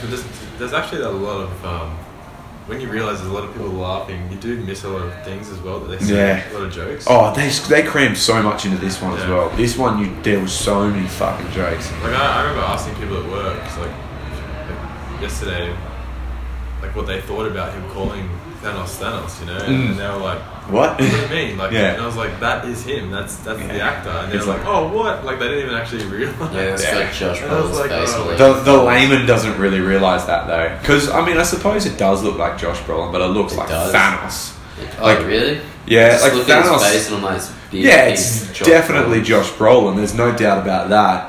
[0.00, 0.24] But there's,
[0.58, 1.90] there's actually a lot of um,
[2.66, 5.24] when you realise there's a lot of people laughing, you do miss a lot of
[5.24, 5.80] things as well.
[5.80, 6.50] That they say Yeah.
[6.50, 7.04] a lot of jokes.
[7.08, 9.30] Oh, they they crammed so much into this one as Yeah.
[9.34, 9.50] well.
[9.50, 11.90] This one, you there was so many fucking jokes.
[12.02, 15.74] Like I, I remember asking people at work, like, like yesterday,
[16.82, 18.28] like what they thought about him calling
[18.62, 19.90] Thanos Thanos, you know, and, Mm.
[19.90, 20.38] and they were like,
[20.68, 20.90] What?
[20.90, 21.92] "What do you mean?" Like, Yeah.
[21.94, 23.10] and I was like, "That is him.
[23.10, 25.64] That's that's the actor." And they It's were like- like, "Oh, what?" Like they didn't
[25.64, 26.36] even actually realize.
[26.52, 26.94] Yeah, it's Yeah.
[26.96, 28.12] like Josh And I Brolin's like, face.
[28.14, 31.96] oh, The, the layman doesn't really realize that though, because I mean, I suppose it
[31.98, 33.92] does look like Josh Brolin, but it looks It like does.
[33.94, 34.50] Thanos.
[35.00, 35.60] Oh, like- really?
[35.86, 36.74] Yeah, Just like look at Thanos.
[36.84, 37.42] his face and I'm like,
[37.72, 39.24] big, Yeah, it's Josh definitely Brolin.
[39.24, 39.96] Josh Brolin.
[39.96, 41.26] There's no doubt about that.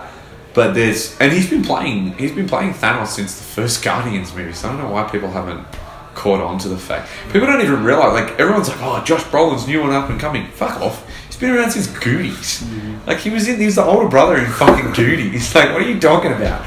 [0.53, 4.51] But there's and he's been playing he's been playing Thanos since the first Guardians movie.
[4.53, 5.65] So I don't know why people haven't
[6.15, 7.09] caught on to the fact.
[7.31, 8.13] People don't even realize.
[8.13, 10.47] Like everyone's like, oh, Josh Brolin's new and up and coming.
[10.51, 11.07] Fuck off.
[11.27, 12.61] He's been around since Goonies.
[12.63, 13.07] Mm.
[13.07, 13.59] Like he was in.
[13.59, 15.53] He was the older brother in fucking Goonies.
[15.61, 16.65] Like what are you talking about?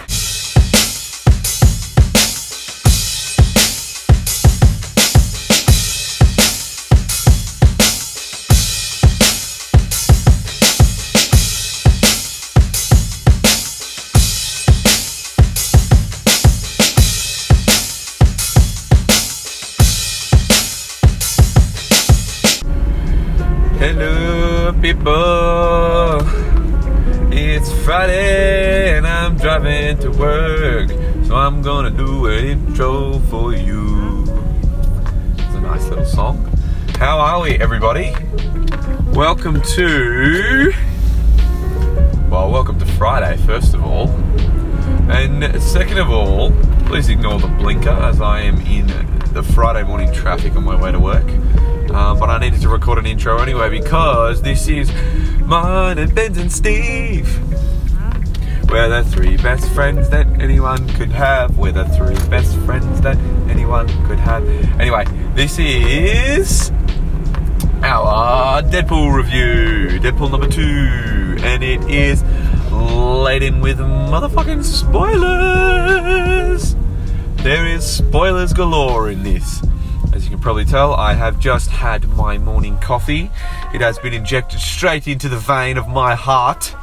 [25.04, 26.20] People.
[27.30, 30.88] It's Friday and I'm driving to work,
[31.26, 34.22] so I'm gonna do an intro for you.
[35.36, 36.50] It's a nice little song.
[36.96, 38.14] How are we, everybody?
[39.12, 40.72] Welcome to.
[42.30, 44.08] Well, welcome to Friday, first of all.
[45.10, 46.50] And second of all,
[46.86, 48.86] please ignore the blinker as I am in
[49.34, 51.26] the Friday morning traffic on my way to work.
[51.90, 54.90] Uh, but I needed to record an intro anyway because this is
[55.40, 57.28] mine and Ben's and Steve.
[58.70, 61.56] We're the three best friends that anyone could have.
[61.58, 63.16] We're the three best friends that
[63.48, 64.48] anyone could have.
[64.80, 66.72] Anyway, this is
[67.82, 72.24] our Deadpool review, Deadpool number two, and it is
[72.72, 75.94] laden with motherfucking spoilers.
[77.42, 79.62] There is spoilers galore in this.
[80.44, 83.30] Probably tell, I have just had my morning coffee.
[83.72, 86.76] It has been injected straight into the vein of my heart.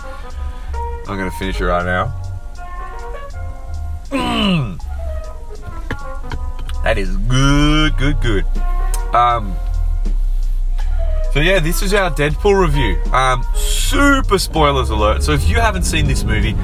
[1.08, 2.12] I'm gonna finish it right now.
[4.10, 4.82] Mm.
[6.84, 8.46] That is good, good, good.
[9.14, 9.56] Um,
[11.32, 13.00] so yeah, this is our Deadpool review.
[13.14, 15.22] Um, super spoilers alert.
[15.22, 16.56] So if you haven't seen this movie,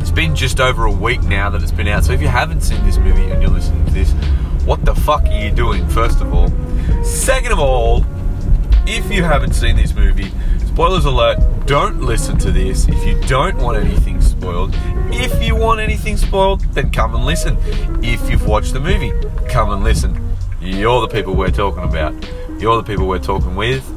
[0.00, 2.04] it's been just over a week now that it's been out.
[2.04, 4.12] So if you haven't seen this movie and you're listening to this,
[4.68, 5.88] what the fuck are you doing?
[5.88, 6.50] First of all,
[7.02, 8.04] second of all,
[8.86, 10.30] if you haven't seen this movie,
[10.66, 14.74] spoilers alert, don't listen to this if you don't want anything spoiled.
[15.10, 17.56] If you want anything spoiled, then come and listen.
[18.04, 19.10] If you've watched the movie,
[19.48, 20.36] come and listen.
[20.60, 22.12] You're the people we're talking about.
[22.60, 23.88] You're the people we're talking with.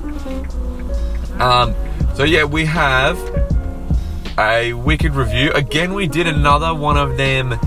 [1.41, 1.75] Um,
[2.15, 3.17] so yeah, we have
[4.39, 5.51] a wicked review.
[5.51, 7.59] Again, we did another one of them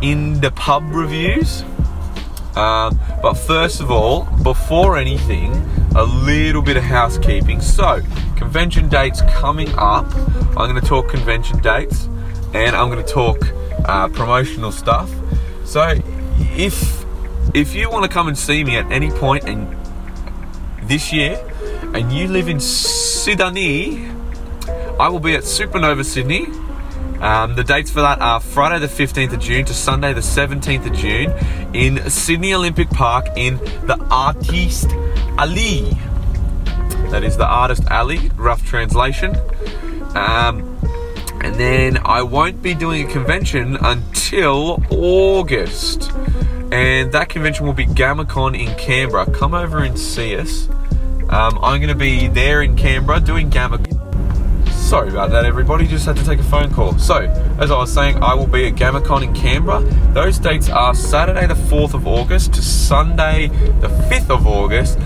[0.00, 1.64] in the pub reviews.
[2.56, 5.52] Um, but first of all, before anything,
[5.94, 7.60] a little bit of housekeeping.
[7.60, 8.00] So,
[8.36, 10.06] convention dates coming up.
[10.56, 12.08] I'm going to talk convention dates
[12.54, 13.46] and I'm going to talk
[13.86, 15.10] uh, promotional stuff.
[15.64, 15.94] So,
[16.56, 17.04] if
[17.54, 19.76] if you want to come and see me at any point in
[20.84, 21.42] this year
[21.94, 24.08] and you live in Sydney,
[24.98, 26.46] I will be at Supernova Sydney.
[27.22, 30.86] Um, the dates for that are Friday the 15th of June to Sunday the 17th
[30.86, 31.32] of June
[31.72, 34.90] in Sydney Olympic Park in the Artiste
[35.38, 35.96] Alley.
[37.12, 39.36] That is the Artist Alley, rough translation.
[40.16, 40.76] Um,
[41.42, 46.10] and then I won't be doing a convention until August.
[46.72, 49.30] And that convention will be GammaCon in Canberra.
[49.30, 50.68] Come over and see us.
[51.28, 53.78] Um, I'm going to be there in Canberra doing Gamma.
[54.92, 55.86] Sorry about that, everybody.
[55.86, 56.98] Just had to take a phone call.
[56.98, 57.20] So,
[57.58, 59.80] as I was saying, I will be at GammaCon in Canberra.
[60.12, 63.48] Those dates are Saturday, the 4th of August to Sunday,
[63.80, 64.98] the 5th of August.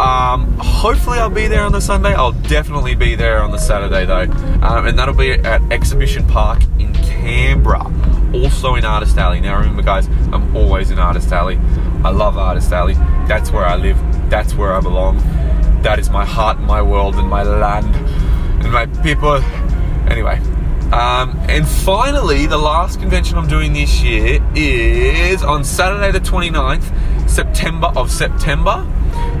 [0.00, 2.14] Um, hopefully, I'll be there on the Sunday.
[2.14, 4.22] I'll definitely be there on the Saturday, though.
[4.66, 7.92] Um, and that'll be at Exhibition Park in Canberra,
[8.32, 9.42] also in Artist Alley.
[9.42, 11.58] Now, remember, guys, I'm always in Artist Alley.
[12.04, 12.94] I love Artist Alley.
[13.28, 13.98] That's where I live,
[14.30, 15.18] that's where I belong.
[15.82, 17.94] That is my heart, my world, and my land
[18.60, 19.36] and my people.
[20.08, 20.38] Anyway,
[20.92, 27.28] um, and finally, the last convention I'm doing this year is on Saturday, the 29th
[27.28, 28.84] September of September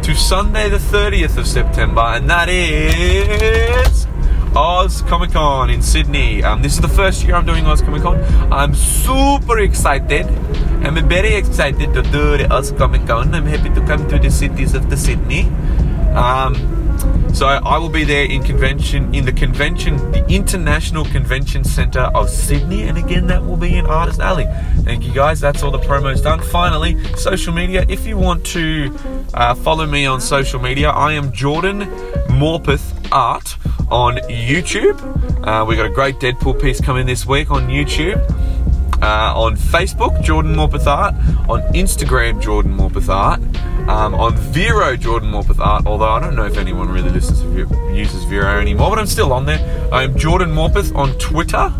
[0.02, 4.06] to Sunday, the 30th of September, and that is
[4.54, 6.42] Oz Comic Con in Sydney.
[6.44, 8.20] Um, this is the first year I'm doing Oz Comic Con.
[8.52, 10.26] I'm super excited.
[10.84, 13.34] I'm very excited to do the Oz Comic Con.
[13.34, 15.42] I'm happy to come to the cities of the Sydney.
[16.14, 16.79] Um,
[17.34, 22.28] so I will be there in convention in the convention, the International Convention Centre of
[22.28, 24.46] Sydney, and again that will be in Artist Alley.
[24.82, 25.40] Thank you guys.
[25.40, 26.40] That's all the promos done.
[26.40, 27.84] Finally, social media.
[27.88, 28.94] If you want to
[29.34, 31.80] uh, follow me on social media, I am Jordan
[32.28, 33.56] Morpeth Art
[33.90, 34.98] on YouTube.
[35.46, 38.18] Uh, we got a great Deadpool piece coming this week on YouTube.
[39.02, 41.14] Uh, on Facebook, Jordan Morpeth Art.
[41.48, 43.40] On Instagram, Jordan Morpeth Art.
[43.90, 45.84] Um, on Vero, Jordan Morpeth Art.
[45.84, 49.32] Although I don't know if anyone really listens to uses Vero anymore, but I'm still
[49.32, 49.58] on there.
[49.92, 51.72] I am Jordan Morpeth on Twitter.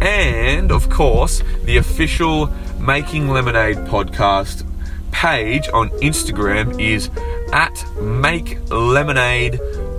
[0.00, 2.46] And of course, the official
[2.78, 4.64] Making Lemonade podcast
[5.10, 7.10] page on Instagram is
[7.52, 9.54] at Make Lemonade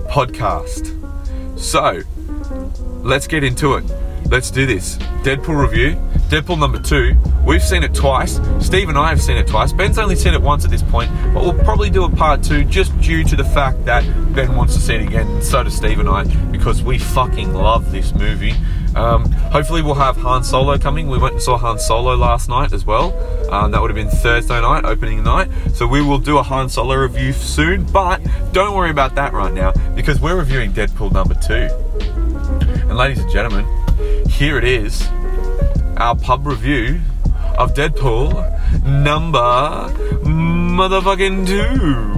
[0.08, 0.94] Podcast.
[1.58, 2.00] So,
[3.02, 3.84] let's get into it.
[4.30, 4.96] Let's do this.
[5.22, 6.00] Deadpool review.
[6.28, 7.16] Deadpool number two.
[7.44, 8.40] We've seen it twice.
[8.58, 9.72] Steve and I have seen it twice.
[9.72, 12.64] Ben's only seen it once at this point, but we'll probably do a part two
[12.64, 14.02] just due to the fact that
[14.34, 17.54] Ben wants to see it again, and so does Steve and I, because we fucking
[17.54, 18.54] love this movie.
[18.96, 21.08] Um, hopefully, we'll have Han Solo coming.
[21.08, 23.12] We went and saw Han Solo last night as well.
[23.52, 25.48] Um, that would have been Thursday night, opening night.
[25.74, 28.20] So we will do a Han Solo review soon, but
[28.52, 31.68] don't worry about that right now because we're reviewing Deadpool number two.
[32.88, 33.64] And ladies and gentlemen,
[34.28, 35.08] here it is
[35.96, 37.00] our pub review
[37.58, 38.32] of Deadpool
[38.84, 39.38] number
[40.24, 42.16] motherfucking two.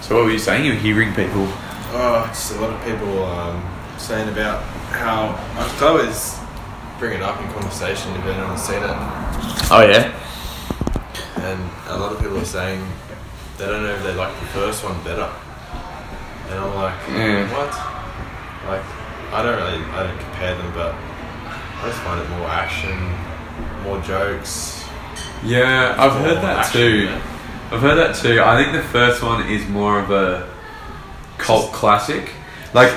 [0.00, 0.64] So what were you saying?
[0.64, 1.46] You were hearing people.
[1.92, 3.62] Oh, just a lot of people um,
[3.98, 4.62] saying about
[4.92, 6.38] how I always
[6.98, 8.96] bring it up in conversation if anyone's seen it,
[9.70, 10.12] Oh yeah.
[11.36, 12.80] and a lot of people are saying
[13.58, 15.28] they don't know if they like the first one better.
[16.48, 16.94] And I'm like,
[17.52, 17.74] what?
[18.66, 18.84] Like,
[19.32, 22.96] I don't really, I don't compare them, but I just find it more action,
[23.82, 24.84] more jokes.
[25.44, 27.08] Yeah, I've heard that action, too.
[27.70, 28.40] I've heard that too.
[28.40, 30.48] I think the first one is more of a
[31.36, 32.32] cult classic.
[32.72, 32.92] Like,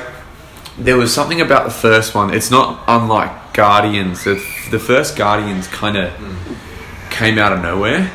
[0.78, 2.34] there was something about the first one.
[2.34, 4.24] It's not unlike Guardians.
[4.24, 4.36] The,
[4.70, 7.12] the first Guardians kind of hmm.
[7.12, 8.12] came out of nowhere.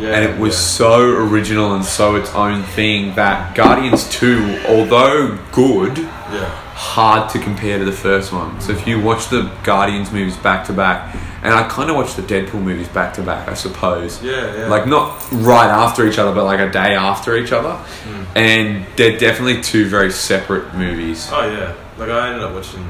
[0.00, 0.58] Yeah, and it was yeah.
[0.58, 7.38] so original and so its own thing that Guardians 2, although good, yeah, hard to
[7.38, 8.60] compare to the first one.
[8.60, 12.16] So if you watch the Guardians movies back to back, and I kind of watched
[12.16, 14.22] the Deadpool movies back to back, I suppose.
[14.22, 14.66] Yeah, yeah.
[14.68, 18.24] Like not right after each other, but like a day after each other, Hmm.
[18.36, 21.28] and they're definitely two very separate movies.
[21.32, 22.88] Oh yeah, like I ended up watching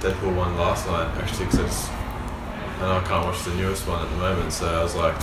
[0.00, 1.88] Deadpool one last night actually because it's,
[2.80, 4.52] and I can't watch the newest one at the moment.
[4.52, 5.14] So I was like,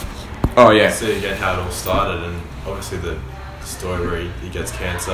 [0.58, 3.18] Oh yeah, see again how it all started, and obviously the
[3.62, 5.14] story where he, he gets cancer,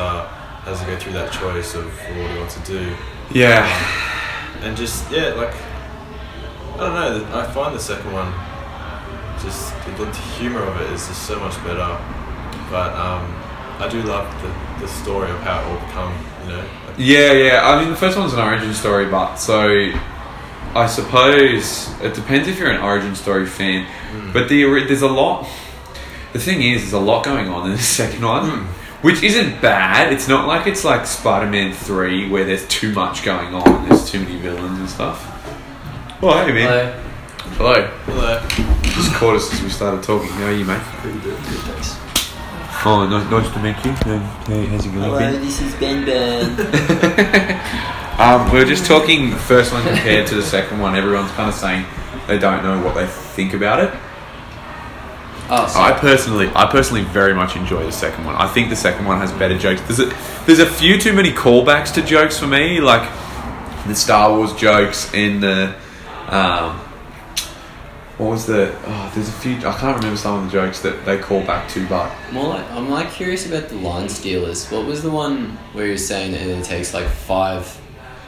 [0.63, 2.95] has to go through that choice of what he wants to do,
[3.31, 3.67] yeah,
[4.61, 5.53] and just yeah, like
[6.75, 8.31] I don't know, I find the second one
[9.43, 11.99] just the, the humor of it is just so much better,
[12.71, 13.27] but um,
[13.79, 16.13] I do love the, the story of how it all become,
[16.43, 16.65] you know.
[16.97, 17.69] Yeah, yeah.
[17.69, 19.91] I mean, the first one's an origin story, but so
[20.75, 23.85] I suppose it depends if you're an origin story fan.
[23.85, 24.31] Hmm.
[24.33, 25.47] But the there's a lot.
[26.33, 28.65] The thing is, there's a lot going on in the second one, hmm.
[29.05, 30.11] which isn't bad.
[30.11, 33.87] It's not like it's like Spider-Man Three where there's too much going on.
[33.87, 35.29] There's too many villains and stuff.
[36.21, 36.99] Well, hey man.
[37.57, 37.85] Hello.
[38.05, 38.39] hello.
[38.95, 40.29] Just caught us as we started talking.
[40.29, 40.81] How are you, mate?
[40.81, 42.02] Pretty good, good thanks.
[42.85, 43.93] Oh, nice, nice to meet you.
[43.93, 45.03] Hey, how's it going?
[45.03, 45.41] Hello, Ben?
[45.41, 47.59] this is Ben Ben.
[48.13, 50.95] Um, we were just talking the first one compared to the second one.
[50.95, 51.83] Everyone's kind of saying
[52.27, 53.91] they don't know what they think about it.
[55.49, 58.35] Oh, so I personally, I personally very much enjoy the second one.
[58.35, 59.81] I think the second one has better jokes.
[59.81, 63.01] There's a, there's a few too many callbacks to jokes for me, like
[63.87, 65.75] the Star Wars jokes and the,
[66.27, 66.79] um,
[68.23, 68.73] what was the?
[68.85, 69.57] Oh, there's a few.
[69.57, 72.71] I can't remember some of the jokes that they call back to, but more like
[72.71, 74.69] I'm like curious about the line stealers.
[74.71, 77.79] What was the one where you were saying that it takes like five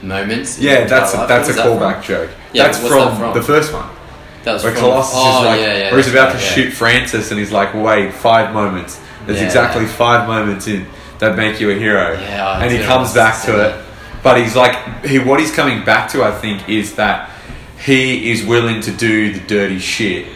[0.01, 0.59] moments?
[0.59, 2.03] yeah, that's a, that's a that callback from?
[2.03, 2.29] joke.
[2.53, 3.33] Yeah, that's from, that from?
[3.33, 3.89] the first one.
[4.43, 6.45] That was Where from, Colossus oh, is like, yeah, yeah, where he's about right, to
[6.45, 6.51] yeah.
[6.51, 9.01] shoot Francis, and he's like, "Wait, five moments.
[9.25, 10.85] There's exactly five moments in
[11.19, 13.79] that make you a hero." Yeah, I and he comes back to that.
[13.79, 13.85] it,
[14.21, 17.31] but he's like, he what he's coming back to, I think, is that
[17.85, 20.27] he is willing to do the dirty shit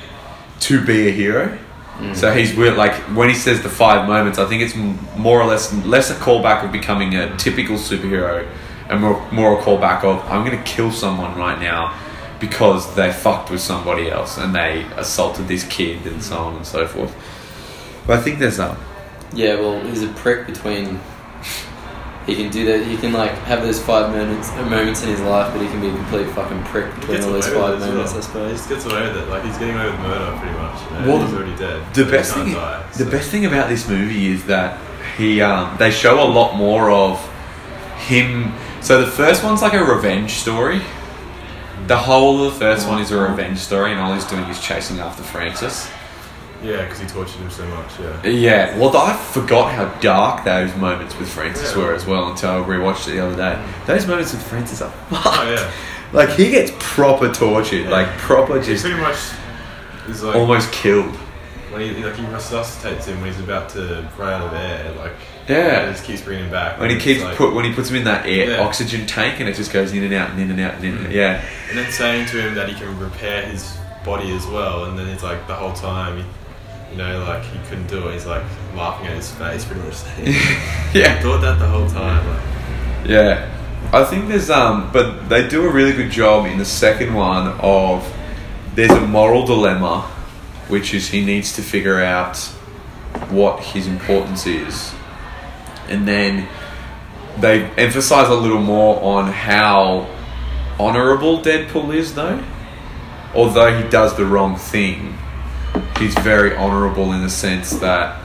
[0.60, 1.58] to be a hero.
[1.98, 2.16] Mm.
[2.16, 4.76] So he's will like when he says the five moments, I think it's
[5.18, 8.48] more or less less a callback of becoming a typical superhero,
[8.88, 12.00] and more more a callback of I'm going to kill someone right now
[12.40, 16.66] because they fucked with somebody else and they assaulted this kid and so on and
[16.66, 17.14] so forth.
[18.08, 18.78] But I think there's um
[19.34, 21.00] Yeah, well, he's a prick between.
[22.30, 22.86] He can do that.
[22.86, 25.88] He can like have those five moments, moments in his life, but he can be
[25.90, 28.12] a complete fucking prick He between gets all away those with five it moments.
[28.14, 28.18] well.
[28.18, 28.52] I suppose.
[28.52, 29.28] He just gets away with it.
[29.30, 30.82] Like he's getting away with murder pretty much.
[30.84, 31.08] You know?
[31.08, 31.94] Well, he's the- already dead.
[31.96, 34.78] The so best thing, can't die, the so- best thing about this movie is that
[35.18, 37.20] he, um, they show a lot more of
[37.98, 38.54] him.
[38.82, 40.82] So the first one's like a revenge story.
[41.88, 44.60] The whole of the first one is a revenge story, and all he's doing is
[44.62, 45.90] chasing after Francis.
[46.62, 48.00] Yeah, because he tortured him so much.
[48.00, 48.28] Yeah.
[48.30, 51.78] Yeah, well, I forgot how dark those moments with Francis Yeah.
[51.84, 53.64] were as well until I rewatched it the other day.
[53.86, 55.26] Those moments with Francis are fucked.
[55.26, 55.72] Oh yeah.
[56.12, 57.90] Like he gets proper tortured, Yeah.
[57.92, 59.18] like proper He just pretty much
[60.10, 61.16] is like almost killed.
[61.72, 64.92] when he like he resuscitates him when he's about to run out of air.
[64.98, 65.14] Like
[65.48, 65.86] Yeah.
[65.86, 66.80] he just keeps bringing him back.
[66.80, 68.62] When he and keeps like- put when he puts him in that air Yeah.
[68.62, 70.98] oxygen tank and it just goes in and out and in and out and in
[70.98, 71.08] and.
[71.08, 71.14] Mm.
[71.14, 71.42] Yeah.
[71.70, 75.08] and then saying to him that he can repair his body as well, and then
[75.08, 76.18] it's like the whole time.
[76.18, 76.24] He,
[76.92, 78.14] you know, like he couldn't do it.
[78.14, 78.44] He's like
[78.76, 79.96] laughing at his face, pretty much.
[80.94, 81.22] yeah.
[81.22, 82.28] Thought that the whole time.
[82.28, 83.56] Like, Yeah.
[83.92, 87.48] I think there's um but they do a really good job in the second one
[87.60, 88.06] of
[88.76, 90.02] there's a moral dilemma
[90.68, 92.38] which is he needs to figure out
[93.30, 94.94] what his importance is.
[95.88, 96.48] And then
[97.40, 100.08] they emphasize a little more on how
[100.80, 102.44] honorable Deadpool is though.
[103.34, 105.18] Although he does the wrong thing,
[106.00, 108.20] he's very honorable in the sense that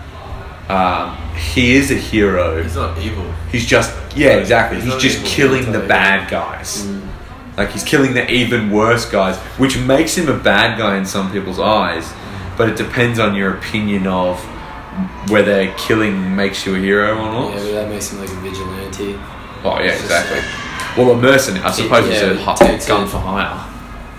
[0.68, 2.62] um, he is a hero.
[2.62, 3.30] he's not evil.
[3.50, 4.80] He's just yeah, exactly.
[4.80, 6.82] He's He's just killing the bad guys.
[6.86, 7.08] Mm.
[7.56, 11.30] Like he's killing the even worse guys, which makes him a bad guy in some
[11.32, 12.12] people's eyes.
[12.56, 14.38] But it depends on your opinion of
[15.28, 17.52] whether killing makes you a hero or Yeah, not.
[17.54, 19.14] but that makes him like a vigilante.
[19.64, 20.40] Oh yeah, It's just exactly.
[21.04, 22.32] Well, a mercenary, I suppose, yeah, is a
[22.74, 23.08] it gun it.
[23.08, 23.73] for hire.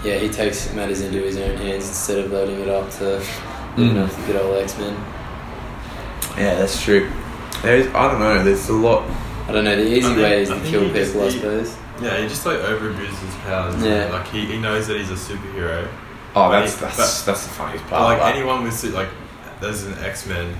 [0.05, 3.03] Yeah, he takes matters into his own hands instead of loading it up to
[3.75, 3.77] Mm.
[3.77, 4.95] looking after the good old X Men.
[6.37, 7.09] Yeah, that's true.
[7.63, 8.43] There's, I don't know.
[8.43, 9.03] There's a lot.
[9.47, 9.75] I don't know.
[9.75, 11.75] The easy I think- way is I to kill he just- people, I he- suppose.
[12.01, 13.81] Yeah, he just like over abuses his powers.
[13.83, 14.09] Yeah.
[14.11, 15.87] Like he, he knows that he's a superhero.
[16.35, 18.19] Oh, that's he- that's that's the funniest But part.
[18.19, 19.07] like anyone with su- like,
[19.61, 20.53] there's an X Men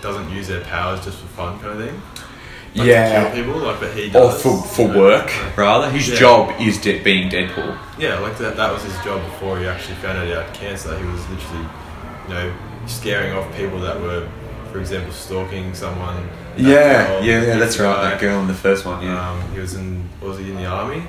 [0.00, 2.00] doesn't use their powers just for fun kind of thing.
[2.76, 3.32] Like, to yeah.
[3.32, 5.90] kill people like, but he Or for, for you know, work, like- rather.
[5.90, 6.16] His Yeah.
[6.16, 7.76] job is de- being Deadpool.
[7.98, 8.56] Yeah, like that.
[8.56, 10.96] That was his job before he actually found out he had cancer.
[10.98, 11.66] He was literally,
[12.28, 12.52] you know,
[12.86, 14.28] scaring off people that were,
[14.72, 16.28] for example, stalking someone.
[16.56, 18.02] Yeah, girl, yeah, yeah, the that's right.
[18.02, 19.30] That girl in the first one, yeah.
[19.30, 20.08] Um, he was in.
[20.22, 21.02] Was he in the army?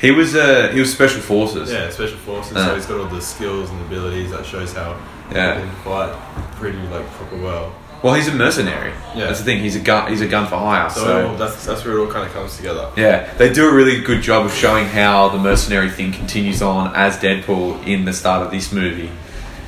[0.00, 1.70] He was uh, he was special forces.
[1.72, 2.56] Yeah, special forces.
[2.56, 2.66] Uh.
[2.68, 4.30] So he's got all the skills and abilities.
[4.32, 4.96] That shows how
[5.32, 5.54] Yeah.
[5.54, 6.12] he can fight
[6.56, 7.72] pretty like proper well.
[8.04, 8.92] Well, he's a mercenary.
[9.14, 9.28] Yeah.
[9.28, 9.62] That's the thing.
[9.62, 10.10] He's a gun.
[10.10, 10.90] He's a gun for hire.
[10.90, 12.90] So, So, all- that's that's where it all kind of comes together.
[12.96, 16.94] yeah, they do a really good job of showing how the mercenary thing continues on
[16.94, 19.10] as Deadpool in the start of this movie,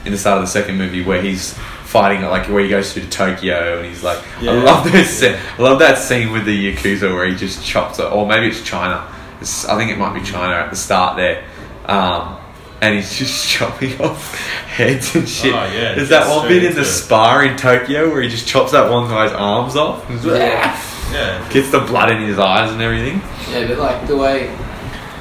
[0.04, 3.04] in the start of the second movie where he's fighting like where he goes through
[3.04, 4.50] to Tokyo and he's like, Yeah.
[4.50, 5.22] I love this.
[5.22, 8.62] I love that scene with the yakuza where he just chops it, or maybe it's
[8.62, 9.02] China.
[9.40, 11.42] It's, I think it might be China at the start there.
[11.86, 12.36] Um,
[12.80, 14.34] and he's just chopping off
[14.66, 15.54] heads and shit.
[15.54, 16.84] Oh, yeah, There's that one bit in the into it.
[16.84, 20.04] spa in Tokyo where he just chops that one guy's arms off.
[20.24, 20.82] Yeah.
[21.12, 21.48] Yeah.
[21.52, 23.20] Gets the blood in his eyes and everything.
[23.50, 24.54] Yeah, but like the way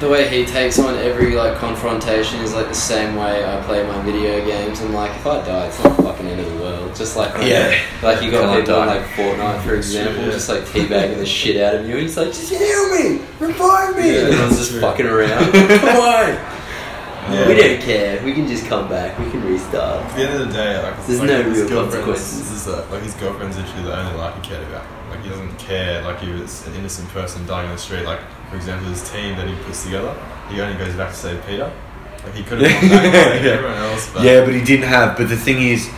[0.01, 3.87] the way he takes on every like confrontation is like the same way I play
[3.87, 4.81] my video games.
[4.81, 6.93] I'm like, if I die, it's not the fucking end of the world.
[6.95, 7.79] Just like Yeah.
[8.03, 8.95] like you got Can't people in die.
[8.97, 10.31] like Fortnite, for example, yeah.
[10.31, 11.93] just like teabagging the shit out of you.
[11.93, 14.11] And he's like, just heal me, revive me.
[14.11, 14.81] Yeah, and everyone's that's just true.
[14.81, 15.51] fucking around.
[15.79, 16.55] Come on.
[17.31, 17.47] Yeah.
[17.47, 18.23] We don't care.
[18.23, 19.17] We can just come back.
[19.17, 20.03] We can restart.
[20.05, 22.39] At the end of the day, like, There's like no his real consequences.
[22.39, 24.85] This is like, like his girlfriend's literally the only life he cared about.
[25.09, 26.01] Like he doesn't care.
[26.03, 28.03] Like he was an innocent person dying on the street.
[28.03, 30.15] Like for example, his team that he puts together,
[30.49, 31.71] he only goes back to save Peter.
[32.23, 33.51] Like he could have gone back Yeah.
[33.51, 34.11] everyone else.
[34.13, 35.17] But Yeah, but he didn't have.
[35.17, 35.89] But the thing is,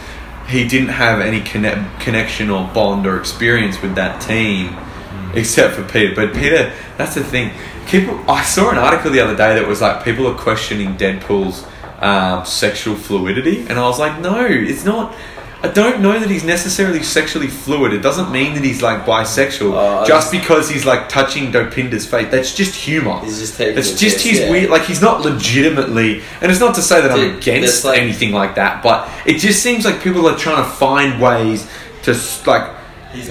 [0.48, 5.38] he didn't have any conne- connection or bond or experience with that team, hmm.
[5.38, 6.16] except for Peter.
[6.16, 7.52] But Peter, that's the thing.
[7.88, 11.66] People, I saw an article the other day that was like people are questioning Deadpool's
[12.00, 15.16] um, sexual fluidity, and I was like, no, it's not.
[15.64, 17.92] I don't know that he's necessarily sexually fluid.
[17.92, 22.30] It doesn't mean that he's like bisexual I just because he's like touching Dopinder's face.
[22.30, 23.20] That's just humor.
[23.22, 23.78] He's just taking.
[23.78, 24.52] It's just his yeah.
[24.52, 28.34] weird, like he's not legitimately, and it's not to say that I'm against like- anything
[28.34, 31.68] like that, but it just seems like people are trying to find ways
[32.04, 32.14] to
[32.46, 32.77] like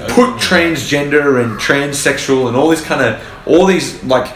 [0.09, 4.35] put transgender and transsexual and all this kind of all these like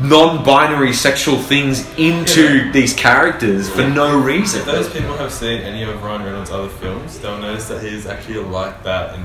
[0.00, 2.72] non-binary sexual things into Yeah.
[2.72, 4.60] these characters for no reason.
[4.60, 8.06] If those people have seen any of Ryan Reynolds' other films, they'll notice that he's
[8.06, 9.24] actually like that in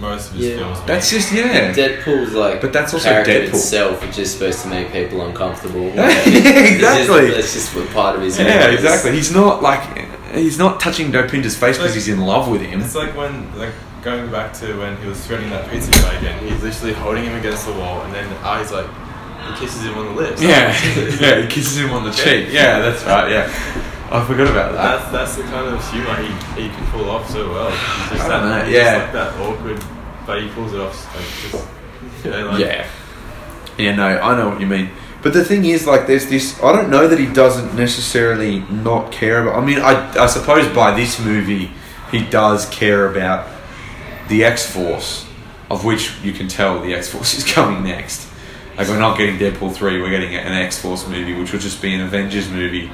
[0.00, 0.56] most of his Yeah.
[0.58, 0.78] films.
[0.86, 1.72] That's just yeah.
[1.72, 3.48] Deadpool's like, But that's also character Deadpool.
[3.54, 5.86] itself which is supposed to make people uncomfortable.
[5.94, 6.40] exactly.
[6.80, 8.38] That's just, that's just part of his.
[8.38, 8.74] Yeah, movies.
[8.80, 9.12] exactly.
[9.12, 9.82] He's not like
[10.32, 12.80] he's not touching Dopinder's face because Like- he's in love with him.
[12.80, 13.70] It's like when, like,
[14.04, 16.46] going back to when he was threatening that pizza guy again.
[16.46, 18.28] He's literally holding him against the wall, and then
[18.60, 20.42] he's like, he kisses him on the lips.
[20.42, 20.68] Yeah,
[21.20, 21.40] yeah.
[21.40, 22.48] He kisses him on the cheek.
[22.52, 23.30] Yeah, that's right.
[23.30, 23.46] Yeah,
[24.10, 25.10] I forgot about that.
[25.10, 27.70] That's that's the kind of humor he, he can pull off so well.
[27.70, 28.84] He's just I that, know, yeah.
[28.84, 29.84] just like that awkward,
[30.26, 31.16] but he pulls it off.
[31.16, 32.90] Like just, you know, like, Yeah.
[33.76, 34.90] Yeah, no, I know what you mean.
[35.20, 36.62] But the thing is, like, there's this.
[36.62, 39.60] I don't know that he doesn't necessarily not care about.
[39.60, 41.72] I mean, I, I suppose by this movie,
[42.12, 43.48] he does care about
[44.28, 45.26] the X Force,
[45.70, 48.28] of which you can tell the X Force is coming next.
[48.76, 51.80] Like, we're not getting Deadpool 3, we're getting an X Force movie, which will just
[51.80, 52.90] be an Avengers movie.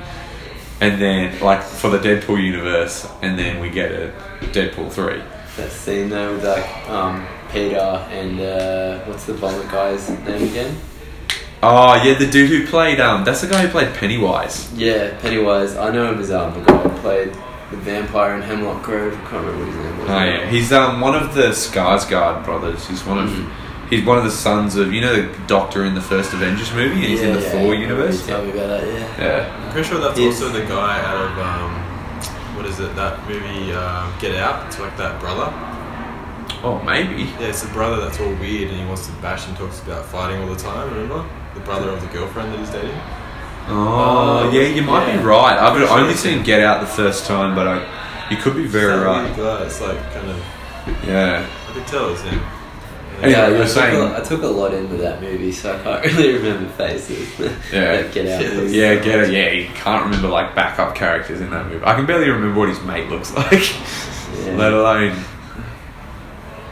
[0.80, 5.22] And then, like, for the Deadpool universe, and then we get a Deadpool 3.
[5.56, 10.76] That scene though with like um, Peter and uh, what's the vomit guy's name again?
[11.62, 14.72] Oh, yeah, the dude who played, um, that's the guy who played Pennywise.
[14.72, 15.76] Yeah, Pennywise.
[15.76, 17.36] I know him as um, the guy who played
[17.70, 19.12] the vampire in Hemlock Grove.
[19.14, 20.08] I can't remember what his name was.
[20.10, 22.86] Oh yeah, he's um one of the Skarsgård brothers.
[22.88, 23.48] He's one of Mhm.
[23.90, 26.94] he's one of the sons of you know the Doctor in the first Avengers movie,
[26.96, 28.20] and he's in the Yeah, Thor yeah, universe.
[28.22, 29.24] You tell me about that, yeah.
[29.24, 29.64] Yeah.
[29.66, 31.74] I'm pretty sure that's He's- also the guy out of um,
[32.56, 32.94] what is it?
[32.96, 34.66] That movie um, Get Out.
[34.66, 35.52] It's like that brother.
[36.62, 37.22] Oh, maybe.
[37.40, 40.04] Yeah, it's the brother that's all weird and he wants to bash and talks about
[40.04, 40.90] fighting all the time.
[40.92, 41.24] Remember
[41.54, 42.90] the brother of the girlfriend that he's dating?
[43.68, 45.56] Oh, Uh, yeah, you might be right.
[45.58, 46.44] I've Pretty sure only it's seen him.
[46.44, 49.36] Get Out the first time, but I, you could be very It's right.
[49.36, 49.62] weird.
[49.62, 50.42] It's like kind of
[51.06, 51.46] Yeah.
[51.68, 52.40] I could tell it's him.
[53.22, 55.52] Anyway, yeah, you were I took, saying- a, I took a lot into that movie,
[55.52, 57.28] so I can't really remember faces.
[57.72, 58.02] Yeah.
[58.04, 58.42] Get out.
[58.42, 58.60] Yeah.
[58.62, 59.30] Yeah, Get It.
[59.32, 61.84] Yeah, you can't remember like backup characters in that movie.
[61.84, 63.52] I can barely remember what his mate looks like,
[64.46, 64.56] Yeah.
[64.56, 65.22] let alone,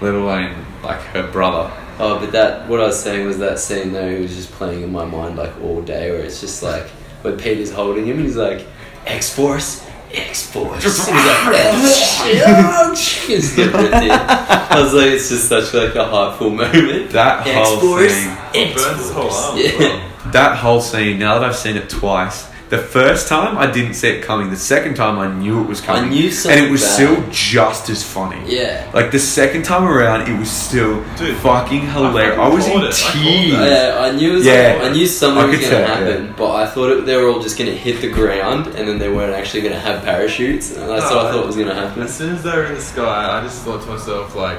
[0.00, 1.70] let alone like her brother.
[2.00, 4.06] Oh, but that what I was saying was that scene though.
[4.06, 6.86] It was just playing in my mind like all day, where it's just like
[7.22, 8.66] when Peter's holding him, and he's like
[9.06, 10.84] X Force, X Force.
[10.84, 13.38] He's like, oh, shit.
[13.38, 14.10] It's the ripped in.
[14.10, 17.10] I was like, it's just such like a heartful moment.
[17.10, 18.36] That X whole Force, scene.
[18.54, 19.56] X burns his whole Force.
[19.56, 20.30] Yeah.
[20.32, 24.08] That whole scene, now that I've seen it twice, the first time I didn't see
[24.08, 24.50] it coming.
[24.50, 26.10] The second time I knew it was coming.
[26.10, 26.94] knew And it was bad.
[26.94, 28.42] still just as funny.
[28.46, 28.90] Yeah.
[28.92, 32.34] Like the second time around, it was still Dude, fucking hilarious.
[32.34, 32.92] I, fucking was in called it.
[32.92, 33.54] Tears.
[33.54, 33.70] it.
[33.70, 34.80] Yeah, I knew it was Yeah.
[34.82, 36.32] I knew something I was gonna tell, happen, yeah.
[36.36, 39.08] but I thought it, they were all just gonna hit the ground, and then they
[39.08, 40.76] weren't actually gonna have parachutes.
[40.76, 42.02] And that's what I thought was gonna happen.
[42.02, 44.58] As soon as they were in the sky, I just thought to myself like.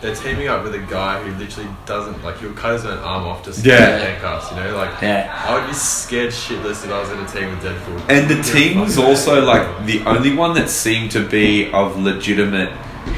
[0.00, 3.24] They're teaming up with a guy who literally doesn't like he'll cut his own arm
[3.26, 3.76] off just Yeah.
[3.76, 5.30] to get handcuffs, you know, like Yeah.
[5.46, 8.00] I would be scared shitless if I was in a team with Deadpool.
[8.08, 12.70] And the team was also like the only one that seemed to be of legitimate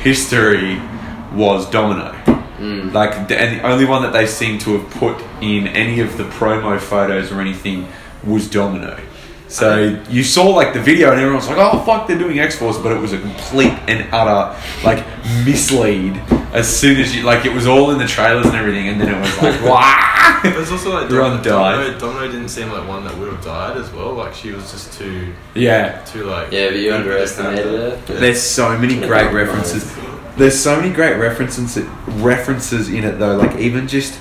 [0.03, 0.81] history
[1.33, 2.15] was Domino.
[2.61, 2.93] Mm.
[2.93, 6.17] Like, the- and the only one that they seemed to have put in any of
[6.17, 7.87] the promo photos or anything
[8.25, 8.97] was Domino.
[9.49, 12.79] So you saw like the video and everyone's like, "Oh fuck, they're doing X Force,"
[12.79, 15.05] but it was a complete and utter like
[15.45, 16.19] mislead.
[16.53, 19.15] As soon as you like, it was all in the trailers and everything, and then
[19.15, 21.83] it was like, "Wow!" But it's also like Everyone Domino.
[21.83, 24.13] Domino, Domino didn't seem like one that would have died as well.
[24.13, 26.53] Like she was just too, yeah, too like.
[26.53, 27.97] Yeah, but you underestimated into her.
[27.97, 28.07] that.
[28.21, 29.97] There's so many great references.
[30.37, 33.37] There's so many great references references in it though.
[33.37, 34.19] Like even just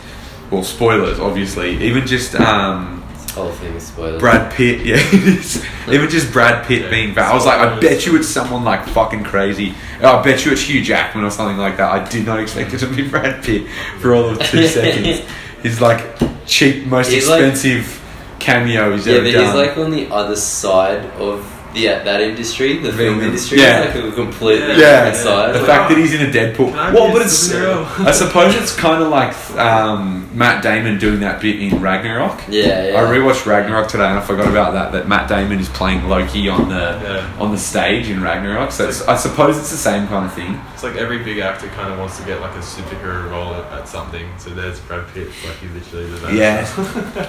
[0.52, 1.84] well, spoilers obviously.
[1.84, 3.01] Even just um, This
[3.32, 4.20] whole thing is spoilers.
[4.20, 4.86] Brad Pitt.
[4.86, 5.64] Yeah, it is.
[5.88, 7.32] even just Brad Pitt Yeah, being back.
[7.32, 9.74] I was like, I bet you it's someone like fucking crazy.
[10.02, 11.92] I bet you it's Hugh Jackman or something like that.
[11.92, 13.68] I did not expect it to be Brad Pitt
[14.00, 15.22] for all of two seconds.
[15.64, 16.06] He's like
[16.46, 17.98] cheap, most He's like- expensive
[18.40, 19.46] cameo he's Yeah, ever but done.
[19.46, 23.60] he's like on the other side of the that industry, the film Being- industry.
[23.60, 23.84] yeah.
[23.84, 25.54] It's like a completely Yeah, different side.
[25.56, 26.74] the Like, fact that he's in a Deadpool.
[26.76, 27.54] I Well, but it's.
[27.54, 32.40] I suppose it's kind of like um, Matt Damon doing that bit in Ragnarok.
[32.50, 33.00] yeah, yeah.
[33.02, 34.92] I rewatched Ragnarok today and I forgot about that.
[34.92, 37.40] That Matt Damon is playing Loki on the Yeah.
[37.40, 38.72] on the stage in Ragnarok.
[38.72, 40.60] So it's, I suppose it's the same kind of thing.
[40.74, 43.66] It's like every big actor kind of wants to get like a superhero role at,
[43.82, 44.26] at something.
[44.38, 46.34] So there's Brad Pitt, like he literally did that.
[46.34, 46.66] Yeah.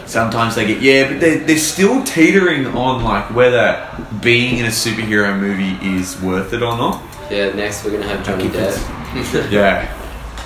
[0.06, 3.86] Sometimes they get yeah, but they're, they're still teetering on like whether
[4.20, 7.02] being in a superhero movie is worth it or not.
[7.30, 8.76] yeah, next we're gonna have Johnny Depp.
[9.50, 9.98] Yeah.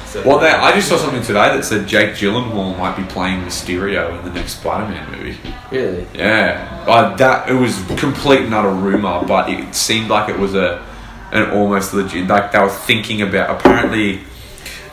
[0.07, 3.43] So- Well, that, I just saw something today that said Jake Gyllenhaal might be playing
[3.43, 5.39] Mysterio in the next Spider-Man movie.
[5.71, 6.07] really?
[6.15, 10.55] Yeah, uh, that it was complete and utter rumor, but it seemed like it was
[10.55, 10.85] a
[11.33, 12.27] an almost legit.
[12.29, 13.51] Like they were thinking about.
[13.61, 14.21] Apparently,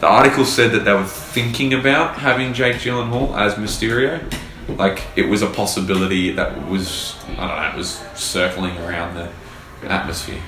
[0.02, 4.20] the article said that they were thinking about having Jake Gyllenhaal as Mysterio.
[4.68, 7.70] Like it was a possibility that was I don't know.
[7.74, 9.30] It was circling around the
[9.92, 10.42] atmosphere.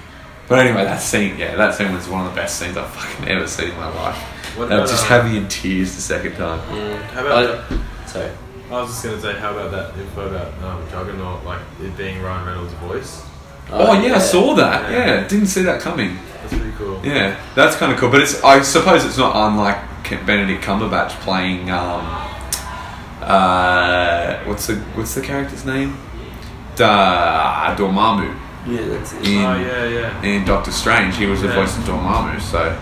[0.47, 3.27] But anyway, that scene, yeah, that scene was one of the best scenes I've fucking
[3.27, 4.17] ever seen in my life.
[4.57, 6.59] What That about, just um, had me in tears the second time.
[6.75, 6.97] Yeah.
[7.07, 8.31] How about I- sorry.
[8.69, 12.21] I was just gonna say, how about that info about um, Juggernaut, like it being
[12.21, 13.23] Ryan Reynolds' voice?
[13.71, 14.91] Oh, yeah, I saw that.
[14.91, 15.05] Yeah.
[15.21, 16.17] Yeah, didn't see that coming.
[16.41, 17.03] That's pretty cool.
[17.03, 18.09] Yeah, that's kind of cool.
[18.11, 19.77] But it's I suppose it's not unlike
[20.25, 22.01] Benedict Cumberbatch playing um,
[23.25, 25.97] uh, what's the what's the character's name?
[26.75, 28.35] Da Dormammu
[28.67, 29.27] Yeah, that's it.
[29.27, 30.21] in Oh yeah, yeah.
[30.23, 31.15] in Doctor Strange.
[31.17, 31.55] He was the Yeah.
[31.55, 32.39] voice of Dormammu.
[32.41, 32.77] So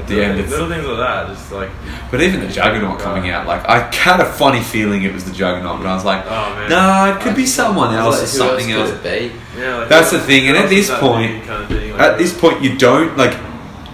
[0.00, 1.70] at the end, it's, little things like that, just like
[2.10, 5.32] but even the Juggernaut coming out, like I had a funny feeling it was the
[5.32, 6.68] Juggernaut, but I was like, oh man.
[6.68, 9.02] no, it could be someone else like, or something else else.
[9.02, 9.32] be?
[9.58, 12.32] Yeah, like, That's the thing, and at this point- kind of thing, like, At this
[12.38, 13.34] point, you don't like.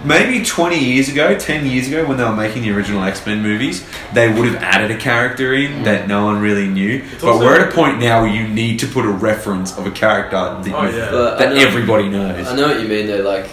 [0.03, 3.41] Maybe 20 years ago, 10 years ago, when they were making the original X Men
[3.41, 5.83] movies, they would have added a character in mm.
[5.83, 7.03] that no one really knew.
[7.11, 9.77] It's but also- we're at a point now where you need to put a reference
[9.77, 11.11] of a character that, Oh, you- yeah.
[11.11, 12.47] But I that know- everybody knows.
[12.47, 13.21] I know what you mean though.
[13.23, 13.49] Like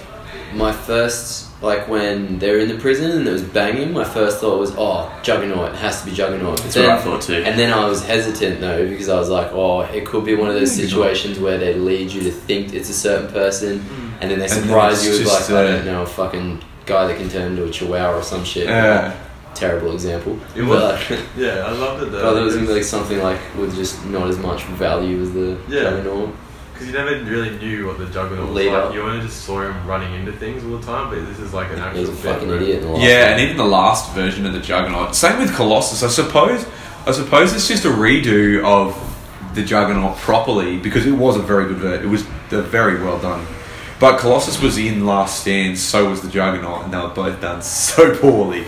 [0.55, 4.39] my first, like when they were in the prison and it was banging, my first
[4.41, 5.73] thought was, "Oh, Juggernaut.
[5.73, 7.43] It has to be Juggernaut." But That's then, what I thought too.
[7.45, 10.49] And then I was hesitant though because I was like, "Oh, it could be one
[10.49, 13.85] of those situations where they lead you to think it's a certain person,
[14.21, 17.07] and then they surprise it's you with like, I uh, don't know, a fucking guy
[17.09, 19.13] that can turn into a chihuahua or some shit." Yeah.
[19.55, 20.39] Terrible example.
[20.55, 22.35] It was- But, like, Yeah, I loved it though.
[22.35, 25.81] but it was like something like with just not as much value as the Yeah.
[25.85, 26.35] Juggernaut.
[26.79, 28.85] Because you never really knew what the Juggernaut was Leader.
[28.85, 28.95] like.
[28.95, 31.71] You only just saw him running into things all the time, but this is like
[31.73, 32.83] an actual He's a bit fucking where- idiot.
[32.83, 33.33] In the last Yeah, one.
[33.33, 35.15] and even the last version of the Juggernaut.
[35.17, 36.03] Same with Colossus.
[36.03, 36.67] I suppose.
[37.07, 38.95] I suppose it's just a redo of
[39.55, 42.05] the Juggernaut properly because it was a very good version.
[42.05, 43.47] It was uh, very well done.
[43.99, 47.63] But Colossus was in Last Stand, so was the Juggernaut, and they were both done
[47.63, 48.67] so poorly,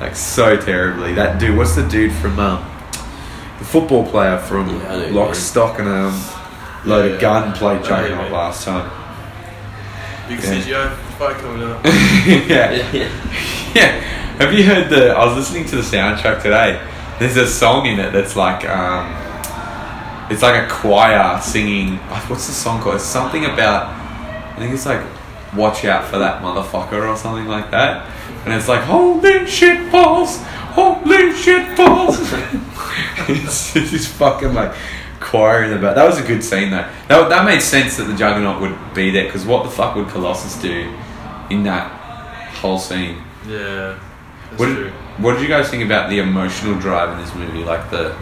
[0.00, 1.14] like so terribly.
[1.14, 2.64] That dude, what's the dude from um,
[3.58, 5.34] the football player from Yeah, I know who you Lock, mean.
[5.34, 6.14] Stock, and um,
[6.84, 7.20] Loaded Yeah.
[7.20, 8.32] Gun played I know who Juggernaut mean.
[8.32, 8.90] last time.
[10.28, 10.50] Big Yeah.
[10.50, 11.84] CGI fight coming up.
[11.84, 12.90] yeah.
[12.92, 13.10] yeah.
[13.74, 14.00] Yeah.
[14.38, 15.10] Have you heard the?
[15.10, 16.80] I was listening to the soundtrack today.
[17.18, 19.12] There's a song in it that's like, um,
[20.30, 21.96] it's like a choir singing.
[22.28, 22.96] What's the song called?
[22.96, 23.88] It's something about.
[23.88, 25.02] I think it's like,
[25.56, 28.06] "Watch out for that motherfucker" or something like that.
[28.44, 30.38] And it's like, "Holy shit balls!
[30.74, 32.18] Holy shit balls!"
[33.28, 34.72] it's just fucking like
[35.20, 35.94] choir in the back.
[35.94, 36.88] That was a good scene though.
[37.08, 40.08] That that made sense that the Juggernaut would be there because what the fuck would
[40.08, 40.94] Colossus do
[41.50, 41.90] in that
[42.60, 43.16] whole scene?
[43.48, 43.98] Yeah,
[44.50, 44.84] that's What true.
[44.84, 47.64] did, what did you guys think about the emotional drive in this movie?
[47.64, 48.14] Like the,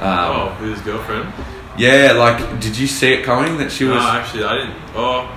[0.00, 1.32] oh, um, with his girlfriend?
[1.78, 3.94] yeah, like did you see it coming that she was?
[3.94, 4.14] No, was?
[4.14, 4.76] actually, I didn't.
[4.94, 5.36] Oh,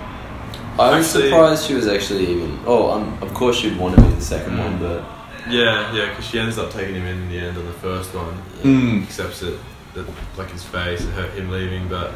[0.79, 2.59] I was Actually- surprised she was actually even.
[2.65, 5.03] Oh, um, of course she'd want to be the second one, but
[5.47, 8.13] yeah, yeah, because she ends up taking him in in the end on the first
[8.15, 8.33] one.
[8.63, 9.59] Mm, accepts it,
[9.93, 10.05] that,
[10.37, 11.87] like his face and her, him leaving.
[11.87, 12.11] But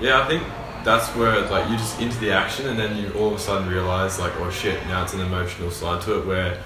[0.00, 0.42] yeah, I think
[0.84, 3.38] that's where it's like you just into the action, and then you all of a
[3.38, 6.62] sudden realize like, oh shit, now it's an emotional side to it where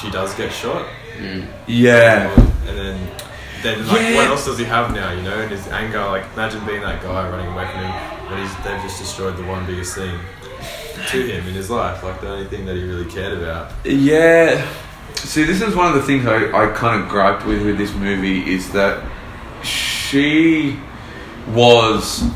[0.00, 0.86] she does get shot,
[1.18, 2.30] mm, yeah,
[2.66, 3.10] and then
[3.62, 4.14] then like Yeah.
[4.16, 5.12] what else does he have now?
[5.12, 5.98] You know, and his anger.
[6.04, 9.44] Like imagine being that guy running away from him when he's they've just destroyed the
[9.44, 10.18] one biggest thing
[11.08, 13.72] to him in his life, like the only thing that he really cared about.
[13.84, 14.66] yeah.
[15.16, 17.92] See, this is one of the things I, I kind of griped with with this
[17.94, 19.04] movie is that
[20.10, 20.76] she
[21.48, 22.28] was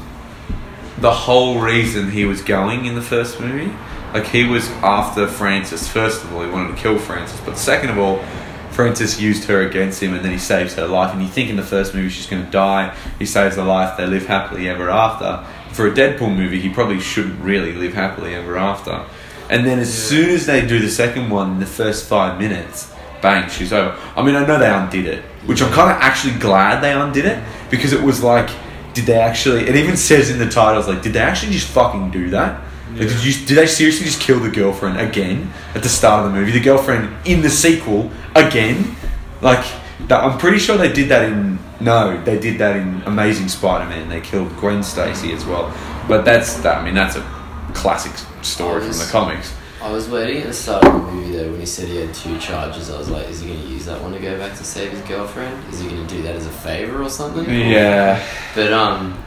[0.99, 3.73] the whole reason he was going in the first movie.
[4.13, 5.89] Like he was after Francis.
[5.89, 8.23] First of all, he wanted to kill Francis, but second of all,
[8.71, 11.13] Francis used her against him, and then he saves her life.
[11.13, 12.95] And you think in the first movie she's going to die.
[13.19, 13.97] He saves her life.
[13.97, 15.45] They live happily ever after.
[15.73, 19.05] For a Deadpool movie, he probably shouldn't really live happily ever after.
[19.51, 20.09] And then as Yeah.
[20.09, 23.95] soon as they do the second one, in the first five minutes, bang, she's over.
[24.17, 27.27] I mean, I know they undid it, which I'm kind of actually glad they undid
[27.27, 27.39] it
[27.77, 28.51] because it was like,
[28.95, 29.69] did they actually?
[29.69, 32.63] It even says in the titles like, did they actually just fucking do that?
[32.91, 33.47] Like, did you?
[33.47, 36.53] Did they seriously just kill the girlfriend again at the start of the movie?
[36.53, 38.95] The girlfriend in the sequel again?
[39.41, 39.65] Like,
[40.09, 41.59] that, I'm pretty sure they did that in.
[41.81, 44.09] No, they did that in Amazing Spider-Man.
[44.09, 45.77] They killed Gwen Stacy as well.
[46.09, 46.79] But that's that.
[46.79, 47.23] I mean, that's a
[47.75, 49.55] classic story from the comics.
[49.85, 52.15] I was waiting at the start of the movie though when he said he had
[52.15, 52.89] two charges.
[52.89, 54.93] I was like, is he going to use that one to go back to save
[54.93, 55.63] his girlfriend?
[55.71, 57.45] Is he going to do that as a favor or something?
[57.45, 58.27] Yeah.
[58.55, 59.23] But um,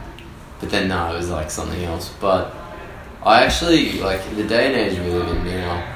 [0.58, 2.12] but then no, it was like something else.
[2.20, 2.52] But
[3.22, 5.94] I actually like in the day and age we live in now.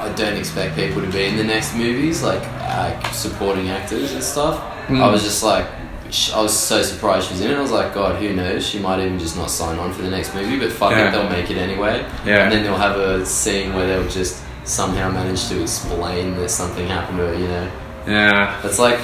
[0.00, 4.24] I don't expect people to be in the next movies, like uh, supporting actors and
[4.24, 4.58] stuff.
[4.86, 4.98] Mm.
[5.02, 5.66] I was just like,
[6.12, 7.56] sh- I was so surprised she was in it.
[7.56, 8.66] I was like, God, who knows?
[8.66, 11.08] She might even just not sign on for the next movie, but fuck Yeah.
[11.08, 12.04] it, they'll make it anyway.
[12.24, 12.44] Yeah.
[12.44, 16.86] And then they'll have a scene where they'll just somehow manage to explain that something
[16.86, 17.34] happened to her.
[17.34, 17.70] You know,
[18.06, 18.60] Yeah.
[18.64, 18.98] it's like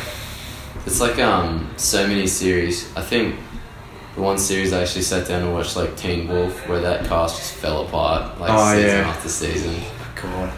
[0.87, 2.89] it's like um so many series.
[2.97, 3.37] I think
[4.15, 7.37] the one series I actually sat down and watched like Teen Wolf, where that cast
[7.39, 9.09] just fell apart like Oh, season yeah.
[9.09, 9.75] after season.
[10.21, 10.51] God.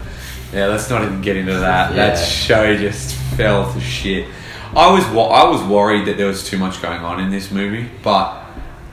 [0.52, 1.94] Yeah, let's not even get into that.
[1.94, 4.26] That show just fell to shit.
[4.76, 7.50] I was wa- I was worried that there was too much going on in this
[7.50, 8.36] movie, but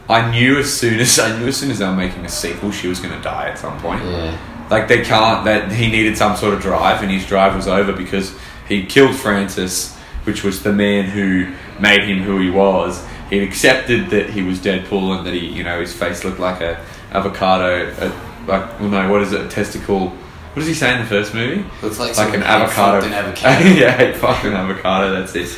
[0.10, 2.72] I knew as soon as I knew as soon as they were making a sequel,
[2.72, 4.04] she was going to die at some point.
[4.04, 4.38] Yeah.
[4.70, 5.46] Like they can't.
[5.46, 8.34] That he needed some sort of drive, and his drive was over because
[8.68, 13.06] he killed Francis, which was the man who made him who he was.
[13.30, 16.62] He accepted that he was Deadpool and that he, you know, his face looked like
[16.62, 17.94] a avocado.
[18.00, 18.08] A,
[18.48, 19.42] like, well, no, what is it?
[19.42, 20.14] A testicle.
[20.58, 21.64] What does he say in the first movie?
[21.84, 23.06] Looks like, like an avocado.
[23.06, 23.64] Avocado.
[23.80, 25.12] yeah, ate fucking avocado.
[25.14, 25.56] That's it.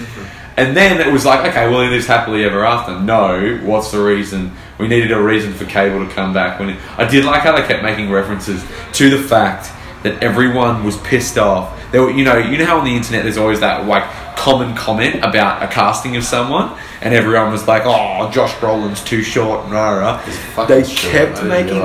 [0.58, 3.00] And then it was like, okay, well, he lives happily ever after.
[3.00, 4.52] No, what's the reason?
[4.78, 6.60] We needed a reason for Cable to come back.
[6.60, 8.62] When it, I did like how they kept making references
[8.96, 9.72] to the fact
[10.04, 11.82] that everyone was pissed off.
[11.94, 14.04] There were, you know, you know how on the internet there's always that like
[14.36, 19.22] common comment about a casting of someone, and everyone was like, "Oh, Josh Brolin's too
[19.22, 20.66] short," and rah, rah.
[20.66, 21.82] They kept making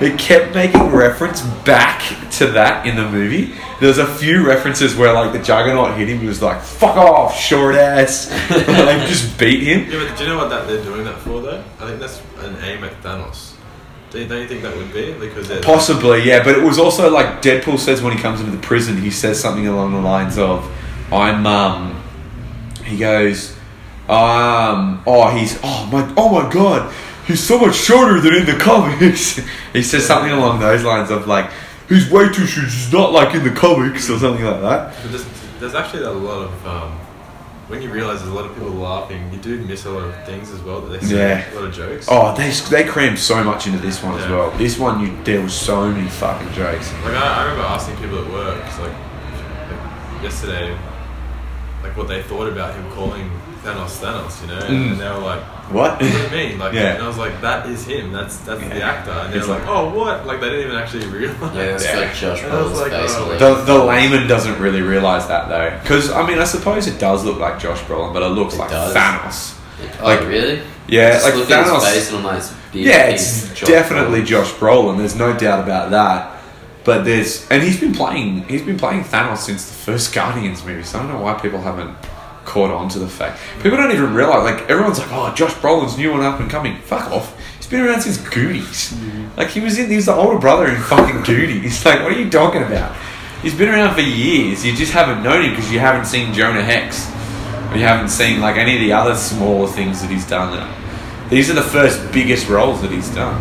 [0.00, 0.18] realise.
[0.18, 3.54] they kept making reference back to that in the movie.
[3.80, 7.38] There's a few references where like the Juggernaut hit him, he was like, "Fuck off,
[7.38, 9.90] short ass," and like just beat him.
[9.90, 11.62] Yeah, but do you know what that they're doing that for though?
[11.80, 13.54] I think that's an aim at Thanos.
[14.10, 16.78] Do you, don't you think that would be because they're Possibly, yeah, but it was
[16.78, 20.00] also like Deadpool says when he comes into the prison, he says something along the
[20.00, 20.64] lines of,
[21.12, 22.02] "I'm um,"
[22.84, 23.54] he goes,
[24.08, 26.90] um, oh, he's oh my oh my god,
[27.28, 29.40] he's so much shorter than in the comics.
[29.72, 31.50] he says something along those lines of like,
[31.88, 34.94] he's way too short, he's not like in the comics or something like that.
[35.04, 35.24] There's,
[35.60, 36.92] there's actually a lot of um,
[37.68, 40.24] when you realise there's a lot of people laughing, you do miss a lot of
[40.24, 41.16] things as well that they say.
[41.18, 41.52] Yeah.
[41.52, 42.06] A lot of jokes.
[42.10, 44.50] Oh, they they crammed so much into this one as well.
[44.52, 46.90] This one, you there was so many fucking jokes.
[47.04, 48.92] Like I, I remember asking people at work, like,
[49.70, 50.72] like yesterday,
[51.82, 53.30] like what they thought about him calling
[53.62, 54.92] Thanos Thanos, you know, Mm.
[54.92, 55.90] and they were like, What?
[55.92, 56.94] "What do you mean?" Like, Yeah.
[56.94, 58.12] and I was like, "That is him.
[58.12, 60.66] That's that's the actor." And they It's were like, like- "Oh, what?" Like they didn't
[60.66, 61.54] even actually realize.
[61.54, 61.96] Yeah, it's Yeah.
[61.98, 63.14] like Josh And I Brolin's like, face.
[63.16, 63.54] oh, all like- over.
[63.64, 67.24] The, the layman doesn't really realize that though, because I mean, I suppose it does
[67.24, 68.94] look like Josh Brolin, but it looks It like does.
[68.94, 69.54] Thanos.
[70.00, 70.60] Oh, like- really?
[70.88, 71.74] Yeah, Just like Thanos.
[71.74, 74.26] his face and I'm like, it's big, Yeah, it's Josh definitely Brolin.
[74.26, 74.96] Josh Brolin.
[74.98, 76.30] There's no doubt about that.
[76.84, 80.82] But there's and he's been playing he's been playing Thanos since the first Guardians movie.
[80.82, 81.90] So I don't know why people haven't
[82.48, 83.40] caught on to the fact.
[83.62, 86.80] People don't even realize like everyone's like, oh, Josh Brolin's new and up and coming.
[86.82, 87.38] Fuck off.
[87.56, 88.98] He's been around since Goonies.
[89.36, 91.84] Like he was in he was the older brother in fucking Goonies.
[91.84, 92.96] Like what are you talking about?
[93.42, 94.64] He's been around for years.
[94.66, 97.06] You just haven't known him because you haven't seen Jonah Hex.
[97.70, 100.74] Or you haven't seen like any of the other smaller things that he's done.
[101.28, 103.40] These are the first biggest roles that he's done.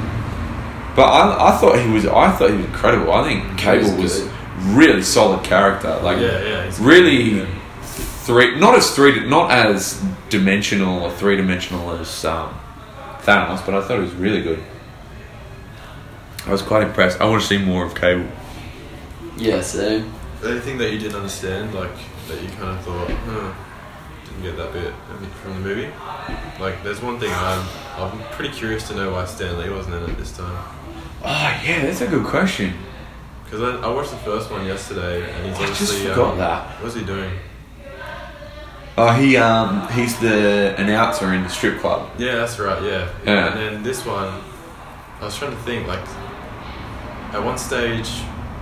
[0.96, 3.13] But I, I thought he was I thought he was incredible.
[3.13, 4.30] I think Cable was was
[4.65, 5.98] really solid character.
[6.04, 6.78] Like yeah, yeah.
[6.80, 7.46] really yeah.
[8.28, 12.54] Three not as three not as dimensional or three dimensional as um,
[13.22, 14.62] Thanos, but I thought it was really good.
[16.46, 17.20] I was quite impressed.
[17.20, 18.28] I want to see more of Cable.
[19.38, 20.04] Yeah, so
[20.46, 21.96] Anything that you didn't understand, like
[22.28, 23.54] that you kind of thought, huh,
[24.26, 24.94] didn't get that bit
[25.42, 25.90] from the movie.
[26.60, 30.04] Like, there's one thing I'm I'm pretty curious to know why Stan Lee wasn't in
[30.04, 30.63] it this time.
[31.24, 32.74] Oh yeah, that's a good question.
[33.44, 36.84] Because I, I watched the first one yesterday, and he's I just forgot um, that.
[36.84, 37.32] What's he doing?
[38.99, 42.10] Oh, he um he's the announcer in the strip club.
[42.17, 42.81] Yeah, that's right.
[42.81, 43.10] Yeah.
[43.25, 43.51] Yeah.
[43.51, 44.41] And then this one,
[45.21, 45.88] I was trying to think.
[45.88, 46.03] Like,
[47.33, 48.10] at one stage,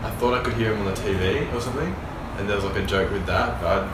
[0.03, 1.95] I thought I could hear him on the TV or something,
[2.37, 3.87] and there was like a joke with that, but I,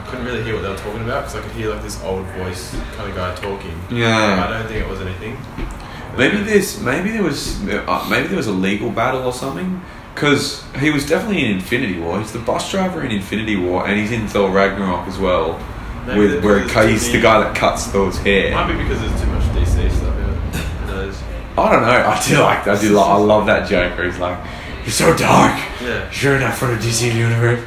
[0.00, 2.02] I couldn't really hear what they were talking about because I could hear like this
[2.02, 3.78] old voice kind of guy talking.
[3.90, 4.46] Yeah.
[4.46, 5.36] I don't think it was anything.
[6.16, 6.80] Maybe this.
[6.80, 7.62] Maybe there was.
[7.68, 9.82] Uh, maybe there was a legal battle or something.
[10.18, 12.18] Because he was definitely in Infinity War.
[12.18, 15.64] He's the bus driver in Infinity War, and he's in Thor Ragnarok as well.
[16.06, 19.28] Maybe with where he's the guy that cuts Thor's It might be because there's too
[19.28, 20.64] much DC stuff in it.
[20.64, 21.22] Who knows?
[21.56, 21.88] I don't know.
[21.88, 22.66] I do like.
[22.66, 22.90] I do.
[22.90, 24.44] Like, I love that joke where he's like,
[24.82, 25.56] "You're so dark.
[25.80, 26.10] Yeah.
[26.20, 27.64] You're not from the DC universe."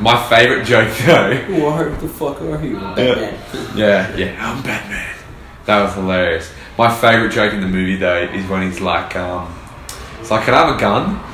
[0.00, 1.32] My favorite joke though.
[1.34, 2.78] who are the fuck are you?
[2.78, 3.34] Batman.
[3.74, 5.16] Yeah, yeah, I'm Batman.
[5.64, 6.52] That was hilarious.
[6.76, 9.58] My favorite joke in the movie though is when he's like, um,
[10.20, 11.27] it's like, can I have a gun?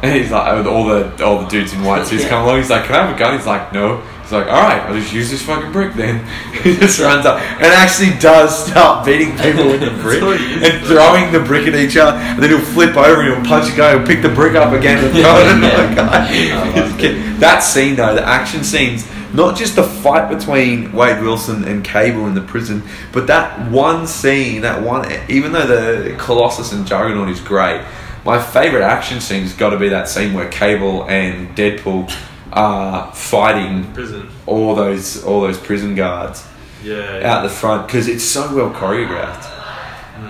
[0.00, 2.58] And he's like, oh, with all the all the dudes in white suits come along.
[2.58, 3.36] He's like, can I have a gun?
[3.36, 4.00] He's like, no.
[4.22, 6.24] He's like, all right, I'll just use this fucking brick then.
[6.62, 10.54] he just runs up and actually does start beating people with the brick all he
[10.54, 12.16] uses, and throwing the brick at each other.
[12.16, 14.72] And then he'll flip over and he'll punch a guy and pick the brick up
[14.72, 17.38] again and throw it at another guy.
[17.38, 22.26] That scene though, the action scenes, not just the fight between Wade Wilson and Cable
[22.26, 22.82] in the prison,
[23.12, 27.82] but that one scene, that one, even though the Colossus and Juggernaut is great,
[28.24, 32.12] my favourite action scene's got to be that scene where Cable and Deadpool
[32.52, 34.28] are fighting Prison.
[34.46, 36.46] all those all those prison guards
[36.82, 37.20] Yeah.
[37.30, 39.54] out the front because it's so well choreographed.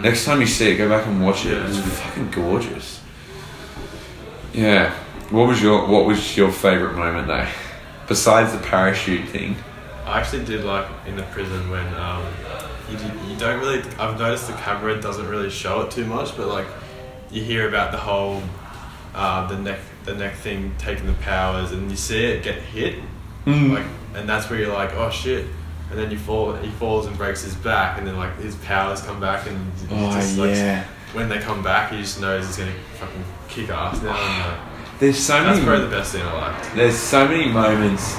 [0.02, 1.52] Next time you see it, go back and watch it.
[1.52, 1.66] Yeah.
[1.68, 3.00] It's fucking gorgeous.
[4.52, 4.92] Yeah.
[5.30, 7.46] What was your What was your favorite moment though?
[8.06, 9.56] Besides the parachute thing.
[10.06, 12.24] I actually did like in the prison when um,
[12.90, 12.96] you,
[13.30, 13.82] you don't really.
[13.98, 16.66] I've noticed the camera doesn't really show it too much, but like
[17.30, 18.42] you hear about the whole
[19.14, 22.96] uh, the neck the neck thing taking the powers, and you see it get hit,
[23.46, 23.74] Mm.
[23.74, 25.46] like, and that's where you're like, oh shit.
[25.90, 29.00] And then you fall, he falls and breaks his back, and then like his powers
[29.02, 29.58] come back, and
[29.90, 30.84] Oh just, like, yeah.
[31.14, 34.10] when they come back, he just knows he's gonna fucking kick ass now.
[34.16, 34.56] And, uh,
[34.98, 35.64] There's so that's many.
[35.64, 36.74] probably the best thing I liked.
[36.74, 38.14] There's so many moments.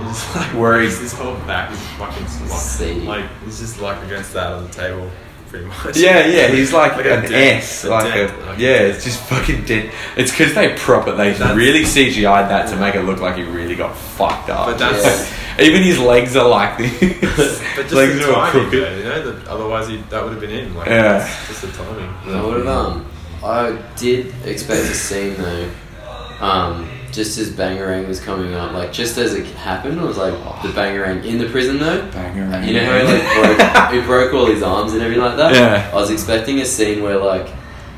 [0.00, 4.52] Just like he's- his whole back is fucking like, like he's just like against that
[4.52, 5.10] on the table,
[5.52, 5.96] pretty much.
[5.96, 8.78] Yeah, yeah, he's like, Like a an dent, S, a like dent, a like yeah.
[8.78, 8.94] dent.
[8.96, 9.92] It's just fucking dead.
[10.16, 11.16] It's because they prop it.
[11.16, 14.66] They That's- really CGI'd that to make it look like he really got fucked up.
[14.66, 15.38] But that's Yeah.
[15.60, 16.98] Even his legs are like this.
[17.76, 19.32] but just legs the timing, though, you know.
[19.32, 20.74] The, otherwise, he, that would have been in.
[20.74, 21.26] Like, Yeah.
[21.26, 22.08] it's just the timing.
[22.26, 23.06] I would have, um,
[23.44, 25.68] I did expect a scene though,
[26.40, 30.32] um, just as Bangarang was coming up, like just as it happened, it was like
[30.62, 32.00] the Bangarang in the prison though.
[32.10, 32.66] Bangarang.
[32.66, 35.54] You know how he like broke, he broke all his arms and everything like that.
[35.54, 35.90] Yeah.
[35.92, 37.48] I was expecting a scene where like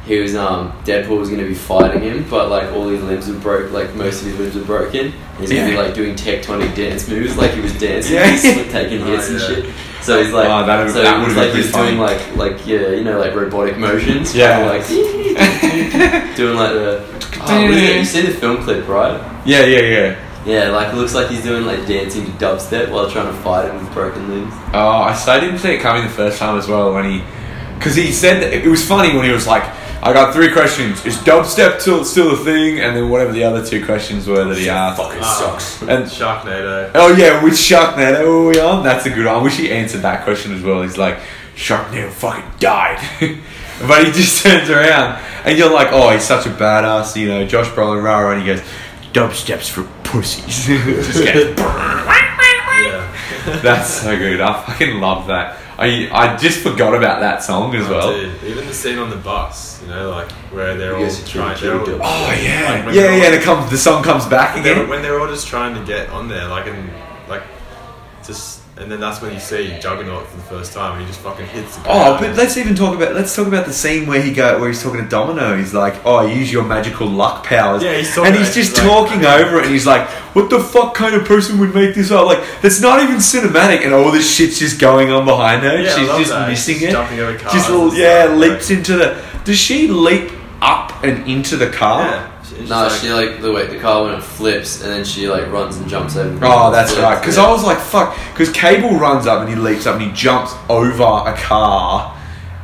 [0.05, 3.39] he was um Deadpool was gonna be fighting him, but like all his limbs were
[3.39, 5.13] broke, like most of his limbs were broken.
[5.39, 8.37] He's gonna be like doing tectonic dance moves, like he was dancing, Yeah.
[8.71, 9.47] taking Oh, hits and yeah.
[9.47, 9.75] shit.
[10.03, 12.37] So he's like, Oh, that'd- so that it was like been he was doing like
[12.37, 14.35] like yeah, you know, like robotic motions.
[14.37, 14.67] Yeah.
[14.67, 14.83] like
[16.37, 17.05] doing like the.
[17.47, 19.21] Oh, look at- you see the film clip, right?
[19.47, 20.21] Yeah, yeah, yeah.
[20.47, 23.69] Yeah, like it looks like he's doing like dancing to dubstep while trying to fight
[23.71, 24.53] him with broken limbs.
[24.75, 27.25] Oh, I so I didn't see it coming the first time as well when he,
[27.79, 29.63] because he said that it was funny when he was like,
[30.03, 33.65] "I got three questions: Is dubstep still still a thing?" And then whatever the other
[33.65, 35.01] two questions were that he asked.
[35.01, 35.81] Fucking sucks.
[35.83, 36.91] And Sharknado.
[36.95, 38.83] oh yeah, which Sharknado are we on?
[38.85, 39.35] That's a good one.
[39.37, 40.83] I wish he answered that question as well.
[40.83, 41.21] He's like,
[41.57, 43.01] Sharknado fucking died.
[43.81, 47.47] but he just turns around and you're like, oh, he's such a badass, you know,
[47.47, 48.61] Josh Brolin, rah, rah, and he goes,
[49.13, 50.67] dubstep's for pussies.
[51.07, 53.11] just goes, Yeah.
[53.63, 54.41] That's so good.
[54.41, 55.59] I fucking love that.
[55.77, 58.13] I I just forgot about that song as well.
[58.13, 61.57] Dude, even the scene on the bus, you know, like where they're all guys trying.
[61.57, 63.25] true, They're all, Oh yeah, Like yeah, yeah.
[63.25, 64.89] all- The comes the song comes back they're- again.
[64.89, 66.91] when they're all just trying to get on there, like and
[67.29, 67.43] like
[68.25, 70.93] just, and then that's when you see Juggernaut for the first time.
[70.93, 73.67] and He just fucking hits the Oh, but let's even talk about let's talk about
[73.67, 75.57] the scene where he go where he's talking to Domino.
[75.57, 78.79] He's like, "Oh, use your magical luck powers." Yeah, he's talking and he's just he's
[78.79, 81.95] like- talking over it, and he's like, "What the fuck kind of person would make
[81.95, 82.27] this up?
[82.27, 85.81] Like, that's not even cinematic." And all this shit's just going on behind her.
[85.81, 86.49] Yeah, She's just that.
[86.49, 86.91] missing She's it.
[86.91, 89.23] jumping over cars just little, yeah, stuff, leaps like- into the.
[89.45, 92.01] Does she leap up and into the car?
[92.07, 92.31] yeah.
[92.65, 95.29] She- she's No, she like the way the car when it flips and then she
[95.29, 96.45] like runs and jumps over.
[96.45, 97.21] Oh, that's flips, right.
[97.21, 97.45] Because yeah.
[97.45, 98.17] I was like, fuck.
[98.33, 102.17] Because Cable runs up and he leaps up and he jumps over a car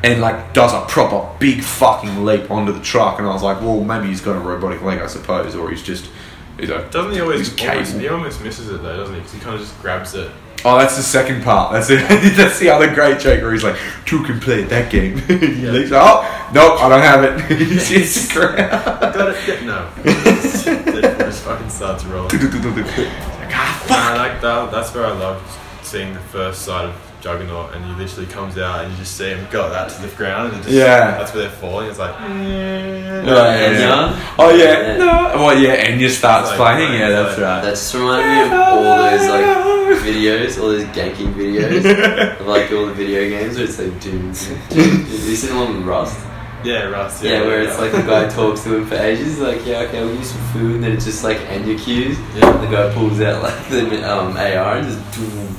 [0.02, 3.18] and like does a proper big fucking leap onto the truck.
[3.18, 5.82] And I was like, well, maybe he's got a robotic leg, I suppose, or he's
[5.82, 6.10] just,
[6.58, 6.86] you know.
[6.88, 7.50] Doesn't he always?
[7.50, 8.00] He's almost, cable.
[8.00, 9.20] he almost misses it though, doesn't he?
[9.20, 10.30] Because he kind of just grabs it.
[10.64, 11.72] Oh, that's the second part.
[11.72, 12.06] That's it.
[12.36, 15.18] that's the other great joke where he's like, two can play that game.
[15.26, 15.70] he Yeah.
[15.72, 15.90] leaps.
[15.92, 17.58] Oh, nope, I don't have it.
[17.82, 18.56] He's ground.
[18.58, 19.64] Got it?
[19.64, 19.88] No.
[20.04, 22.28] Just fucking starts rolling.
[22.30, 23.98] like, ah, fuck.
[23.98, 24.70] I like that.
[24.70, 25.46] That's where I loved
[25.82, 29.28] seeing the first side of Juggernaut, and he literally comes out, and you just see
[29.30, 31.12] him got that to the ground, and just, Yeah.
[31.18, 31.88] that's where they're falling.
[31.90, 33.26] It's like, mm.
[33.26, 33.78] Yeah, Yeah.
[33.78, 34.34] yeah.
[34.38, 34.96] Oh yeah, Yeah.
[34.96, 35.06] no.
[35.44, 36.92] Well, yeah, Enya starts Like, playing.
[37.00, 37.62] Yeah, that's like- right.
[37.62, 41.84] That just reminded me of all those like videos, all those ganking videos
[42.40, 45.04] of like all the video games where it's like doom, doom, doom.
[45.04, 46.18] Have you seen the one with Rust?
[46.64, 47.22] Yeah, Rust.
[47.22, 50.14] Yeah, where it's like the guy talks to him for ages, like, yeah, okay, we'll
[50.14, 52.18] use some food, and then it's just like Enya cues.
[52.34, 52.50] Yeah.
[52.52, 55.00] And the guy pulls out like the um, AR and just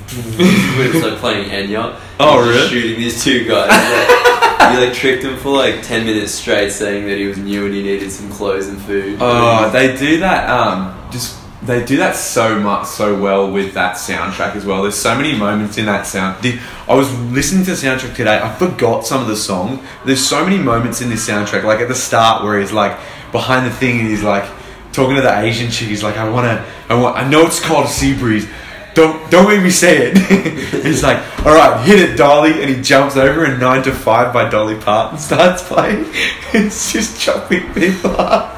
[0.09, 1.99] it's like playing Enya.
[2.19, 2.67] Oh, really?
[2.69, 4.27] Shooting these two guys.
[4.61, 7.65] Like, he like tricked him for like ten minutes straight, saying that he was new
[7.65, 9.17] and he needed some clothes and food.
[9.19, 10.47] Oh, they do that.
[10.51, 14.81] Um, just they do that so much, so well with that soundtrack as well.
[14.81, 16.41] There's so many moments in that sound.
[16.41, 18.39] The, I was listening to the soundtrack today.
[18.41, 19.85] I forgot some of the song.
[20.03, 21.63] There's so many moments in this soundtrack.
[21.63, 22.97] Like at the start where he's like
[23.31, 24.49] behind the thing and he's like
[24.91, 25.87] talking to the Asian chick.
[25.87, 28.49] He's like, I wanna, I want, I know it's called a sea breeze.
[28.93, 30.17] Don't don't make me say it.
[30.83, 34.33] he's like, all right, hit it, Dolly, and he jumps over and Nine to Five
[34.33, 36.05] by Dolly Parton starts playing.
[36.53, 38.57] it's just chopping people up.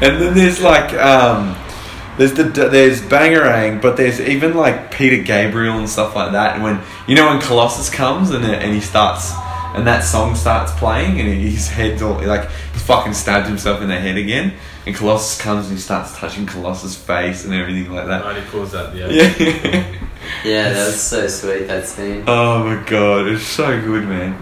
[0.00, 1.56] And then there's like um,
[2.20, 6.54] there's the there's Bangarang, but there's even like Peter Gabriel and stuff like that.
[6.54, 9.32] And when you know when Colossus comes and uh, and he starts
[9.74, 13.88] and that song starts playing and his head's all like he's fucking stabbed himself in
[13.88, 14.52] the head again.
[14.84, 18.26] And Colossus comes and he starts touching Colossus' face and everything like that.
[18.26, 19.96] And he calls that the Yeah.
[20.44, 22.24] Yeah, that was so sweet that scene.
[22.26, 24.38] oh my god, it's so good, man.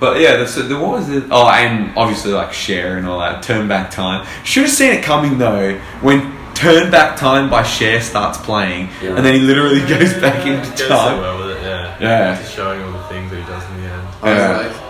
[0.00, 1.24] But yeah, that's, there was it.
[1.30, 3.42] Oh, and obviously like Cher and all that.
[3.42, 4.26] Turn back time.
[4.44, 9.10] Should have seen it coming though when Turn Back Time by Cher starts playing, Yeah.
[9.16, 11.20] and then he literally goes back He into goes so time.
[11.20, 11.96] well with it, yeah.
[12.00, 12.34] Yeah.
[12.36, 14.08] Just showing all the things that he does in the end.
[14.22, 14.82] I was like,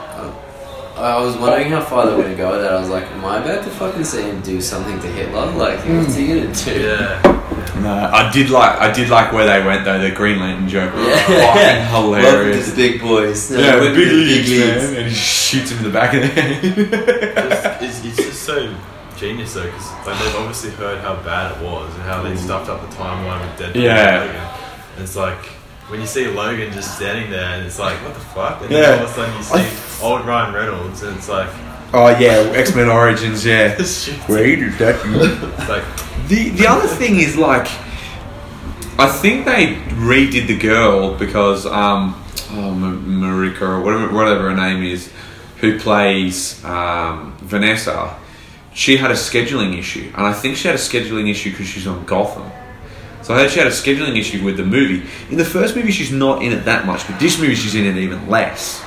[0.97, 2.73] uh, I was wondering how far they were going to go with that.
[2.73, 5.47] I was like, am I about to fucking see him do something to Hitler?
[5.53, 6.81] Like, what's he going to do?
[6.81, 7.35] Yeah.
[7.83, 10.01] No, I did like I did like where they went though.
[10.01, 11.27] The Green Lantern joke, was Yeah.
[11.27, 12.65] fucking hilarious.
[12.65, 13.51] to the big boys.
[13.51, 16.15] No, Yeah, welcome big to the leagues, man, and he shoots him in the back
[16.15, 16.63] of the head.
[16.63, 18.75] just, it's, it's just so
[19.19, 22.69] genius though, because like, they've obviously heard how bad it was and how they stuffed
[22.71, 24.23] up the timeline with Deadpool Yeah.
[24.23, 24.51] and Logan.
[24.95, 25.39] And it's like
[25.89, 28.61] when you see Logan just standing there, and it's like, what the fuck?
[28.63, 31.49] And then all of a sudden you see old Ryan Reynolds, and it's like,
[31.95, 33.75] oh yeah, X Men Origins, yeah.
[33.83, 34.19] shit.
[34.79, 35.01] That?
[35.59, 35.85] It's like,
[36.29, 37.67] The the other thing is like,
[38.99, 42.15] I think they redid the girl because um,
[42.51, 42.75] oh,
[43.07, 45.11] Marika or whatever whatever her name is,
[45.59, 48.15] who plays um, Vanessa.
[48.79, 51.89] She had a scheduling issue, and I think she had a scheduling issue because she's
[51.89, 52.49] on Gotham.
[53.23, 55.03] So I heard she had a scheduling issue with the movie.
[55.31, 57.85] In the first movie, she's not in it that much, but this movie, she's in
[57.87, 58.81] it even less.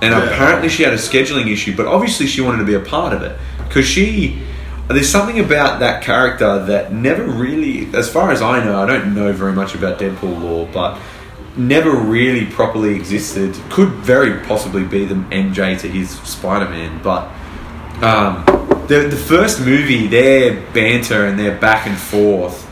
[0.00, 0.22] And Yeah.
[0.22, 3.22] apparently, she had a scheduling issue, but obviously, she wanted to be a part of
[3.22, 4.38] it because she.
[4.86, 9.12] There's something about that character that never really, as far as I know, I don't
[9.12, 10.98] know very much about Deadpool lore, but
[11.56, 13.56] never really properly existed.
[13.70, 17.28] Could very possibly be the MJ to his Spider-Man, but
[18.04, 18.44] um,
[18.88, 22.64] the the first movie, their banter and their back and forth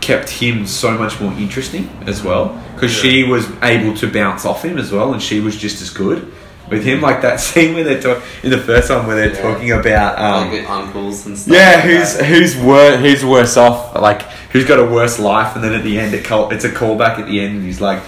[0.00, 4.64] kept him so much more interesting as well because she was able to bounce off
[4.64, 6.32] him as well, and she was just as good
[6.68, 7.00] with him.
[7.00, 9.42] Like that scene where they're talking in the first one where they're Yeah.
[9.52, 11.54] talking about um, Like uncles and stuff.
[11.54, 12.24] yeah, like who's that.
[12.26, 13.00] who's worse?
[13.00, 13.94] Who's worse off?
[13.94, 15.54] Like who's got a worse life?
[15.54, 17.80] And then at the end, it call, it's a callback at the end, and he's
[17.80, 18.02] like,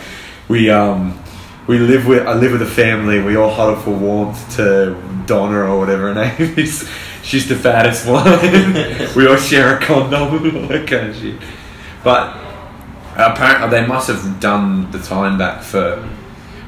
[0.49, 1.19] "We um,
[1.69, 3.21] we live with I live with a family.
[3.23, 4.95] We all huddle for warmth to
[5.27, 6.89] Donna or whatever her name is.
[7.23, 8.25] She's the fattest one.
[9.17, 11.41] we all share a condom all that kind of shit.
[12.03, 12.37] But
[13.17, 16.07] apparently, they must have done the time back for.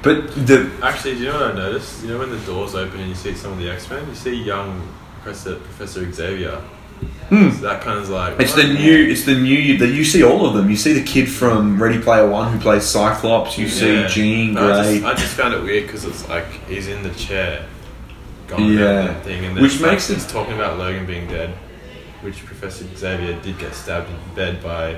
[0.03, 2.03] But the actually, do you know what I noticed?
[2.03, 4.15] You know when the doors open and you see some of the X Men, you
[4.15, 4.81] see young
[5.23, 6.63] Professor, Professor Xavier.
[7.29, 7.51] Hmm.
[7.51, 9.09] So that kind of like It's the new.
[9.11, 9.77] It's the new.
[9.77, 10.71] The, you see all of them.
[10.71, 13.59] You see the kid from Ready Player One who plays Cyclops.
[13.59, 14.07] You see Yeah.
[14.07, 14.95] Jean No, I Grey.
[15.01, 17.67] just, I just found it weird because it's like he's in the chair,
[18.47, 18.81] going Yeah.
[18.85, 21.51] around that thing, and then Which makes it- talking about Logan being dead,
[22.23, 24.97] which Professor Xavier did get stabbed in bed by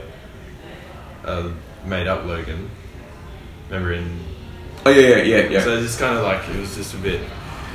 [1.25, 1.51] a
[1.87, 2.71] made-up Logan.
[3.71, 4.21] Remember in
[4.87, 5.65] oh yeah, yeah, yeah, yeah.
[5.65, 7.21] so it's just kind of like it was just a bit.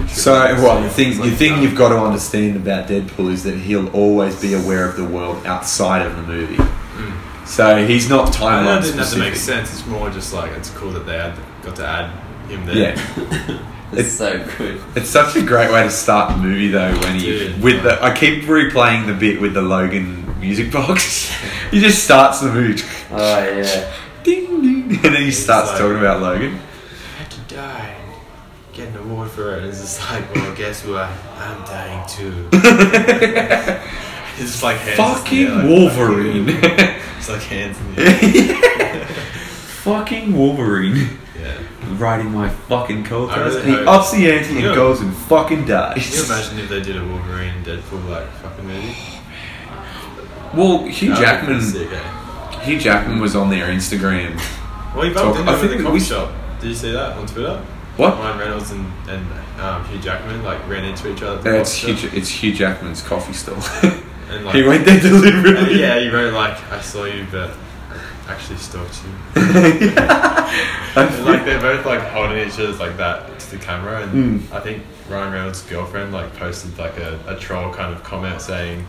[0.07, 3.89] So well, the thing, the thing you've got to understand about Deadpool is that he'll
[3.89, 6.55] always be aware of the world outside of the movie.
[6.55, 7.13] Mm.
[7.45, 9.71] So he's not timeline have to make sense.
[9.71, 12.09] It's more just like it's cool that they had got to add
[12.49, 12.75] him there.
[12.75, 13.59] Yeah,
[13.97, 14.81] It's so good.
[14.95, 16.91] it's such a great way to start the movie though.
[16.99, 17.61] When he Dude.
[17.61, 21.31] with the, I keep replaying the bit with the Logan music box.
[21.71, 22.81] he just starts the movie,
[23.11, 23.17] Oh
[23.57, 23.93] yeah.
[24.23, 26.53] ding ding, and then he starts like- talking about Logan.
[26.55, 27.95] I had to die.
[28.73, 29.59] Get an award for it.
[29.59, 31.07] And it's just like, well, guess what?
[31.37, 32.49] I'm dying too.
[32.53, 34.97] it's just like hands.
[34.97, 36.45] Fucking in the air, like- Wolverine.
[37.17, 39.05] It's like hands in the air.
[39.83, 41.19] fucking Wolverine.
[41.89, 41.95] Yeah.
[41.99, 43.55] Riding my fucking coattails.
[43.55, 44.75] really he hope- ups the ante and Yeah.
[44.75, 46.09] goes and fucking dies.
[46.09, 48.95] Can you imagine if they did a Wolverine Deadpool like fucking movie?
[50.53, 51.61] Well, Hugh would Jackman.
[51.61, 52.59] sick, eh?
[52.61, 54.39] Hugh Jackman was on their Instagram.
[54.95, 56.31] Well, he bumped I into him think in the we- shop.
[56.61, 57.59] Did you see that on Twitter?
[57.97, 58.17] What?
[58.17, 59.25] Ryan Reynolds and, and
[59.59, 61.47] um, Hugh Jackman like ran into each other.
[61.57, 63.57] Uh, it's Hugh, it's Hugh Jackman's coffee store.
[64.29, 65.79] And, like, he went there deliberately.
[65.81, 67.51] yeah, he wrote like, "I saw you, but
[68.27, 69.11] actually stalked you."
[70.95, 74.53] And, like they're both like holding each other like that to the camera, and Mm.
[74.55, 78.85] I think Ryan Reynolds' girlfriend like posted like a, a troll kind of comment saying,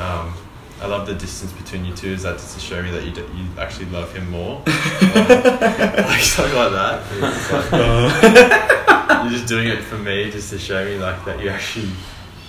[0.00, 0.32] um,
[0.80, 2.08] "I love the distance between you two.
[2.12, 6.22] Is that just to show me that you d- you actually love him more?" like
[6.22, 7.02] something like that.
[7.12, 11.40] It's like, Uh, you're just doing it for me, just to show me like that
[11.40, 11.90] you actually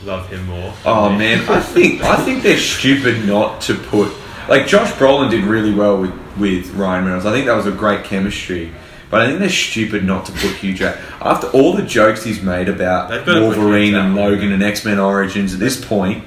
[0.05, 0.73] love him more.
[0.86, 4.11] oh man, I think I think they're stupid not to put
[4.48, 7.26] like Josh Brolin did really well with with Ryan Reynolds.
[7.26, 8.72] I think that was a great chemistry.
[9.10, 12.41] But I think they're stupid not to put Hugh Jack after all the jokes he's
[12.41, 15.84] made about They've gotta put Hugh Wolverine and Logan and X Men Origins at this
[15.84, 16.24] point.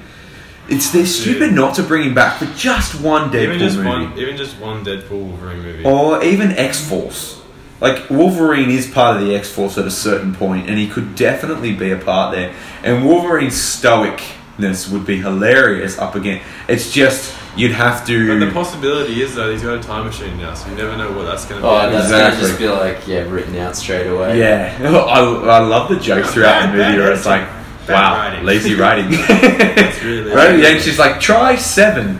[0.69, 3.89] It's they're stupid not to bring him back for just one Deadpool even just movie.
[3.89, 5.83] one, even just one Deadpool Wolverine movie.
[5.83, 7.41] Or even X Force.
[7.81, 11.15] Like Wolverine is part of the X Force at a certain point, and he could
[11.15, 12.53] definitely be a part there.
[12.83, 14.21] And Wolverine's stoic
[14.59, 16.41] darkness would be hilarious up again.
[16.67, 18.39] It's just you'd have But to.
[18.39, 21.23] the possibility is though he's got a time machine now, so you never know what
[21.25, 21.95] that's going to Oh, be.
[21.95, 22.47] that's gonna Exactly.
[22.47, 24.39] just be like yeah, written out straight away.
[24.39, 25.07] yeah, oh,
[25.47, 27.47] I, I love the jokes throughout the movie where it's like,
[27.87, 28.45] wow, writing.
[28.45, 29.11] lazy writing.
[29.11, 30.51] That's really right?
[30.51, 30.63] lazy.
[30.63, 32.19] Yeah, and she's like, try seven,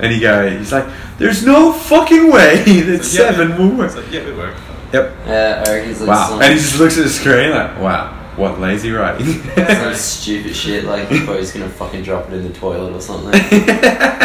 [0.00, 0.86] and he goes, he's like,
[1.18, 3.86] there's no fucking way that It's like, yeah, seven will work.
[3.88, 4.60] It's like, yeah, it worked.
[4.92, 5.16] Yep.
[5.26, 6.28] Yeah, I reckon like Wow.
[6.30, 9.42] some, And he just looks at the screen like, wow, what lazy writing.
[9.54, 13.00] some stupid shit like he's probably just gonna fucking drop it in the toilet or
[13.00, 13.32] something.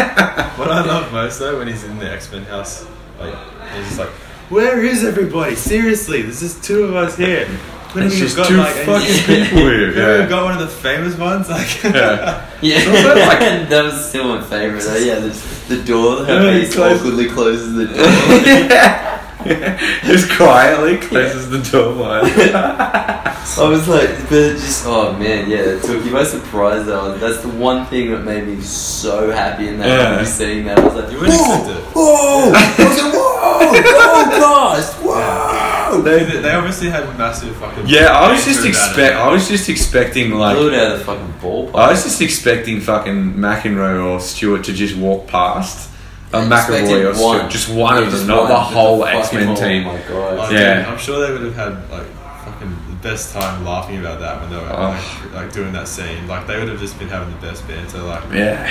[0.56, 2.86] What I love most though when he's in the X Men house,
[3.20, 3.34] like
[3.74, 4.08] he's just like,
[4.48, 5.54] "Where is everybody?
[5.54, 7.46] Seriously, there's just two of us here."
[7.92, 9.88] When It's just got, two like, and- fucking people here.
[9.88, 10.20] Remember Yeah.
[10.20, 12.50] we've got one of the famous ones, like Yeah.
[12.62, 14.82] Yeah, also like- that was still my favorite.
[14.82, 14.96] Though.
[14.96, 15.28] Yeah, the,
[15.76, 16.24] the door.
[16.24, 17.96] How Yeah, he he awkwardly closes the door.
[20.04, 22.26] just quietly closes the door behind.
[23.58, 26.84] I was like, but just oh man, yeah, it took you by surprise.
[26.86, 30.12] Though that's the one thing that made me so happy in that Yeah.
[30.18, 30.24] movie.
[30.26, 31.84] Seeing that, I was like, You wouldn't expect it.
[31.94, 33.22] whoa, I was like, whoa,
[34.02, 36.02] oh gosh, whoa.
[36.02, 37.84] They, they obviously had massive fucking.
[37.86, 39.14] Yeah, I was just expect.
[39.16, 40.56] I was just expecting like.
[40.56, 41.74] Blew it out of the fucking ballpark.
[41.76, 45.90] I was just expecting fucking McAvoy or Stewart to just walk past.
[46.32, 47.38] I McAvoy or one.
[47.38, 49.86] Stewart, just one of them, not the whole X Men team.
[49.86, 50.50] Oh my god.
[50.50, 50.86] dude, Yeah.
[50.90, 52.06] I'm sure they would have had like
[52.44, 55.28] fucking the best time laughing about that when they were Oh.
[55.32, 56.26] like, like doing that scene.
[56.26, 57.98] Like they would have just been having the best banter.
[58.02, 58.70] Like, Yeah,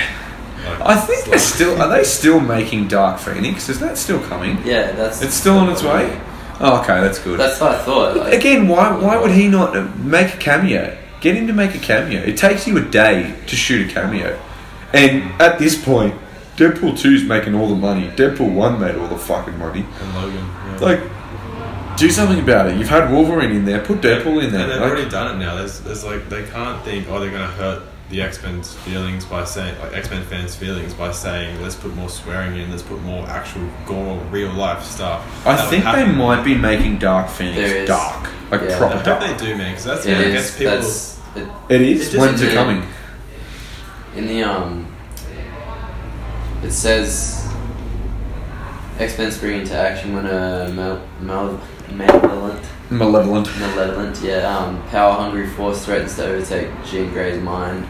[0.64, 1.80] like I think they're like- still.
[1.82, 3.68] Are they still making Dark Phoenix?
[3.68, 4.60] Is that still coming?
[4.64, 5.22] Yeah, that's.
[5.22, 6.20] It's still on its way.
[6.60, 7.38] Oh, okay, that's good.
[7.38, 8.16] That's what I thought.
[8.16, 10.96] Like, Again, why why would he not uh, make a cameo?
[11.20, 12.20] Get him to make a cameo.
[12.22, 14.38] It takes you a day to shoot a cameo,
[14.92, 16.14] and at this point,
[16.56, 18.08] Deadpool 2's making all the money.
[18.08, 19.84] Deadpool one made all the fucking money.
[20.00, 20.46] and Logan.
[20.46, 20.78] Yeah.
[20.80, 22.76] Like, do something about it.
[22.78, 23.80] You've had Wolverine in there.
[23.80, 24.62] Put Deadpool in there.
[24.62, 24.78] And there.
[24.78, 25.54] they've Like, already done it now.
[25.56, 29.44] There's, there's like they can't think, oh, they're gonna hurt the X Men's feelings by
[29.44, 33.02] saying, like X Men fans' feelings by saying, let's put more swearing in, let's put
[33.02, 35.26] more actual gore, real life stuff.
[35.46, 38.78] I That'll think they might be making Dark Phoenix dark, like Yeah.
[38.78, 39.20] Proper hope dark.
[39.38, 40.24] they do, man, because that's it gonna
[40.56, 40.64] people.
[40.76, 42.00] That's it, It is.
[42.00, 42.82] It just- When's it coming?
[44.14, 44.85] in the um.
[46.66, 47.46] It says.
[48.98, 51.60] X Men spring into action when a mal- mal-
[51.92, 52.60] malevolent,
[52.90, 53.46] Malevolent.
[53.60, 57.86] malevolent, yeah, um, power hungry force threatens to overtake Jean Grey's mind.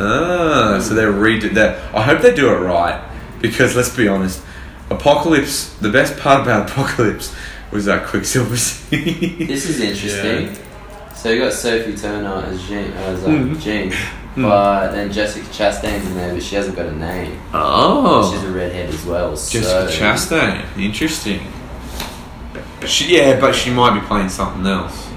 [0.00, 1.78] Ah, so they're redo that.
[1.94, 3.00] I hope they do it right
[3.40, 4.42] because let's be honest,
[4.90, 5.72] Apocalypse.
[5.80, 7.32] The best part about Apocalypse
[7.70, 9.46] was that Quicksilver scene.
[9.46, 10.54] This is interesting.
[11.14, 13.60] So you got Sophie Turner as Jean, as um, Mhm.
[13.62, 13.92] Jean,
[14.40, 14.48] Mm.
[14.48, 17.40] but then Jessica Chastain's in there, but she hasn't got a name.
[17.52, 18.30] Oh.
[18.32, 19.30] She's oh, a redhead as well.
[19.30, 20.78] Jessica so Chastain.
[20.78, 21.40] Interesting.
[22.86, 25.08] She, yeah, but she might be playing something else.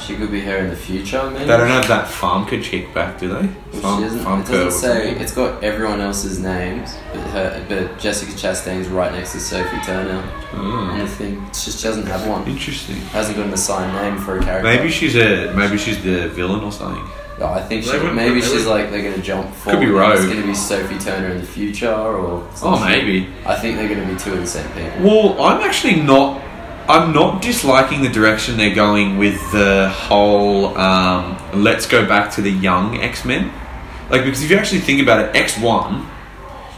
[0.00, 1.46] She could be her in the future, maybe.
[1.46, 3.34] They don't have that Famke chick back, do they?
[3.34, 3.46] Well,
[3.80, 8.32] Fam- she doesn't, it doesn't say it's got everyone else's names, but her, but Jessica
[8.32, 11.42] Chastain's right next to Sophie Turner on the Oh, thing.
[11.48, 12.46] It's just doesn't have one.
[12.46, 12.96] interesting.
[12.96, 14.62] Hasn't got an assigned name for a character.
[14.68, 17.02] Maybe she's a maybe she's the villain or something.
[17.40, 19.80] Oh, I think she, wouldn't- maybe she's wouldn't- like they're gonna jump forward.
[19.80, 23.26] be and It's gonna be Sophie Turner in the future, or Oh, maybe.
[23.44, 25.34] I think they're gonna be two of the same people.
[25.34, 26.40] Well, I'm actually not.
[26.86, 30.76] I'm not disliking the direction they're going with the whole.
[30.78, 33.50] Um, let's go back to the young X Men.
[34.10, 36.06] Like because if you actually think about it, X One,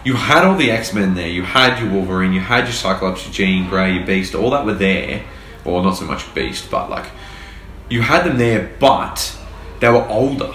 [0.05, 1.29] you had all the X Men there.
[1.29, 4.65] You had your Wolverine, you had your Cyclops, your Jean Grey, your Beast, all that
[4.65, 5.23] were there.
[5.65, 7.07] Or not so much Beast, but like
[7.91, 9.36] you had them there, but
[9.81, 10.55] they were older.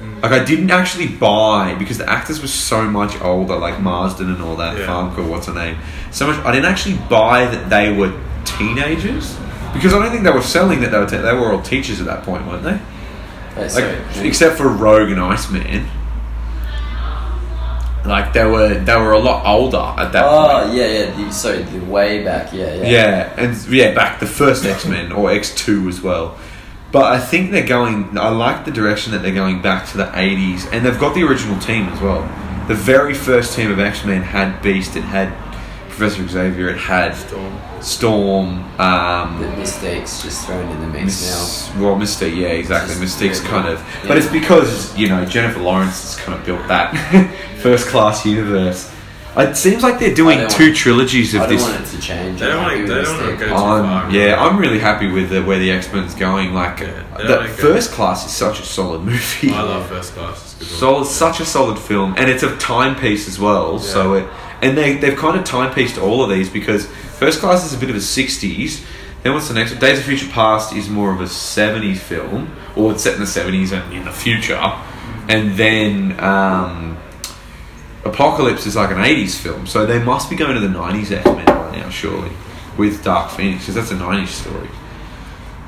[0.00, 0.22] Mm.
[0.22, 3.82] Like I didn't actually buy because the actors were so much older, like mm.
[3.82, 4.76] Marsden and all that.
[4.78, 4.86] Yeah.
[4.86, 5.78] Famke, what's her name?
[6.10, 6.44] So much.
[6.44, 8.12] I didn't actually buy that they were
[8.44, 9.36] teenagers
[9.72, 11.06] because I don't think they were selling that they were.
[11.06, 12.80] Te- they were all teachers at that point, weren't they?
[13.56, 15.86] Like except for Rogue and Iceman.
[18.04, 20.74] Like they were, they were a lot older at that Oh point.
[20.74, 21.16] yeah, yeah.
[21.16, 22.52] The, sorry, the way back.
[22.52, 22.88] Yeah, yeah.
[22.88, 26.36] Yeah, and yeah, back the first X Men or X two as well.
[26.92, 28.16] But I think they're going.
[28.18, 31.22] I like the direction that they're going back to the eighties, and they've got the
[31.24, 32.20] original team as well.
[32.68, 35.32] The very first team of X Men had Beast, it had
[35.88, 37.58] Professor Xavier, it had Storm.
[37.80, 38.80] Storm.
[38.80, 42.94] Um, The mistakes just thrown in the mix Miss, well, Mystique, yeah, exactly.
[42.94, 43.72] Just- Mystique's yeah, kind yeah.
[43.72, 46.92] of, but it's because you know Jennifer Lawrence has kind of built that
[47.62, 48.91] first class universe.
[49.36, 51.44] It seems like they're doing two want- trilogies now.
[51.44, 51.68] of I don't this.
[51.70, 52.40] want it to change.
[52.40, 52.94] They don't I'm want to.
[52.94, 54.10] They don't want to go too far.
[54.10, 56.52] Yeah, I'm really happy with the, where the X Men's going.
[56.52, 59.50] Like Yeah, the don't wanna go- first class is such a solid movie.
[59.50, 60.42] I love First Class.
[60.42, 60.78] It's good one.
[60.78, 63.78] Solid, such a solid film, and it's a timepiece as well.
[63.78, 64.28] So it,
[64.60, 67.88] and they they've kind of timepieced all of these because First Class is a bit
[67.90, 68.84] of a '60s.
[69.22, 69.76] Then what's the next?
[69.78, 73.26] Days of Future Past is more of a '70s film, or it's set in the
[73.26, 74.60] '70s and in the future.
[75.28, 76.98] and then um,
[78.04, 81.24] Apocalypse is like an '80s film, so they must be going to the '90s X
[81.24, 82.32] Men right now, surely,
[82.76, 84.68] with Dark Phoenix, because that's a '90s story.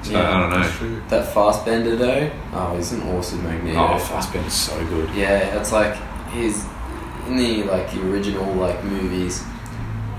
[0.02, 0.60] So Yeah, I don't know.
[0.62, 1.02] That's true.
[1.08, 3.78] That Fassbender though, oh, he's an awesome Magneto.
[3.94, 5.08] Oh, Fassbender's so good.
[5.14, 5.96] Yeah, it's like
[6.30, 6.64] he's
[7.28, 9.42] in the like the original like movies.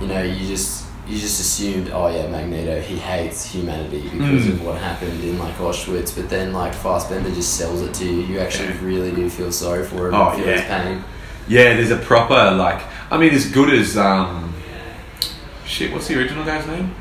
[0.02, 4.54] You know, you just you just assumed, oh yeah, Magneto, he hates humanity because Mm.
[4.54, 6.16] of what happened in like Auschwitz.
[6.16, 8.22] But then like Fassbender just sells it to you.
[8.22, 8.78] You actually Yeah.
[8.82, 10.16] really do feel sorry for him.
[10.16, 11.04] Oh, and feel his pain.
[11.48, 12.82] Yeah, there's a proper like.
[13.12, 14.54] I mean, as good as um,
[15.66, 15.92] shit.
[15.94, 16.94] What's the original guy's name?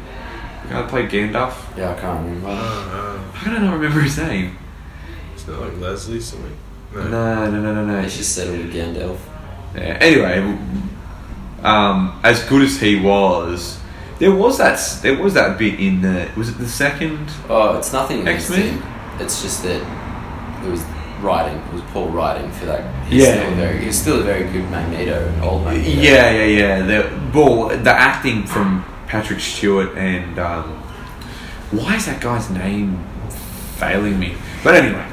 [0.65, 1.77] The guy that played Gandalf.
[1.77, 2.55] Yeah, I can't remember.
[2.55, 4.57] How can I not remember his name?
[5.35, 6.57] it's not like Leslie something.
[6.95, 7.09] No.
[7.09, 8.01] No, no, no, no, no.
[8.01, 9.19] It's just settled with Gandalf.
[9.75, 9.99] Yeah.
[10.01, 10.59] Anyway,
[11.63, 13.81] um, as good as he was,
[14.19, 17.29] there was that there was that bit in the was it the second?
[17.49, 18.83] Oh, it's nothing against X-Men?
[19.21, 19.83] It's just that
[20.65, 20.83] it was
[21.25, 21.61] writing.
[21.73, 23.07] Was poor writing for that.
[23.07, 23.35] He's Yeah.
[23.35, 26.01] Still very, he's still a very good Magneto, old Magneto.
[26.01, 26.83] Yeah, yeah, yeah.
[26.87, 30.83] The ball, the acting from Patrick Stewart and um,
[31.71, 33.05] why is that guy's name
[33.77, 34.35] failing me?
[34.63, 35.07] But anyway,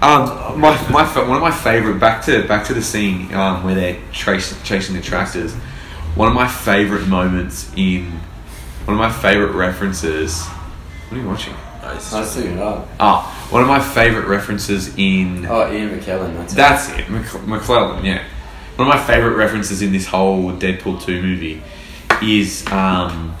[0.00, 3.74] um, my my one of my favorite back to back to the scene um, where
[3.74, 5.54] they're chasing chasing the tractors.
[6.14, 8.12] One of my favorite moments in
[8.84, 10.44] one of my favorite references.
[10.46, 11.54] What are you watching?
[11.82, 12.88] It's I looking it up.
[13.00, 16.36] Ah, one of my favorite references in Oh, Ian McKellen.
[16.36, 18.04] That's, that's it, Mc- McKellen.
[18.04, 18.24] Yeah,
[18.76, 21.62] one of my favorite references in this whole Deadpool two movie
[22.22, 23.34] is um.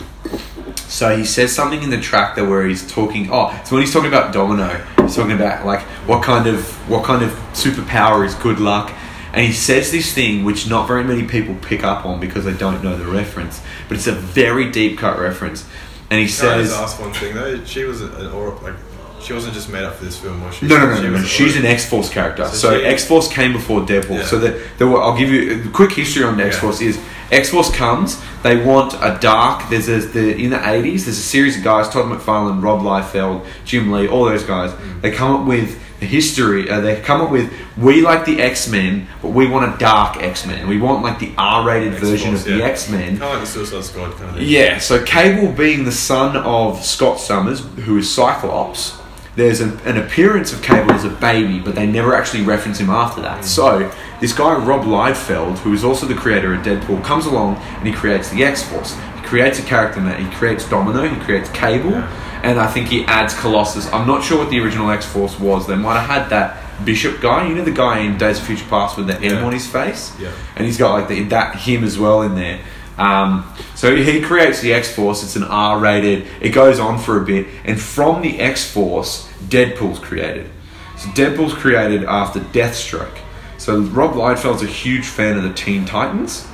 [0.86, 3.28] So he says something in the tractor where he's talking.
[3.30, 4.68] Oh, so when he's talking about Domino,
[5.02, 8.92] he's talking about like what kind of what kind of superpower is good luck,
[9.34, 12.54] and he says this thing which not very many people pick up on because they
[12.54, 15.66] don't know the reference, but it's a very deep cut reference,
[16.10, 16.68] and he I says.
[16.68, 17.64] just ask one thing though?
[17.64, 18.74] She was an or like
[19.20, 20.66] she wasn't just made up for this film, was she?
[20.66, 21.22] No, no, no, She no, no.
[21.24, 22.44] She's an X Force character.
[22.46, 24.18] So, So she- X Force came before Deadpool.
[24.18, 24.24] Yeah.
[24.24, 26.60] So that there were, I'll give you a quick history on X Yeah.
[26.62, 26.80] Force.
[26.80, 27.00] Is
[27.32, 28.20] X Force comes?
[28.42, 29.68] They want a dark.
[29.70, 31.04] There's a the in the eighties.
[31.06, 34.70] There's a series of guys: Todd McFarlane, Rob Liefeld, Jim Lee, all those guys.
[34.70, 35.00] Mm.
[35.02, 36.70] They come up with history.
[36.70, 40.16] Uh, they come up with we like the X Men, but we want a dark
[40.18, 40.68] X Men.
[40.68, 42.64] We want like the R-rated X-Force, version of the yeah.
[42.64, 43.18] X Men.
[43.18, 44.48] Kind of like the Suicide Squad kind of thing.
[44.48, 48.98] Yeah, so Cable being the son of Scott Summers, who is Cyclops,
[49.36, 52.90] there's a, an appearance of Cable as a baby, but they never actually reference him
[52.90, 53.44] after that.
[53.44, 53.90] So
[54.20, 57.92] this guy Rob Liefeld, who is also the creator of Deadpool, comes along and he
[57.92, 58.94] creates the X Force.
[58.94, 60.18] He creates a character that.
[60.18, 61.08] He creates Domino.
[61.08, 62.24] He creates Cable, Yeah.
[62.42, 63.90] And I think he adds Colossus.
[63.92, 65.66] I'm not sure what the original X Force was.
[65.66, 67.48] They might have had that Bishop guy.
[67.48, 69.44] You know the guy in Days of Future Past with the M Yeah.
[69.44, 70.30] on his face Yeah.
[70.56, 72.60] and he's got like the, that him as well in there.
[72.98, 73.44] Um,
[73.76, 75.22] so he creates the X Force.
[75.22, 76.26] It's an R rated.
[76.40, 80.50] It goes on for a bit, and from the X Force, Deadpool's created.
[80.96, 83.16] So Deadpool's created after Deathstroke.
[83.56, 86.44] So Rob Liefeld's a huge fan of the Teen Titans,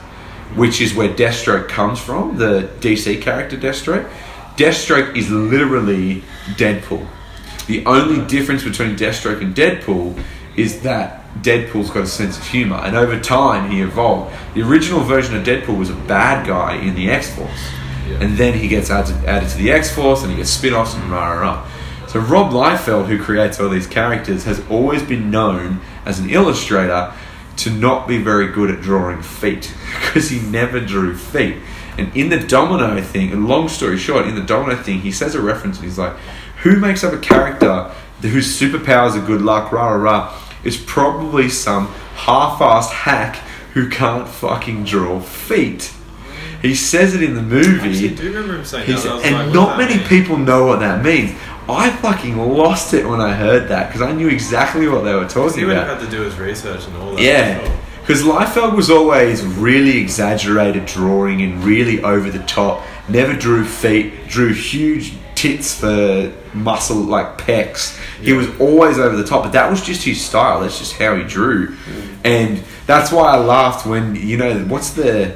[0.54, 2.36] which is where Deathstroke comes from.
[2.36, 4.06] The DC character Deathstroke.
[4.56, 6.22] Deathstroke is literally
[6.56, 7.06] Deadpool.
[7.66, 10.22] The only difference between Deathstroke and Deadpool
[10.56, 14.34] is that Deadpool's got a sense of humor, and over time he evolved.
[14.54, 17.50] The original version of Deadpool was a bad guy in the X Force,
[18.08, 18.18] Yeah.
[18.20, 20.94] and then he gets added, added to the X Force, and he gets spin offs
[20.94, 21.66] and rah rah rah.
[22.06, 27.12] So Rob Liefeld, who creates all these characters, has always been known as an illustrator
[27.56, 29.74] to not be very good at drawing feet
[30.04, 31.56] because he never drew feet.
[31.98, 35.34] And in the domino thing, and long story short, in the domino thing, he says
[35.34, 36.16] a reference and he's like,
[36.62, 37.92] Who makes up a character
[38.22, 40.42] whose superpowers are good luck, rah rah rah?
[40.64, 43.36] It's probably some half assed hack
[43.74, 45.92] who can't fucking draw feet.
[46.62, 48.08] He says it in the movie.
[48.08, 49.24] I do remember him saying that.
[49.24, 50.06] And like, not many mean?
[50.06, 51.38] people know what that means.
[51.68, 55.28] I fucking lost it when I heard that because I knew exactly what they were
[55.28, 57.20] talking He talking would have had to do his research and all that.
[57.20, 57.80] Yeah, well.
[58.06, 62.84] Because Liefeld was always really exaggerated drawing and really over the top.
[63.08, 67.98] Never drew feet, drew huge tits for muscle like pecs.
[68.20, 70.60] He was always over the top, but that was just his style.
[70.60, 71.78] That's just how he drew,
[72.24, 75.34] and that's why I laughed when you know what's the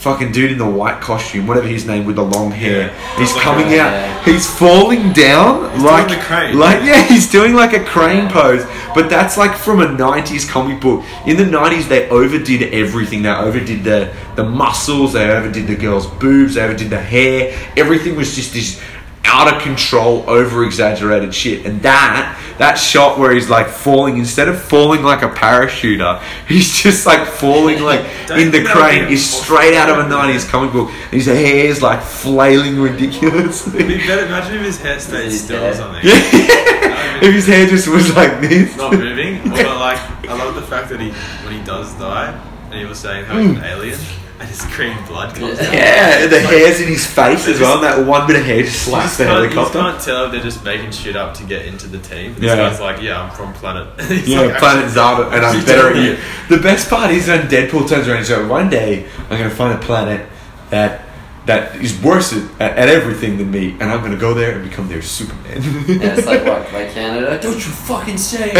[0.00, 2.86] fucking dude in the white costume, whatever his name with the long hair.
[2.88, 3.18] Yeah.
[3.18, 3.92] He's Like coming a- out.
[3.92, 4.24] yeah.
[4.24, 6.58] He's falling down He's like doing the crane.
[6.58, 8.64] like yeah, he's doing like a crane pose.
[8.94, 11.04] But that's like from a '90s comic book.
[11.26, 13.22] In the '90s, they overdid everything.
[13.22, 15.12] They overdid the the muscles.
[15.12, 16.54] They overdid the girl's boobs.
[16.54, 17.56] They overdid the hair.
[17.76, 18.80] Everything was just this
[19.24, 21.64] out of control, over exaggerated shit.
[21.66, 26.82] And that that shot where he's like falling instead of falling like a parachuter, he's
[26.82, 28.00] just like falling like
[28.30, 29.08] in the think that would crane.
[29.08, 30.90] be Is straight out of a '90s comic book.
[30.90, 33.98] And his hair's like flailing It'd be ridiculously.
[33.98, 34.26] better.
[34.26, 36.00] Imagine if his hair stayed still or something.
[36.10, 37.22] Yeah.
[37.22, 38.76] if his hair just was like this.
[38.76, 39.50] Not moving.
[39.50, 39.98] Well, like
[40.28, 41.10] I love the fact that he
[41.44, 42.32] when he does die,
[42.70, 43.64] and he was saying how he's an hmm.
[43.64, 43.98] alien,
[44.40, 45.72] and his green blood comes out.
[45.72, 47.74] Yeah, the hairs in his face as well.
[47.74, 50.24] And that one bit of hair just You slaps just the can't, you can't tell
[50.24, 52.34] if they're just making shit up to get into the team.
[52.34, 52.56] This Yeah.
[52.56, 53.86] guy's like, yeah, I'm from planet.
[54.08, 56.12] He's Yeah, like, Planet actually- and I'm better at you.
[56.12, 56.18] it.
[56.48, 59.54] The best part is when Deadpool turns around and says, "One day I'm going to
[59.54, 60.26] find a planet
[60.70, 61.02] that
[61.46, 64.68] that is worse at, at everything than me, and I'm going to go there and
[64.68, 67.38] become their Superman." Yeah, it's like what by Canada?
[67.42, 68.50] Don't you fucking say!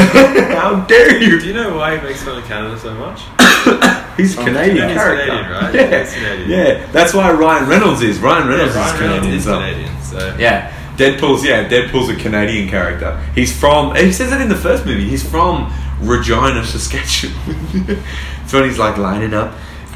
[0.55, 1.39] How dare you!
[1.41, 1.53] Do you?
[1.53, 3.21] you know why he makes fun of Canada so much?
[4.17, 5.75] He's a Oh, Canadian he's character, Canadian, right?
[5.75, 6.51] Yeah, He's Canadian.
[6.51, 6.87] yeah.
[6.93, 8.19] That's why Ryan Reynolds is.
[8.19, 9.39] Ryan Reynolds Yeah, is Ryan Reynolds Canadian.
[9.39, 13.19] is so- Canadian, so Yeah, Deadpool's yeah, Deadpool's a Canadian character.
[13.35, 13.95] He's from.
[13.95, 15.09] He says it in the first movie.
[15.09, 17.35] He's from Regina, Saskatchewan.
[18.45, 19.55] it's when he's like lining up.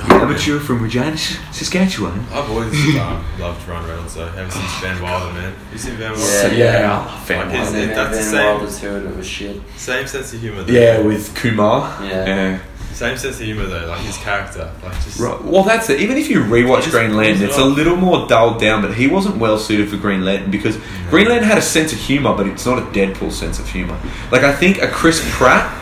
[0.08, 2.26] Yeah, amateur from Regina, Saskatchewan.
[2.32, 5.54] I've always um, loved Ryan Reynolds though, ever since Van Wilder, man.
[5.72, 6.20] You seen Van Wilder?
[6.26, 6.54] So, Yeah.
[6.80, 7.78] yeah, I love Van Like Wilder.
[7.78, 8.44] And it- that's the same.
[8.58, 9.62] Wilder too, and it was shit.
[9.76, 10.62] Same sense of humor.
[10.62, 10.72] Though.
[10.72, 12.04] Yeah, with Kumar.
[12.04, 12.58] Yeah.
[12.94, 15.18] Same sense of humor though, like his character, like just.
[15.18, 15.42] Right.
[15.42, 16.00] Well, that's it.
[16.00, 18.82] Even if you rewatch Just Green Lantern, it's a little more dulled down.
[18.82, 20.78] But he wasn't well suited for Green Lantern because
[21.10, 23.98] Green Lantern had a sense of humor, but it's not a Deadpool sense of humor.
[24.30, 25.72] Like I think a Chris Pratt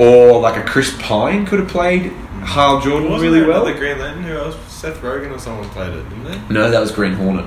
[0.00, 2.04] or like a Chris Pine could have played
[2.42, 3.66] Hal Jordan Wasn't really there well.
[3.66, 4.56] another Green Lantern who else?
[4.72, 6.54] Seth Rogen or someone played it, didn't they?
[6.54, 7.44] No, that was Green Hornet.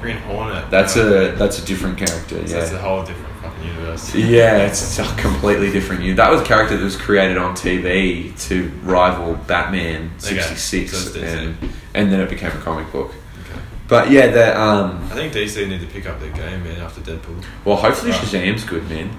[0.00, 0.70] Green Hornet.
[0.70, 2.44] That's a that's a different character.
[2.48, 2.78] So it's a Yeah.
[2.80, 4.14] whole different fucking universe.
[4.14, 6.02] Yeah, it's a completely different.
[6.02, 10.92] You that was a character that was created on TV to rival Batman Okay, '66,
[11.12, 11.56] so and,
[11.94, 13.10] and then it became a comic book.
[13.10, 13.60] Okay.
[13.88, 17.00] But yeah, the um, I think DC need to pick up their game, man, after
[17.00, 17.44] Deadpool.
[17.64, 18.20] Well, hopefully Right.
[18.20, 19.10] Shazam's good, man.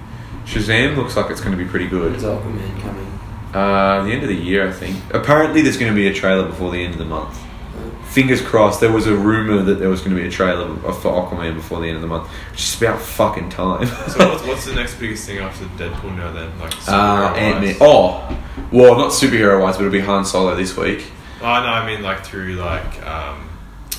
[0.46, 2.12] Shazam looks like it's going to be pretty good.
[2.12, 3.12] When's Aquaman coming?
[3.54, 4.98] Uh, the end of the year, I think.
[5.14, 7.40] Apparently, there's going to be a trailer before the end of the month.
[8.16, 8.80] Fingers crossed.
[8.80, 11.82] There was a rumor that there was going to be a trailer for Aquaman before
[11.82, 13.86] the end of the month, which is about fucking time.
[14.08, 16.58] So what's, what's the next biggest thing after Deadpool now then?
[16.58, 17.38] Like uh, superhero-wise?
[17.38, 17.76] Ant Man.
[17.82, 18.40] Oh,
[18.72, 21.12] well, not superhero wise, but it'll be Han Solo this week.
[21.42, 23.50] Oh no, I mean like through like um,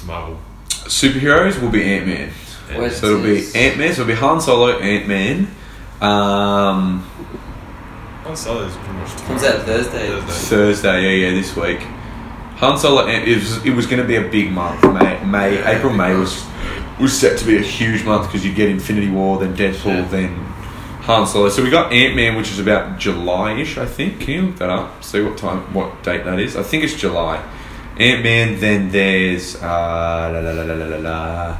[0.07, 0.39] Marvel.
[0.71, 2.31] Superheroes will be Ant Man.
[2.71, 3.93] And- Where's- So it'll be Ant Man.
[3.93, 5.41] So it'll be Han Solo, Ant Man.
[6.01, 7.01] Um,
[8.25, 9.27] Han is pretty much tomorrow.
[9.27, 10.09] Comes out Thursday.
[10.09, 10.57] Thursday.
[10.57, 11.87] Thursday, yeah, yeah, this week.
[12.57, 13.07] Han Solo.
[13.07, 14.83] It was, it was going to be a big month.
[14.83, 16.45] May, May, Yeah, April, May was
[16.99, 20.09] was set to be a huge month because you get Infinity War, then Deadpool, Yeah.
[20.09, 20.29] then
[21.03, 21.51] Han Solo.
[21.51, 24.21] So we got Ant Man, which is about July-ish, I think.
[24.21, 25.05] Can you look that up?
[25.05, 26.57] See what time, what date that is?
[26.57, 27.37] I think it's July.
[27.99, 28.59] Ant Man.
[28.59, 29.61] Then there's uh,
[30.33, 31.59] la, la, la, la, la, la,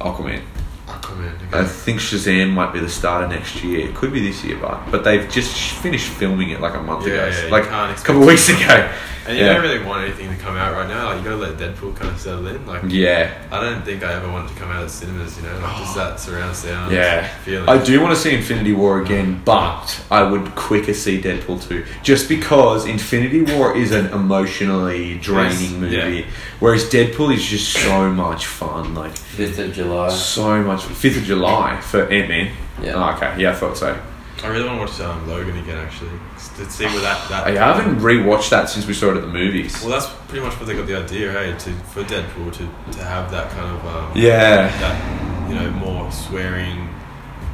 [0.00, 0.42] Aquaman.
[0.86, 1.52] Aquaman.
[1.52, 3.88] I think Shazam might be the start of next year.
[3.88, 7.06] It could be this year, but but they've just finished filming it like a month
[7.06, 8.88] Yeah, ago, yeah, like a couple weeks ago.
[9.26, 9.52] And you Yeah.
[9.54, 11.06] don't really want anything to come out right now.
[11.06, 12.66] Like you gotta let Deadpool kind of settle in.
[12.66, 15.36] Like Yeah, I don't think I ever want it to come out of cinemas.
[15.36, 16.92] You know, like just that surround sound.
[16.92, 17.26] yeah.
[17.44, 17.68] Feeling.
[17.68, 21.84] I do want to see Infinity War again, but I would quicker see Deadpool two,
[22.02, 26.04] just because Infinity War is an emotionally draining Yes, yeah.
[26.04, 26.26] movie,
[26.58, 28.94] whereas Deadpool is just so much fun.
[28.94, 30.08] Like Fifth of July.
[30.08, 30.82] so much.
[30.84, 32.50] Fifth of July for Ant Man.
[32.82, 32.92] Yeah.
[32.94, 33.34] Oh, okay.
[33.38, 33.96] Yeah, I thought so.
[34.42, 35.76] I really want to watch um, Logan again.
[35.78, 36.10] Actually,
[36.56, 37.46] to see where that that.
[37.46, 39.80] I haven't rewatched that since we saw it at the movies.
[39.82, 43.04] Well, that's pretty much what they got the idea, hey, to for Deadpool to, to
[43.04, 44.68] have that kind of um, Yeah.
[44.80, 46.88] that you know more swearing,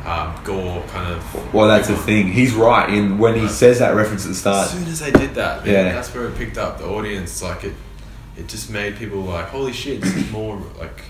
[0.05, 1.55] um, gore kind of.
[1.55, 2.29] Well, that's the thing.
[2.29, 3.51] He's right in when he Right.
[3.51, 4.67] says that reference at the start.
[4.67, 5.93] As soon as they did that, man, Yeah.
[5.93, 7.43] that's where it picked up the audience.
[7.43, 7.75] Like it,
[8.37, 11.03] it just made people like, holy shit, this is more like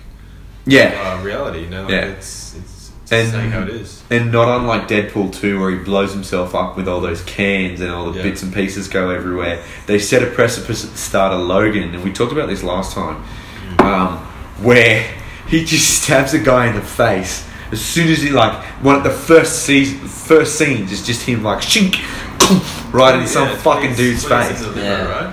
[0.65, 1.19] Yeah.
[1.21, 1.61] uh, reality.
[1.65, 2.05] You know, like Yeah.
[2.07, 2.76] it's, it's
[3.11, 4.03] And- saying how it is.
[4.11, 7.91] And not unlike Deadpool 2, where he blows himself up with all those cans and
[7.91, 8.25] all the Yeah.
[8.25, 9.61] bits and pieces go everywhere.
[9.87, 12.95] They set a precipice at the start of Logan, and we talked about this last
[12.95, 13.17] time,
[13.79, 14.19] um,
[14.61, 15.05] where
[15.47, 17.45] he just stabs a guy in the face.
[17.73, 18.53] As soon as he like
[18.83, 21.97] one of the first season, first scenes is just him like shink,
[22.93, 24.61] right in some Yeah, it's fucking dude's face.
[24.63, 25.05] limo, Yeah.
[25.09, 25.27] right?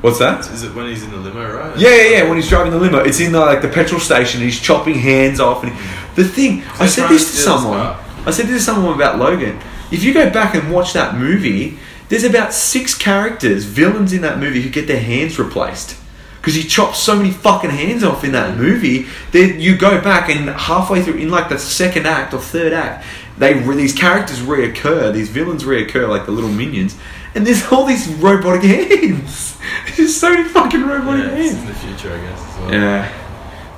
[0.00, 0.46] What's that?
[0.52, 1.76] Is it when he's in the limo, right?
[1.76, 2.22] Yeah, yeah, yeah.
[2.28, 4.40] When he's driving the limo, it's in the, like the petrol station.
[4.40, 5.72] He's chopping hands off, and
[6.18, 7.96] the thing I said this to to steal his someone.
[8.26, 9.58] I said this to someone about Logan.
[9.90, 14.38] If you go back and watch that movie, there's about six characters, villains in that
[14.38, 15.96] movie, who get their hands replaced
[16.40, 19.06] because he chops so many fucking hands off in that movie.
[19.32, 23.04] Then you go back and halfway through, in like the second act or third act,
[23.38, 25.12] they re- these characters reoccur.
[25.12, 26.96] These villains reoccur, like the little minions.
[27.34, 29.58] And there's all these robotic hands.
[29.96, 31.60] There's so many fucking robotic Yeah, it's hands.
[31.62, 32.40] in the future, I guess.
[32.48, 32.72] As well.
[32.72, 33.12] Yeah.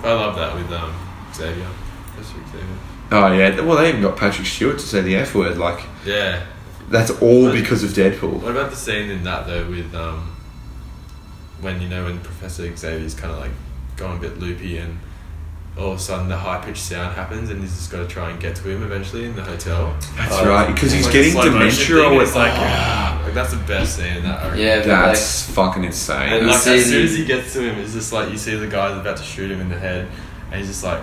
[0.03, 0.95] I love that with um,
[1.35, 1.67] Xavier.
[3.11, 3.47] Professor Xavier.
[3.57, 3.61] Oh yeah.
[3.67, 5.59] Well, they even got Patrick Stewart to say the F word.
[5.59, 6.43] Like Yeah.
[6.89, 8.41] that's all But- because of Deadpool.
[8.43, 10.31] What about the scene in that though with um,
[11.61, 13.51] when you know when Professor Xavier's kind of like
[13.97, 14.99] going a bit loopy and
[15.79, 18.31] all of a sudden the high pitched sound happens and he's just got to try
[18.31, 19.95] and get to him eventually in the hotel.
[20.17, 22.49] That's Oh, right, because he's Like getting slow motion dementia thing, or it's what?
[22.49, 24.41] like, like that's the best scene in that.
[24.43, 24.55] I.
[24.57, 26.33] Yeah, but That's fucking insane.
[26.33, 28.67] And like as soon as he gets to him, it's just like you see the
[28.67, 30.09] guy's about to shoot him in the head,
[30.51, 31.01] and he's just like,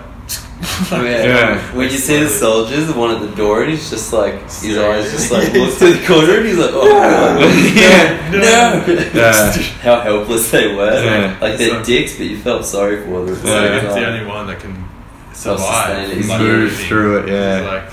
[0.90, 1.24] like, yeah.
[1.24, 1.76] Yeah.
[1.76, 4.52] when you see the soldiers, the one at the door, and he's just like his
[4.74, 4.78] Staring.
[5.04, 7.38] eyes just like look to the corner, and he's like, oh
[7.74, 8.30] Yeah.
[8.30, 9.10] no, no.
[9.14, 9.52] Yeah.
[9.82, 10.92] How helpless they were.
[11.04, 11.36] Yeah.
[11.40, 13.34] Like they're So- dicks, but you felt sorry for them.
[13.34, 14.84] at the So same the only one that can
[15.32, 16.10] Self-sustain survive.
[16.10, 16.16] it.
[16.16, 17.58] He's like, moved through it, yeah.
[17.58, 17.92] He's like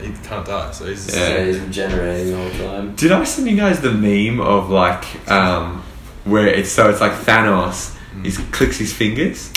[0.00, 1.28] he can't die, so he's just Yeah.
[1.38, 2.94] Yeah, he's regenerating all the time.
[2.96, 5.82] Did I send you guys the meme of like um,
[6.24, 7.94] where it's so it's like Thanos,
[8.24, 9.52] he clicks his fingers,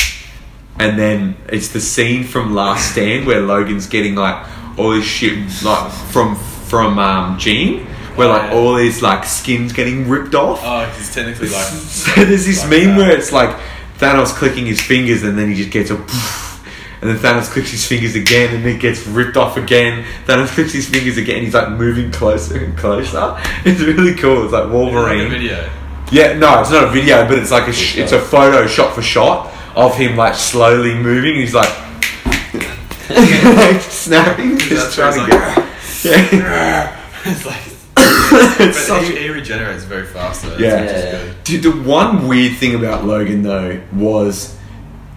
[0.80, 4.46] and then it's the scene from Last Stand where Logan's getting like
[4.78, 8.58] all this shit like from from um, Jean, where like yeah.
[8.58, 10.62] all his like skins getting ripped off.
[10.64, 11.66] Oh, he's technically like.
[11.68, 12.98] so there's this like meme that.
[12.98, 13.56] where it's like
[13.98, 17.86] Thanos clicking his fingers and then he just gets a and then Thanos clicks his
[17.86, 20.06] fingers again and it gets ripped off again.
[20.26, 21.44] Thanos clicks his fingers again.
[21.44, 23.38] He's like moving closer and closer.
[23.66, 24.46] It's really cool.
[24.46, 25.30] It's like Like a Wolverine.
[25.30, 25.70] video.
[26.12, 28.96] Yeah, no, it's not a video, but it's like a sh- it's a photo shot
[28.96, 31.36] for shot of him like slowly moving.
[31.36, 31.70] He's like,
[33.10, 36.34] like snapping, just trying to it's get.
[36.34, 37.10] Yeah.
[37.26, 37.62] it's like.
[37.96, 40.58] It's But such he, he regenerates very fast though.
[40.58, 40.82] Yeah.
[40.82, 41.34] Which Yeah.
[41.44, 44.58] Dude, the one weird thing about Logan though was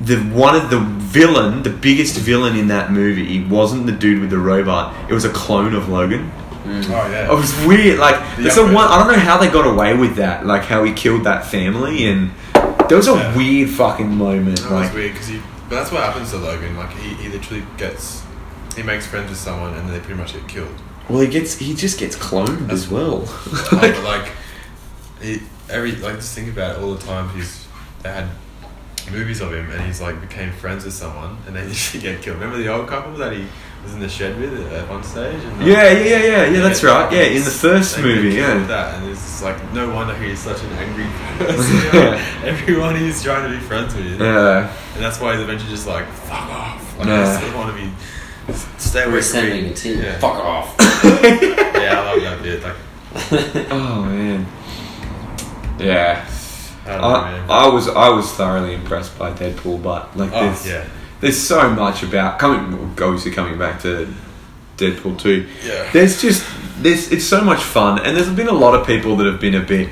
[0.01, 4.31] the one of the villain, the biggest villain in that movie, wasn't the dude with
[4.31, 4.95] the robot.
[5.11, 6.31] It was a clone of Logan.
[6.65, 6.85] Mm.
[6.91, 7.33] Oh yeah.
[7.33, 7.99] It was weird.
[7.99, 8.89] Like The it's the one.
[8.89, 10.45] I don't know how they got away with that.
[10.47, 12.31] Like how he killed that family, and
[12.89, 13.37] there was a Yeah.
[13.37, 14.61] weird fucking moment.
[14.63, 15.31] That like was weird because.
[15.69, 16.77] But that's what happens to Logan.
[16.77, 18.23] Like he, he literally gets.
[18.77, 20.75] He makes friends with someone and then they pretty much get killed.
[21.09, 23.23] well, he gets he just gets cloned as well.
[23.73, 24.33] Oh, but like,
[25.23, 27.29] he every like just think about it all the time.
[27.31, 27.67] He's
[28.03, 28.29] they had
[29.11, 32.39] movies of him and he's like became friends with someone and then he get killed.
[32.39, 33.47] Remember the old couple that he
[33.87, 35.43] was in the shed with uh, at one stage?
[35.43, 36.61] And like, yeah, yeah, yeah, yeah, yeah.
[36.61, 37.13] That's right.
[37.13, 38.35] Yeah, in the first They movie.
[38.37, 38.67] Yeah.
[38.67, 41.07] that and it's just like no wonder he's such an angry
[41.39, 41.77] person.
[41.87, 42.13] you know?
[42.45, 44.71] Everyone he's trying to be friends with, Yeah.
[44.95, 46.99] and that's why he's eventually just like fuck off.
[46.99, 47.15] Like Yeah.
[47.21, 47.91] I just don't want to be.
[48.79, 49.51] Stay away We're from me.
[49.51, 49.99] sending team.
[50.03, 50.19] Yeah.
[50.19, 50.77] Fuck off.
[50.81, 52.63] Yeah, I love that bit.
[52.63, 54.47] Like Oh man.
[55.79, 56.29] Yeah.
[56.87, 57.03] I know,
[57.49, 57.65] I.
[57.65, 60.87] I was I was thoroughly impressed by Deadpool, but like oh there's yeah,
[61.21, 64.13] there's so much about coming obviously coming back to
[64.77, 65.47] Deadpool two.
[65.65, 65.91] yeah.
[65.93, 66.45] There's just
[66.79, 69.55] there's it's so much fun, and there's been a lot of people that have been
[69.55, 69.89] a bit.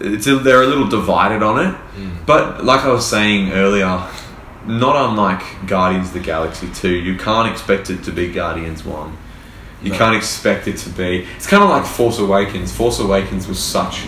[0.00, 2.24] It's a, they're a little divided on it, Mm.
[2.24, 4.06] but like I was saying earlier,
[4.66, 9.16] not unlike Guardians of the Galaxy two, you can't expect it to be Guardians one.
[9.82, 9.98] You No.
[9.98, 11.26] can't expect it to be.
[11.36, 12.70] It's kind of like Force Awakens.
[12.72, 14.04] Force Awakens was such.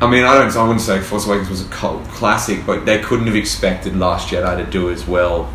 [0.00, 0.54] I mean, I don't.
[0.54, 4.28] I wouldn't say Force Awakens was a cult classic, but they couldn't have expected Last
[4.28, 5.50] Jedi to do as well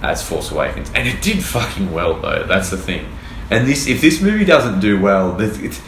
[0.00, 2.44] as Force Awakens, and it did fucking well though.
[2.46, 3.06] That's the thing.
[3.50, 5.80] And this, if this movie doesn't do well, it's,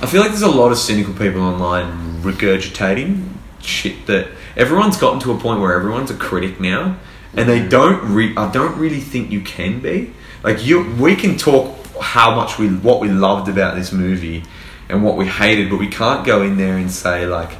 [0.00, 3.28] I feel like there's a lot of cynical people online regurgitating
[3.60, 6.96] shit that everyone's gotten to a point where everyone's a critic now,
[7.34, 8.14] and they don't.
[8.14, 10.12] Re- I don't really think you can be.
[10.44, 14.44] Like you, we can talk how much we what we loved about this movie
[14.92, 17.50] and what we hated, but we can't go in there and say like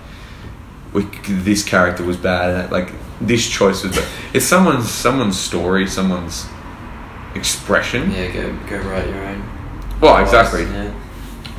[0.92, 2.70] we, this character was bad.
[2.70, 4.08] Like this choice was bad.
[4.34, 6.46] It's someone's someone's story, someone's
[7.34, 8.10] expression.
[8.10, 9.98] yeah, go go write your own.
[10.00, 10.64] Well, exactly.
[10.64, 10.94] Yeah.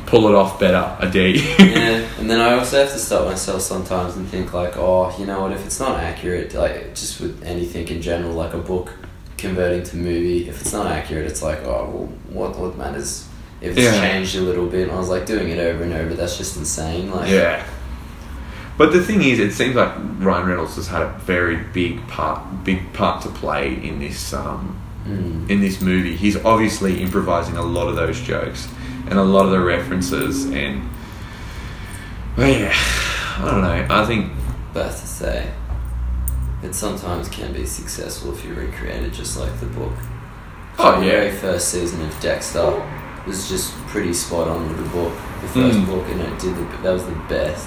[0.06, 1.38] Pull it off better, a D.
[1.58, 5.26] yeah, and then I also have to stop myself sometimes and think like, oh, you
[5.26, 5.52] know what?
[5.52, 8.92] If it's not accurate, like just with anything in general, like a book
[9.38, 13.26] converting to movie, if it's not accurate, it's like, oh, well, what what matters
[13.64, 14.00] if it's Yeah.
[14.00, 14.82] changed a little bit?
[14.88, 16.14] And I was like doing it over and over.
[16.14, 17.10] That's just insane.
[17.10, 17.62] Like, yeah.
[18.76, 22.40] But the thing is, it seems like Ryan Reynolds has had a very big part,
[22.64, 24.76] big part to play in this um,
[25.08, 25.50] Mm.
[25.50, 26.16] in this movie.
[26.16, 28.68] He's obviously improvising a lot of those jokes
[29.08, 30.80] and a lot of the references, and
[32.38, 32.74] well, yeah,
[33.38, 33.86] I don't know.
[33.90, 34.32] I think
[34.72, 35.46] But to say,
[36.62, 39.92] it sometimes can be successful if you recreate it just like the book.
[40.78, 41.12] Oh, the yeah.
[41.12, 42.82] very first season of Dexter
[43.26, 45.12] was just pretty spot on with the book.
[45.42, 45.86] The first Mm.
[45.86, 47.66] book, and it did the, that was the best.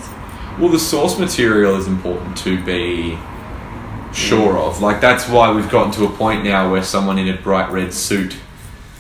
[0.59, 3.17] Well, the source material is important to be
[4.13, 4.81] sure of.
[4.81, 7.93] Like that's why we've gotten to a point now where someone in a bright red
[7.93, 8.35] suit.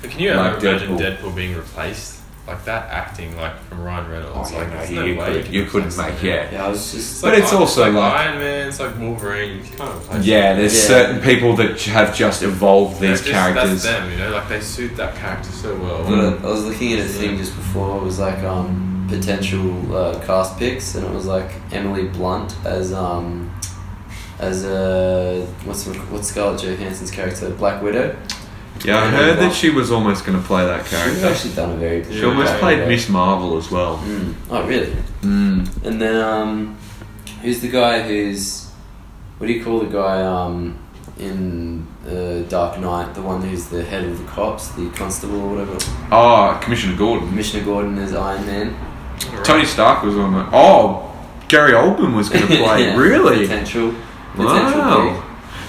[0.01, 1.17] But can you Like ever imagine Deadpool.
[1.17, 1.35] Deadpool.
[1.35, 2.16] being replaced?
[2.47, 4.51] Like that acting, like from Ryan Reynolds.
[4.53, 6.23] Oh, like, yeah, there's no, no you, way could, can you couldn't make that.
[6.23, 6.49] yeah.
[6.51, 7.21] Yeah, I was It's just.
[7.21, 8.67] But like it's Iron- also like, like- Iron Man.
[8.69, 9.57] It's like Wolverine.
[9.57, 10.57] You can't replace Yeah, them.
[10.61, 10.87] there's Yeah.
[10.87, 13.83] certain people that have just evolved They're these just- characters.
[13.83, 14.29] That's them, you know.
[14.31, 16.05] Like they suit that character so well.
[16.05, 16.41] Mm.
[16.41, 17.97] I was looking at a thing just before.
[17.97, 22.93] It was like um, potential uh, cast picks, and it was like Emily Blunt as
[22.93, 23.53] um,
[24.39, 28.15] as a what's what's Scarlett Johansson's character, Black Widow.
[28.87, 31.13] Yeah, I heard that she was almost going to play that character.
[31.15, 32.03] She's actually done a very.
[32.05, 33.97] She almost Black played Miss Marvel as well.
[33.97, 34.33] Mm.
[34.49, 34.93] Oh really?
[35.21, 35.85] Mm.
[35.85, 36.77] And then um,
[37.41, 38.69] who's the guy who's
[39.37, 40.79] what do you call the guy um
[41.19, 45.49] in uh, Dark Knight, the one who's the head of the cops, the constable or
[45.49, 45.77] whatever.
[46.11, 47.27] Oh, Commissioner Gordon.
[47.27, 48.75] Commissioner Gordon is Iron Man.
[49.43, 50.47] Tony Stark was on the.
[50.53, 51.11] Oh,
[51.49, 52.83] Gary Oldman was going to play.
[52.85, 53.41] Yeah, Really?
[53.47, 53.93] Potential.
[54.35, 55.26] Potential Wow.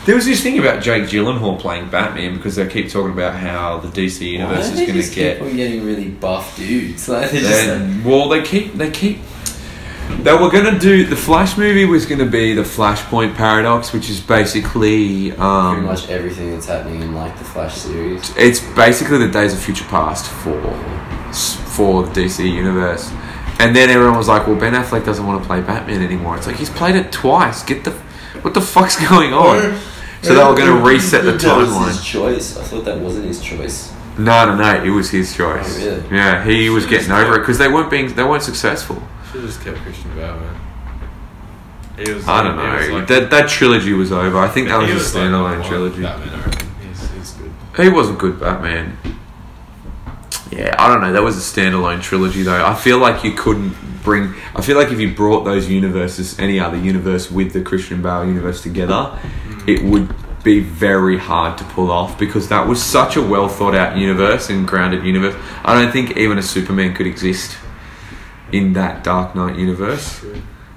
[0.08, 3.76] There was this thing about Jake Gyllenhaal playing Batman because they keep talking about how
[3.76, 5.36] the DC universe is going to get.
[5.36, 7.06] keep on getting really buff dudes?
[7.10, 9.18] Like they're just like, well, they keep they keep.
[10.20, 13.92] They were going to do the Flash movie was going to be the Flashpoint paradox,
[13.92, 18.34] which is basically um, pretty much everything that's happening in like the Flash series.
[18.34, 20.58] it's basically the Days of Future Past for
[21.74, 23.12] for the DC universe.
[23.58, 26.46] And then everyone was like, "Well, Ben Affleck doesn't want to play Batman anymore." It's
[26.46, 27.62] like he's played it twice.
[27.62, 27.90] Get the
[28.40, 29.78] what the fuck's going on?
[30.22, 31.40] So they were going to reset the timeline.
[31.40, 32.56] That was his choice.
[32.58, 33.92] I thought that wasn't his choice.
[34.18, 34.82] No, no, no.
[34.82, 35.78] It was his choice.
[35.80, 36.16] Oh, really?
[36.16, 38.96] Yeah, he was Should've getting over it because they weren't being they weren't successful.
[39.30, 40.60] Should have just kept Christian Bale, man.
[42.04, 42.94] He was, I don't he was know.
[42.98, 44.38] like- that that trilogy was over.
[44.38, 46.02] I think that he was a like standalone number one trilogy.
[46.02, 46.68] Batman, I reckon.
[46.88, 47.52] He's, he's good.
[47.84, 48.98] He was a good Batman.
[50.50, 51.12] Yeah, I don't know.
[51.12, 52.64] That was a standalone trilogy, though.
[52.64, 54.34] I feel like you couldn't bring.
[54.54, 58.24] I feel like if you brought those universes, any other universe, with the Christian Bale
[58.24, 59.68] universe together, mm.
[59.68, 63.74] it would be very hard to pull off because that was such a well thought
[63.74, 65.34] out universe and grounded universe.
[65.64, 67.58] I don't think even a Superman could exist
[68.52, 70.24] in that Dark Knight universe.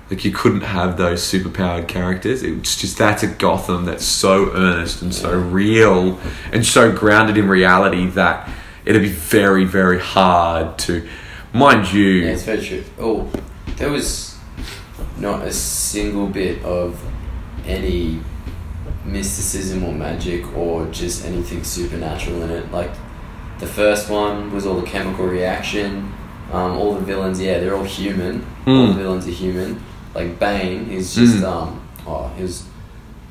[0.10, 2.44] Like you couldn't have those superpowered characters.
[2.44, 6.20] It's just that's a Gotham that's so earnest and so real
[6.52, 8.50] and so grounded in reality that
[8.86, 11.08] it'd be very, very hard to,
[11.54, 12.06] mind you.
[12.06, 12.84] Yeah, it's very true.
[13.00, 13.30] Oh,
[13.78, 14.38] there was
[15.18, 17.00] not a single bit of
[17.66, 18.20] any
[19.06, 22.72] mysticism or magic or just anything supernatural in it.
[22.72, 22.92] Like
[23.60, 26.14] the first one was all the chemical reaction.
[26.52, 28.46] Um, all the villains, yeah, they're all human.
[28.68, 28.88] All Mm.
[28.96, 29.82] the villains are human.
[30.14, 31.44] Like Bane, is just Mm.
[31.48, 32.64] um, oh, he was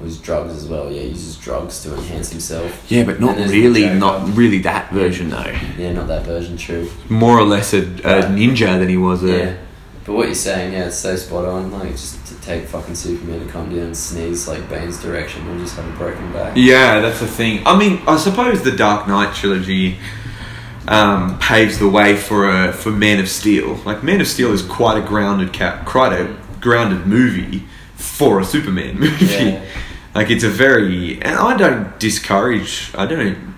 [0.01, 0.91] was drugs as well.
[0.91, 2.91] Yeah, he uses drugs to enhance himself.
[2.91, 5.55] Yeah, but not And there's the really, not really that version though.
[5.77, 6.91] Yeah, not that version, true.
[7.09, 9.39] More or less a, a ninja than he was a.
[9.39, 9.57] Yeah.
[10.05, 11.71] But what you're saying, yeah, it's so spot on.
[11.71, 15.59] Like, just to take fucking Superman and come down and sneeze like Bane's direction, we'll
[15.59, 16.57] just have a broken back.
[16.57, 17.67] Yeah, that's the thing.
[17.67, 19.99] I mean, I suppose the Dark Knight trilogy
[20.89, 23.77] um, paves the way for a for Man of Steel.
[23.85, 28.45] Like Man of Steel is quite a grounded cap, quite a grounded movie for a
[28.45, 29.27] Superman movie.
[29.27, 29.65] Yeah.
[30.15, 32.91] Like it's a very, and I don't discourage.
[32.95, 33.51] I don't.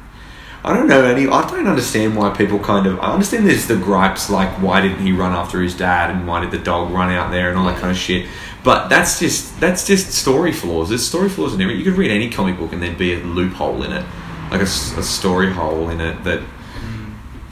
[0.64, 1.26] I don't know any.
[1.26, 3.00] I don't understand why people kind of.
[3.00, 6.40] I understand there's the gripes like why didn't he run after his dad and why
[6.40, 8.28] did the dog run out there and all that kind of shit.
[8.62, 10.90] But that's just that's just story flaws.
[10.90, 11.76] There's story flaws in every.
[11.76, 14.04] You could read any comic book and there'd be a loophole in it,
[14.52, 16.42] like a story hole in it that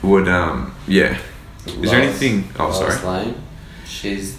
[0.03, 1.19] would um yeah.
[1.65, 2.47] Is there anything?
[2.57, 3.25] Oh, Lois sorry.
[3.25, 3.43] Lane,
[3.85, 4.37] she's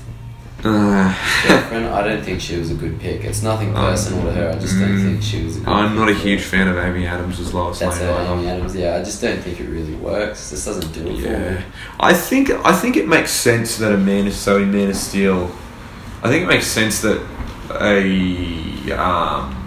[0.62, 1.86] girlfriend.
[1.86, 3.24] I don't think she was a good pick.
[3.24, 4.50] It's nothing personal to her.
[4.50, 6.76] I just don't think she was a good I'm not a pick huge fan of
[6.76, 8.10] Amy Adams as Lois That's her.
[8.32, 8.74] Amy Adams.
[8.76, 10.50] Yeah, I just don't think it really works.
[10.50, 11.64] This doesn't do it for Yeah, me.
[12.00, 14.96] I think I think it makes sense that a man is so in Man of
[14.96, 15.50] Steel.
[16.22, 17.20] I think it makes sense that
[17.80, 19.58] a um,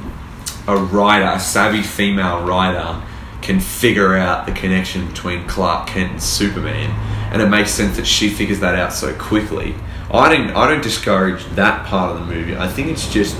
[0.67, 3.01] a writer, a savvy female writer,
[3.41, 6.89] can figure out the connection between Clark Kent and Superman,
[7.33, 9.75] and it makes sense that she figures that out so quickly.
[10.15, 12.55] I don't I don't discourage that part of the movie.
[12.57, 13.35] I think it's just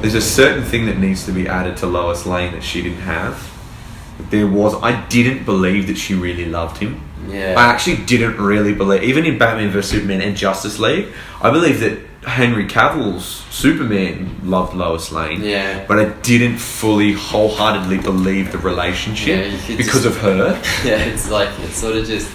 [0.00, 3.00] there's a certain thing that needs to be added to Lois Lane that she didn't
[3.00, 3.36] have.
[4.30, 7.00] There was I didn't believe that she really loved him.
[7.28, 7.54] Yeah.
[7.58, 11.08] I actually didn't really believe, even in Batman vs Superman and Justice League,
[11.42, 15.42] I believe that Henry Cavill's Superman loved Lois Lane.
[15.42, 15.84] Yeah.
[15.86, 20.52] But I didn't fully, wholeheartedly believe the relationship Yeah, because just- of her.
[20.84, 22.30] yeah, it's like it's sort of just.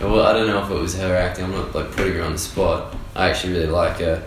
[0.00, 1.44] Well, I don't know if it was her acting.
[1.44, 2.96] I'm not like putting her on the spot.
[3.14, 4.22] I actually really like her.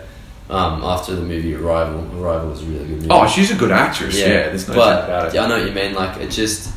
[0.48, 3.08] Um, after the movie Arrival, Arrival was a really good movie.
[3.10, 4.16] Oh, she's a good actress.
[4.18, 5.34] Yeah, there's no doubt but about it.
[5.34, 5.94] yeah, I know what you mean.
[5.94, 6.72] Like it just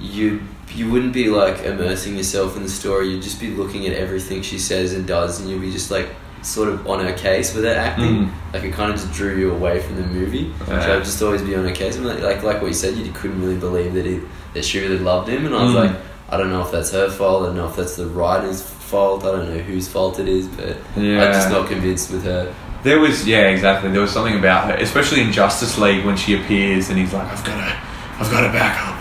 [0.00, 0.40] you
[0.74, 3.08] you wouldn't be like immersing yourself in the story.
[3.10, 6.08] You'd just be looking at everything she says and does, and you'd be just like
[6.42, 8.26] sort of on her case with her acting.
[8.26, 8.52] Mm.
[8.54, 10.52] Like it kind of just drew you away from the movie.
[10.66, 10.80] Yeah.
[10.80, 11.96] So I'd just always be on her case.
[11.96, 14.20] And like, like like what you said, you couldn't really believe that he
[14.54, 15.90] that she really loved him, and I was Mm.
[15.90, 15.96] like.
[16.26, 17.42] I don't know if that's her fault.
[17.42, 18.62] I don't know if that's the writer's
[18.94, 19.24] fault.
[19.24, 21.24] I don't know whose fault it is, but Yeah.
[21.24, 22.54] I'm just not convinced with her.
[22.84, 23.90] There was, yeah, exactly.
[23.90, 27.26] There was something about her, especially in Justice League when she appears and he's like,
[27.34, 27.76] "I've got to,
[28.20, 28.94] I've got to back up."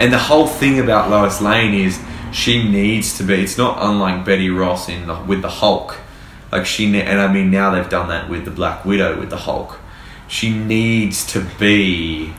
[0.00, 2.00] And the whole thing about Lois Lane is
[2.32, 3.34] she needs to be.
[3.34, 5.96] It's not unlike Betty Ross in the, with the Hulk.
[6.50, 9.30] Like she, ne- and I mean now they've done that with the Black Widow with
[9.30, 9.78] the Hulk,
[10.28, 12.32] she needs to be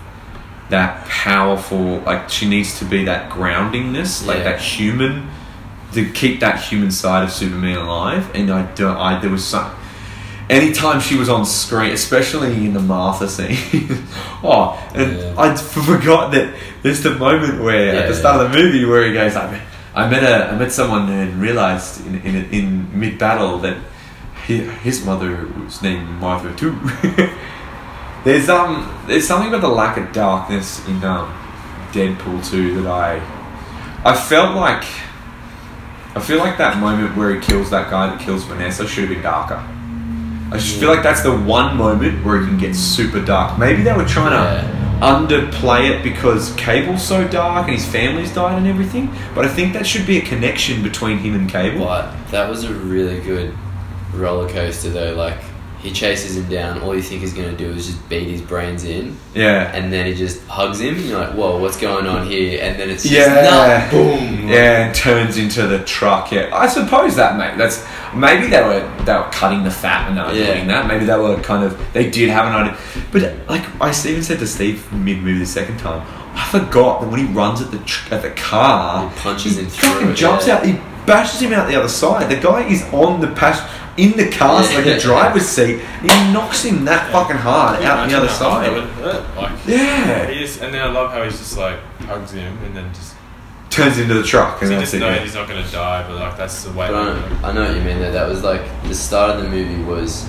[0.69, 1.99] that powerful.
[2.09, 4.43] Like she needs to be that groundingness, like Yeah.
[4.51, 5.29] that human,
[5.97, 8.23] to keep that human side of Superman alive.
[8.35, 8.95] And I don't.
[8.97, 9.67] I there was some.
[10.49, 13.57] Anytime she was on screen, especially in the Martha scene,
[14.43, 15.33] oh, and Yeah.
[15.37, 19.05] I forgot that there's the moment where at the Yeah, start of the movie where
[19.07, 19.61] he goes, "I met,
[19.95, 23.77] I met a, I met someone and realized in in, in mid battle that
[24.45, 26.73] he, his mother was named Martha too."
[28.23, 31.27] there's um, there's something about the lack of darkness in um,
[31.91, 33.19] Deadpool two that I,
[34.05, 34.85] I felt like,
[36.17, 39.13] I feel like that moment where he kills that guy that kills Vanessa should have
[39.13, 39.63] been darker.
[40.51, 43.59] I just feel like that's the one moment where it can get super dark.
[43.59, 48.57] Maybe they were trying to underplay it because Cable's so dark and his family's died
[48.57, 49.13] and everything.
[49.35, 51.85] But I think that should be a connection between him and Cable.
[51.85, 53.55] But that was a really good
[54.11, 55.13] roller coaster though.
[55.13, 55.37] Like
[55.81, 56.81] he chases him down.
[56.81, 59.71] All you think he's gonna do is just beat his brains in, Yeah.
[59.73, 60.95] and then he just hugs him.
[60.95, 62.59] And you're like, whoa, what's going on here?
[62.61, 63.85] And then it's just Yeah.
[63.85, 64.47] nah, boom.
[64.47, 66.31] Yeah, and turns into the truck.
[66.31, 67.57] Yeah, I suppose that mate.
[67.57, 67.83] That's
[68.15, 70.53] maybe they were they were cutting the fat when they were Yeah.
[70.53, 70.87] doing that.
[70.87, 72.77] Maybe they were kind of they did have an idea.
[73.11, 76.01] But like I even said to Steve mid movie the second time,
[76.35, 79.63] I forgot that when he runs at the tr- at the car, He punches he
[79.63, 80.55] him through jumps yeah.
[80.57, 80.65] out.
[80.65, 82.29] He bashes him out the other side.
[82.29, 83.61] The guy is on the pas
[83.97, 84.93] in the car, so like Yeah.
[84.93, 85.81] the driver's seat.
[86.01, 88.71] And he knocks him that fucking hard out the other side.
[89.35, 92.75] Like, Yeah, he just, and then I love how he's just like hugs him and
[92.75, 93.15] then just
[93.69, 96.63] turns into the truck, and he just knows he's not gonna die, but like that's
[96.63, 96.87] the way.
[96.87, 98.11] But I to know, I know what you mean though.
[98.11, 100.25] That was like the start of the movie was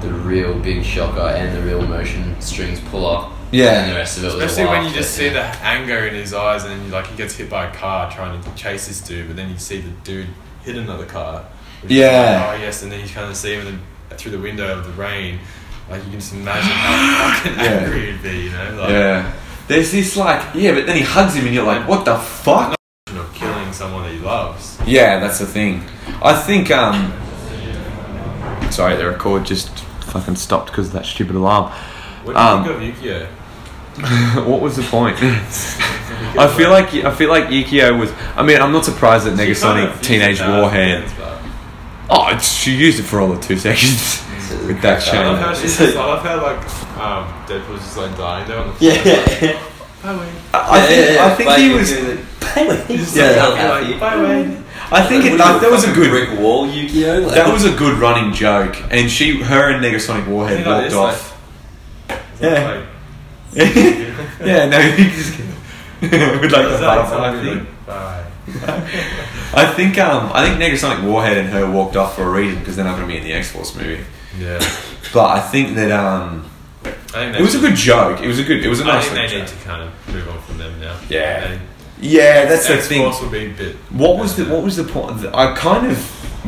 [0.00, 3.32] the real big shocker and the real motion strings pull puller.
[3.50, 3.82] Yeah.
[3.82, 6.06] And the rest of it was a Especially when you just but, see the anger
[6.06, 8.54] in his eyes, and then you, like he gets hit by a car trying to
[8.54, 10.28] chase this dude, but then you see the dude
[10.62, 11.44] hit another car.
[11.86, 12.46] Yeah.
[12.50, 14.78] like, oh yes, and then you kind of see him in the, through the window
[14.78, 15.38] of the rain.
[15.90, 17.64] Like you can just imagine how fucking Yeah.
[17.80, 18.76] angry he'd be, you know?
[18.80, 19.32] Like, Yeah.
[19.68, 22.74] There's this like yeah, but then he hugs him and you're like, what the fuck?
[23.08, 24.78] Of killing someone that he loves.
[24.86, 25.82] Yeah, that's the thing.
[26.22, 27.12] I think um
[28.70, 29.70] sorry, the record just
[30.04, 31.70] fucking stopped because of that stupid alarm.
[32.24, 33.26] What do you Um, think of Yukio?
[34.46, 35.16] what was the point?
[35.22, 38.12] I feel like I feel like Yukio was.
[38.36, 41.04] I mean, I'm not surprised that Negasonic Teenage used it now, Warhead.
[42.08, 44.24] But- Oh, it's, she used it for all of two seconds
[44.66, 45.62] with that I love how chain.
[45.62, 46.58] she's just, I love how like
[46.98, 48.92] um, Deadpool's just like dying there on the floor.
[49.04, 49.62] Yeah.
[50.02, 50.32] Bye Wayne.
[50.54, 51.90] I think I think he was.
[52.86, 53.46] He's just Yeah.
[53.48, 54.64] like, happy, like, bye Wayne.
[54.90, 56.10] I think it, like, that was a good.
[56.10, 57.26] brick wall, Yukio.
[57.26, 60.92] Like, That was a good running joke, and she, her, and Negasonic Warhead Think like
[60.92, 61.38] walked this, off.
[62.08, 62.70] It's Yeah.
[62.70, 62.84] like-
[64.46, 65.34] yeah, no, he just
[66.10, 67.66] with like butterfly exactly thing.
[67.86, 68.24] Bye.
[69.54, 72.76] I think um, I think Negasonic Warhead and her walked off for a reason because
[72.76, 74.04] they're not going to be in the X Force movie.
[74.38, 74.58] Yeah.
[75.10, 76.50] But I think that um,
[76.84, 78.20] I think it was a good joke.
[78.20, 78.62] It was a good.
[78.62, 79.04] It was a nice.
[79.06, 81.00] think little they need to kind of move on from them now.
[81.08, 81.48] Yeah.
[81.48, 81.60] They-
[82.00, 83.00] Yeah, that's the thing.
[83.06, 83.76] X-Force would be a bit.
[83.90, 85.24] What was the What was the point?
[85.34, 85.98] I kind of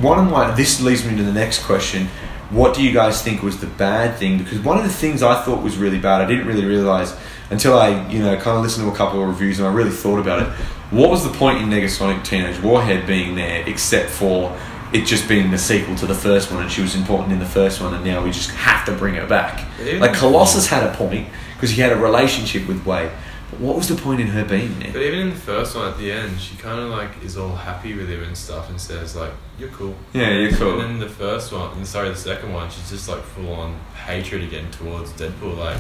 [0.03, 0.51] one of my.
[0.55, 2.09] This leads me to the next question.
[2.51, 4.37] What do you guys think was the bad thing?
[4.39, 7.17] Because one of the things I thought was really bad, I didn't really realize
[7.51, 9.91] until I, you know, kind of listened to a couple of reviews and I really
[9.91, 10.49] thought about it.
[10.91, 14.57] What was the point in Negasonic Teenage Warhead being there, except for
[14.93, 17.47] it just being the sequel to the first one, and she was important in the
[17.47, 19.65] first one, and now we just have to bring her back?
[19.81, 23.11] Even- Like Colossus had a point because he had a relationship with Wade.
[23.53, 24.93] But what was the point in her being there?
[24.93, 27.55] But even in the first one, at the end, she kind of like is all
[27.55, 30.81] happy with him and stuff, and says like, "You're cool." Yeah, you're cool.
[30.81, 33.77] And then the first one, and sorry, the second one, she's just like full on
[34.07, 35.57] hatred again towards Deadpool.
[35.59, 35.79] Like,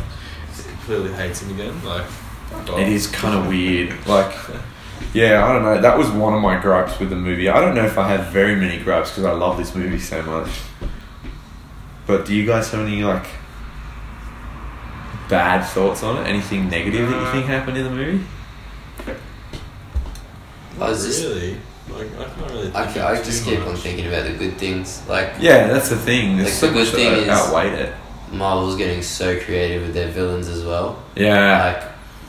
[0.84, 1.84] clearly hates him again.
[1.84, 2.78] Like, fuck off.
[2.78, 3.94] It is kind of weird.
[4.06, 4.34] Like,
[5.14, 5.80] yeah, I don't know.
[5.80, 7.48] That was one of my gripes with the movie.
[7.48, 10.22] I don't know if I have very many gripes because I love this movie so
[10.22, 10.50] much.
[12.06, 13.26] But do you guys have any like
[15.28, 16.28] bad thoughts on it?
[16.28, 18.24] Anything negative that you Uh, think happened in the movie?
[20.80, 21.56] I was just, really
[21.90, 22.68] like I can't really.
[22.74, 23.68] I, think ca- I just too keep much.
[23.68, 25.02] on thinking about the good things.
[25.08, 26.36] Like Yeah, that's the thing.
[26.36, 27.94] There's Like, so the good much thing that is- outweighed it.
[28.30, 31.02] Marvel's getting so creative with their villains as well.
[31.16, 31.74] Yeah,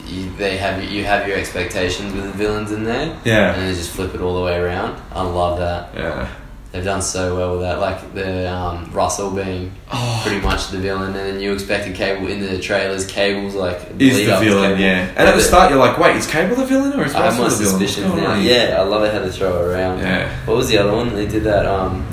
[0.00, 3.68] Like you, they have you have your expectations with the villains in there, yeah, And
[3.68, 5.00] they just flip it all the way around.
[5.12, 5.94] I love that.
[5.94, 6.28] yeah.
[6.72, 7.80] They've done so well with that.
[7.80, 12.28] Like the um, Russell being Oh, pretty much the villain, and then you expected Cable
[12.28, 13.06] in the trailers.
[13.06, 14.80] Cable's like is the villain?
[14.80, 15.06] Yeah.
[15.14, 17.38] And at the start, you're like, wait, is Cable the villain or is I have
[17.38, 17.78] Russell my the villain?
[17.88, 18.34] Suspicions going now.
[18.40, 19.98] Yeah, I love it how they throw it around.
[19.98, 20.34] Yeah.
[20.46, 21.14] What was the other one?
[21.14, 21.66] They did that.
[21.66, 22.06] Um,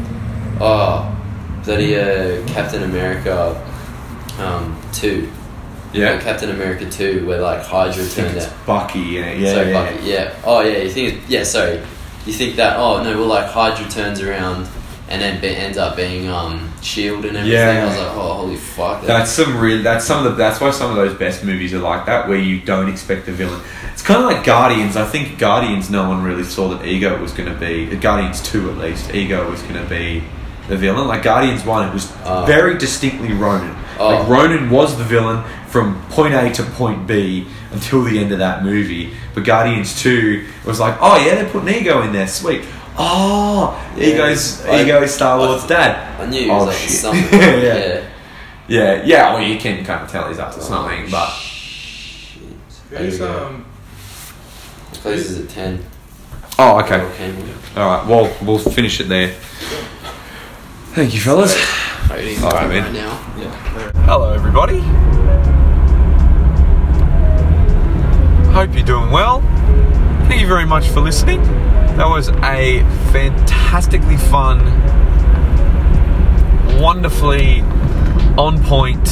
[0.60, 1.10] oh,
[1.64, 3.56] bloody uh, Captain America,
[4.40, 5.32] um, two.
[5.92, 6.20] Yeah.
[6.22, 8.66] Captain America two, where like Hydra turned it's out.
[8.66, 9.40] Bucky in it.
[9.40, 9.74] Yeah, so yeah.
[9.74, 10.36] Bucky, yeah.
[10.46, 11.24] Oh yeah, you think?
[11.28, 11.82] Yeah, sorry.
[12.26, 12.78] You think that?
[12.78, 14.68] Oh no, well like Hydra turns around,
[15.10, 17.58] and then it ends up being um Shield and everything.
[17.60, 17.84] Yeah.
[17.84, 19.04] I was like, oh holy fuck.
[19.04, 19.82] That's some real.
[19.82, 20.38] That's some of the.
[20.38, 23.32] That's why some of those best movies are like that, where you don't expect the
[23.32, 23.60] villain.
[23.92, 24.96] It's kind of like Guardians.
[24.96, 25.90] I think Guardians.
[25.90, 29.12] No one really saw that Ego was going to be Guardians two at least.
[29.16, 30.24] Ego was going to be
[30.68, 31.08] the villain.
[31.08, 32.46] Like Guardians one, it was Oh.
[32.46, 33.76] very distinctly Ronan.
[34.00, 34.08] Oh.
[34.10, 38.40] Like Ronan was the villain from point A to point B until the end of
[38.40, 39.14] that movie.
[39.36, 42.28] But Guardians two was like, oh yeah, they're putting Ego in there.
[42.28, 42.64] Sweet.
[42.98, 46.20] Oh, Yeah, Ego's I- Ego's Star Wars I- dad.
[46.22, 46.90] I knew it was Oh, like shit.
[46.92, 47.40] something.
[47.40, 47.56] Yeah.
[47.78, 48.06] yeah.
[48.68, 49.34] Yeah, yeah.
[49.34, 52.42] Well, you can kind of tell he's up to something, Oh, but shit.
[52.42, 53.48] Who's, There you go.
[53.48, 53.66] um,
[55.06, 55.84] at ten.
[56.60, 56.96] oh, Okay.
[57.02, 57.34] okay.
[57.78, 58.06] All right.
[58.08, 59.30] Well, we'll finish it there.
[60.94, 61.56] Thank you, fellas.
[62.10, 62.84] All right, right, man.
[62.86, 63.16] right now.
[64.08, 64.80] Hello, everybody.
[68.52, 69.42] Hope you're doing well.
[70.28, 71.44] Thank you very much for listening.
[71.44, 72.80] That was a
[73.12, 74.58] fantastically fun,
[76.82, 77.62] wonderfully
[78.40, 79.08] on point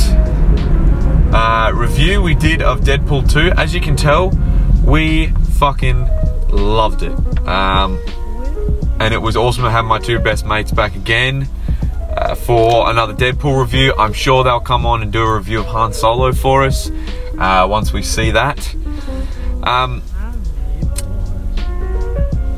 [1.35, 3.51] uh, review we did of Deadpool 2.
[3.57, 4.31] As you can tell,
[4.83, 5.27] we
[5.59, 6.09] fucking
[6.49, 7.13] loved it.
[7.47, 7.99] Um,
[8.99, 11.47] and it was awesome to have my two best mates back again
[12.17, 13.93] uh, for another Deadpool review.
[13.97, 16.89] I'm sure they'll come on and do a review of Han Solo for us
[17.37, 18.75] uh, once we see that.
[19.63, 20.01] Um,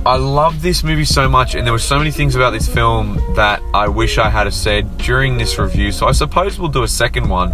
[0.05, 3.19] I love this movie so much, and there were so many things about this film
[3.35, 5.91] that I wish I had said during this review.
[5.91, 7.53] So I suppose we'll do a second one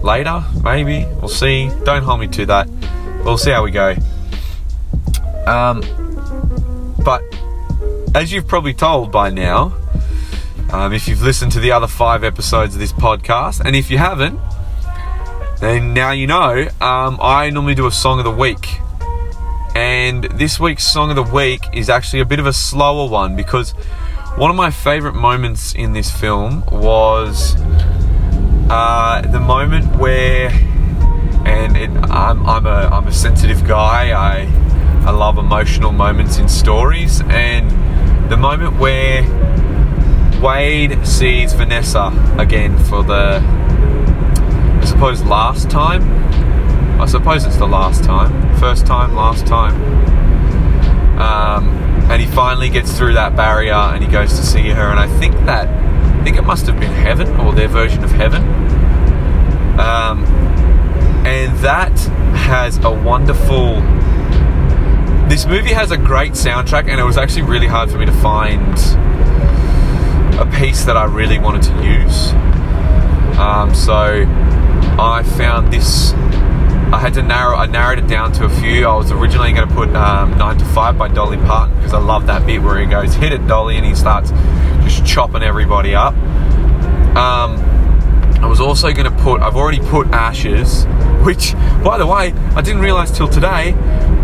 [0.00, 1.06] later, maybe.
[1.20, 1.70] We'll see.
[1.84, 2.68] Don't hold me to that.
[3.24, 3.96] We'll see how we go.
[5.46, 5.82] Um,
[7.04, 7.22] but
[8.14, 9.76] as you've probably told by now,
[10.72, 13.98] um, if you've listened to the other five episodes of this podcast, and if you
[13.98, 14.40] haven't,
[15.60, 16.66] then now you know.
[16.80, 18.80] Um, I normally do a song of the week,
[19.74, 23.36] and this week's song of the week is actually a bit of a slower one
[23.36, 23.72] because
[24.36, 27.54] one of my favorite moments in this film was
[28.70, 30.48] uh, the moment where,
[31.44, 34.12] and it, I'm, I'm a I'm a sensitive guy.
[34.12, 34.48] I
[35.06, 37.70] I love emotional moments in stories, and
[38.30, 39.22] the moment where
[40.42, 46.02] Wade sees Vanessa again for the, I suppose, last time.
[47.00, 48.58] I suppose it's the last time.
[48.58, 49.76] First time, last time.
[51.20, 51.68] Um,
[52.10, 54.90] and he finally gets through that barrier and he goes to see her.
[54.90, 58.10] And I think that, I think it must have been heaven or their version of
[58.10, 58.42] heaven.
[59.78, 60.24] Um,
[61.24, 61.96] and that
[62.34, 63.76] has a wonderful.
[65.28, 68.12] This movie has a great soundtrack, and it was actually really hard for me to
[68.12, 68.76] find
[70.42, 72.32] a piece that I really wanted to use.
[73.38, 74.26] Um, so
[74.98, 76.12] I found this.
[76.92, 77.56] I had to narrow.
[77.56, 78.86] I narrowed it down to a few.
[78.86, 81.98] I was originally going to put um, "Nine to Five by Dolly Parton because I
[81.98, 84.30] love that bit where he goes, "Hit it, Dolly," and he starts
[84.82, 86.14] just chopping everybody up.
[87.16, 87.56] Um,
[88.42, 89.40] I was also going to put.
[89.40, 90.86] I've already put "Ashes,"
[91.24, 91.54] which,
[91.84, 93.72] by the way, I didn't realize till today.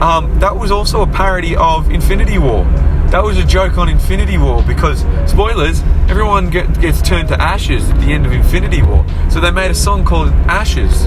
[0.01, 2.67] Um, that was also a parody of Infinity War.
[3.11, 5.81] That was a joke on Infinity War because, spoilers,
[6.11, 9.03] everyone get, gets turned to ashes at the end of Infinity War.
[9.31, 11.07] So they made a song called Ashes.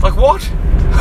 [0.00, 0.40] Like, what?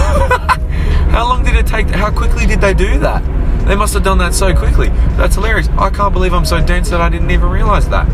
[1.11, 1.87] how long did it take?
[1.89, 3.21] How quickly did they do that?
[3.67, 4.89] They must have done that so quickly.
[5.15, 5.69] That's hilarious.
[5.77, 8.09] I can't believe I'm so dense that I didn't even realize that.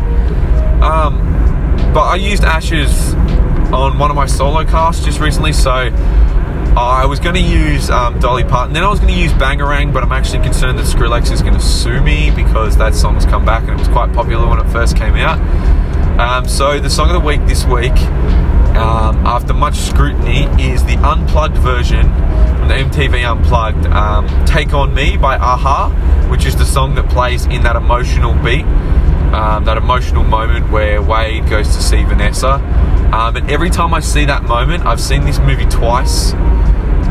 [0.82, 1.16] Um,
[1.94, 3.14] but I used Ashes
[3.72, 5.88] on one of my solo casts just recently, so
[6.80, 8.72] I was going to use um, Dolly Parton.
[8.72, 11.54] Then I was going to use Bangarang, but I'm actually concerned that Skrillex is going
[11.54, 14.70] to sue me because that song's come back and it was quite popular when it
[14.70, 15.38] first came out.
[16.20, 17.96] Um, so the song of the week this week,
[18.76, 22.04] um, after much scrutiny, is the unplugged version
[22.58, 25.90] from the MTV Unplugged um, "Take on Me" by a-ha,
[26.30, 28.64] which is the song that plays in that emotional beat,
[29.34, 32.54] um, that emotional moment where Wade goes to see Vanessa.
[33.12, 36.32] Um, and every time I see that moment, I've seen this movie twice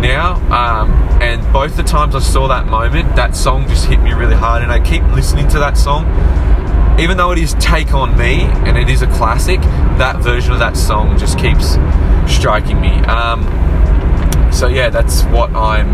[0.02, 0.92] now, um,
[1.22, 4.62] and both the times I saw that moment, that song just hit me really hard,
[4.62, 6.06] and I keep listening to that song.
[7.00, 9.60] Even though it is Take On Me and it is a classic,
[9.98, 11.78] that version of that song just keeps
[12.32, 12.92] striking me.
[13.06, 13.44] Um,
[14.52, 15.88] so yeah, that's what I'm.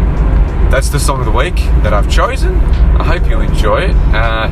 [0.69, 2.55] That's the song of the week that I've chosen.
[2.55, 3.95] I hope you enjoy it.
[4.13, 4.49] Uh,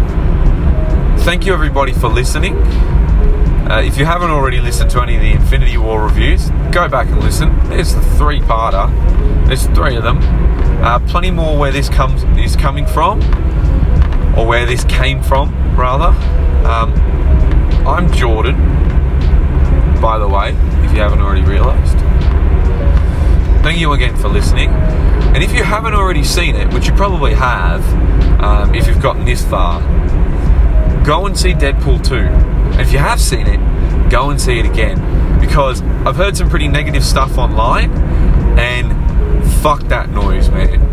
[1.22, 2.56] thank you everybody for listening.
[2.56, 7.08] Uh, if you haven't already listened to any of the Infinity War reviews, go back
[7.08, 7.56] and listen.
[7.70, 8.90] There's the three-parter.
[9.48, 10.18] There's three of them.
[10.84, 13.22] Uh, plenty more where this comes is coming from,
[14.36, 16.08] or where this came from, rather.
[16.68, 16.92] Um,
[17.88, 18.56] I'm Jordan,
[20.02, 20.50] by the way,
[20.84, 22.00] if you haven't already realised.
[23.64, 24.72] Thank you again for listening.
[24.72, 27.84] And if you haven't already seen it, which you probably have,
[28.42, 29.82] um, if you've gotten this far,
[31.04, 32.16] go and see Deadpool 2.
[32.16, 33.60] And if you have seen it,
[34.10, 35.40] go and see it again.
[35.40, 37.92] Because I've heard some pretty negative stuff online,
[38.58, 40.92] and fuck that noise, man.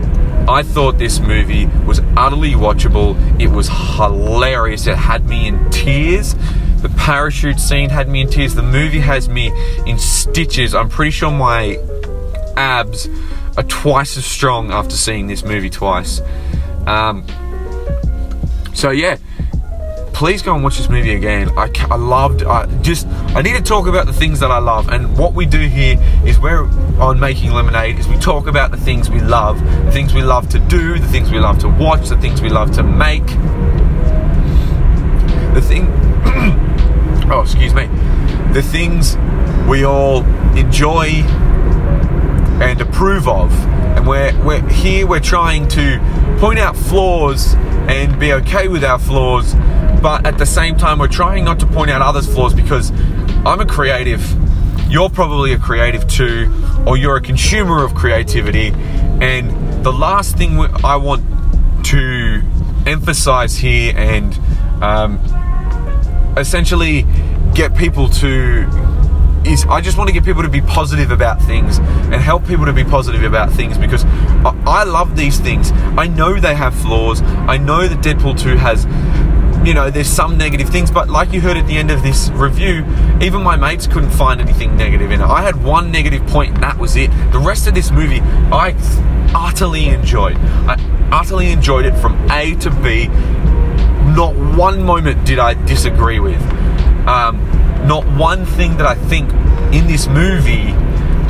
[0.49, 3.17] I thought this movie was utterly watchable.
[3.39, 4.87] It was hilarious.
[4.87, 6.35] It had me in tears.
[6.81, 8.55] The parachute scene had me in tears.
[8.55, 9.53] The movie has me
[9.87, 10.75] in stitches.
[10.75, 11.77] I'm pretty sure my
[12.57, 13.09] abs
[13.59, 16.23] are twice as strong after seeing this movie twice.
[16.87, 17.27] Um,
[18.73, 19.19] so yeah,
[20.19, 21.49] please go and watch this movie again.
[21.57, 22.43] I, I loved.
[22.43, 25.47] I just I need to talk about the things that I love, and what we
[25.47, 25.97] do here
[26.27, 26.65] is we're
[27.01, 28.01] on making lemonade.
[28.01, 31.07] Is we talk about the things we love, the things we love to do, the
[31.07, 33.25] things we love to watch, the things we love to make.
[35.55, 35.87] The thing.
[37.31, 37.87] oh, excuse me.
[38.53, 39.17] The things
[39.69, 40.25] we all
[40.57, 41.23] enjoy
[42.61, 43.53] and approve of.
[43.97, 47.55] And we're, we're here, we're trying to point out flaws
[47.89, 49.55] and be okay with our flaws,
[50.01, 52.91] but at the same time, we're trying not to point out others' flaws because
[53.45, 54.23] I'm a creative.
[54.89, 56.53] You're probably a creative too,
[56.87, 58.73] or you're a consumer of creativity.
[59.21, 61.25] And the last thing I want
[61.87, 62.43] to
[62.87, 64.39] emphasize here and
[64.83, 65.19] um,
[66.37, 67.05] essentially
[67.55, 68.67] get people to
[69.45, 72.67] is I just want to get people to be positive about things and help people
[72.67, 75.73] to be positive about things because I, I love these things.
[75.73, 77.23] I know they have flaws.
[77.23, 78.85] I know that Deadpool 2 has
[79.65, 82.31] you know, there's some negative things, but like you heard at the end of this
[82.31, 82.85] review,
[83.21, 85.25] even my mates couldn't find anything negative in it.
[85.25, 87.11] I had one negative point, and that was it.
[87.33, 88.21] The rest of this movie,
[88.53, 88.75] I
[89.35, 90.37] utterly enjoyed.
[90.37, 90.77] I
[91.13, 93.09] utterly enjoyed it from A to B.
[94.15, 96.41] Not one moment did I disagree with.
[97.07, 97.39] Um,
[97.87, 99.31] not one thing that I think
[99.73, 100.73] in this movie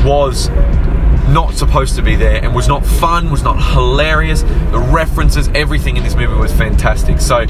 [0.04, 0.48] was
[1.28, 4.42] not supposed to be there and was not fun, was not hilarious.
[4.42, 7.20] The references, everything in this movie was fantastic.
[7.20, 7.46] So,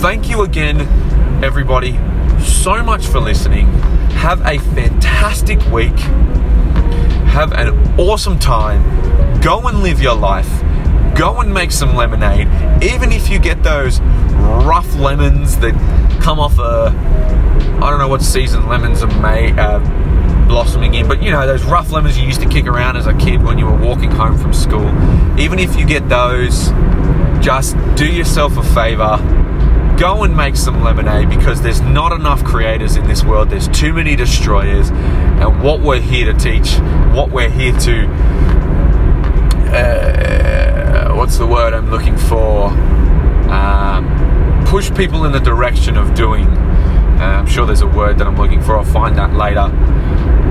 [0.00, 0.80] thank you again,
[1.44, 1.92] everybody,
[2.42, 3.66] so much for listening.
[4.12, 5.98] Have a fantastic week.
[7.28, 7.68] Have an
[8.00, 8.82] awesome time.
[9.42, 10.48] Go and live your life.
[11.14, 12.48] Go and make some lemonade.
[12.82, 15.74] Even if you get those rough lemons that
[16.22, 16.94] come off a
[17.82, 19.80] I don't know what season lemons are made uh,
[20.48, 23.14] blossoming in, but you know those rough lemons you used to kick around as a
[23.18, 24.88] kid when you were walking home from school.
[25.38, 26.68] Even if you get those,
[27.44, 29.39] just do yourself a favor.
[30.00, 33.50] Go and make some lemonade because there's not enough creators in this world.
[33.50, 34.88] There's too many destroyers.
[34.88, 36.72] And what we're here to teach,
[37.14, 38.06] what we're here to,
[39.76, 42.68] uh, what's the word I'm looking for?
[43.50, 46.46] Um, push people in the direction of doing.
[46.46, 48.78] Uh, I'm sure there's a word that I'm looking for.
[48.78, 49.68] I'll find that later.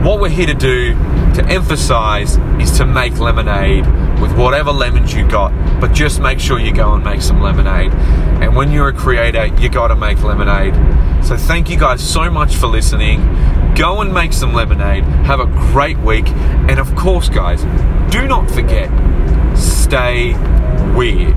[0.03, 0.93] What we're here to do,
[1.33, 3.87] to emphasize, is to make lemonade
[4.21, 5.51] with whatever lemons you got.
[5.81, 7.91] But just make sure you go and make some lemonade.
[8.41, 10.75] And when you're a creator, you got to make lemonade.
[11.25, 13.21] So thank you guys so much for listening.
[13.75, 15.03] Go and make some lemonade.
[15.25, 16.27] Have a great week.
[16.29, 17.61] And of course, guys,
[18.11, 18.89] do not forget
[19.57, 20.33] stay
[20.95, 21.35] weird.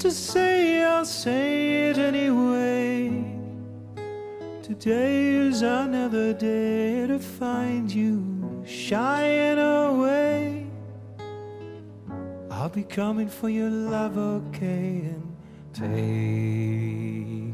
[0.00, 3.22] To say, I'll say it anyway.
[4.62, 10.66] Today is another day to find you shying away.
[12.50, 15.36] I'll be coming for your love, okay, and
[15.74, 17.49] take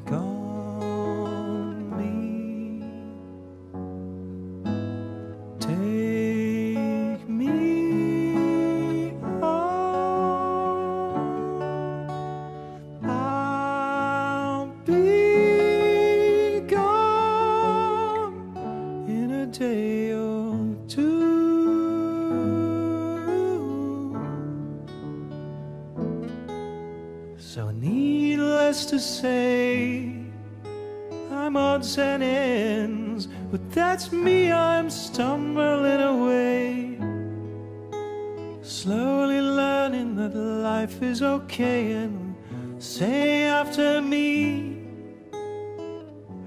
[41.16, 42.36] is okay, and
[42.78, 44.76] say after me,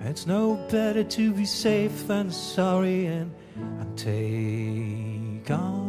[0.02, 5.89] it's no better to be safe than sorry, and, and take on.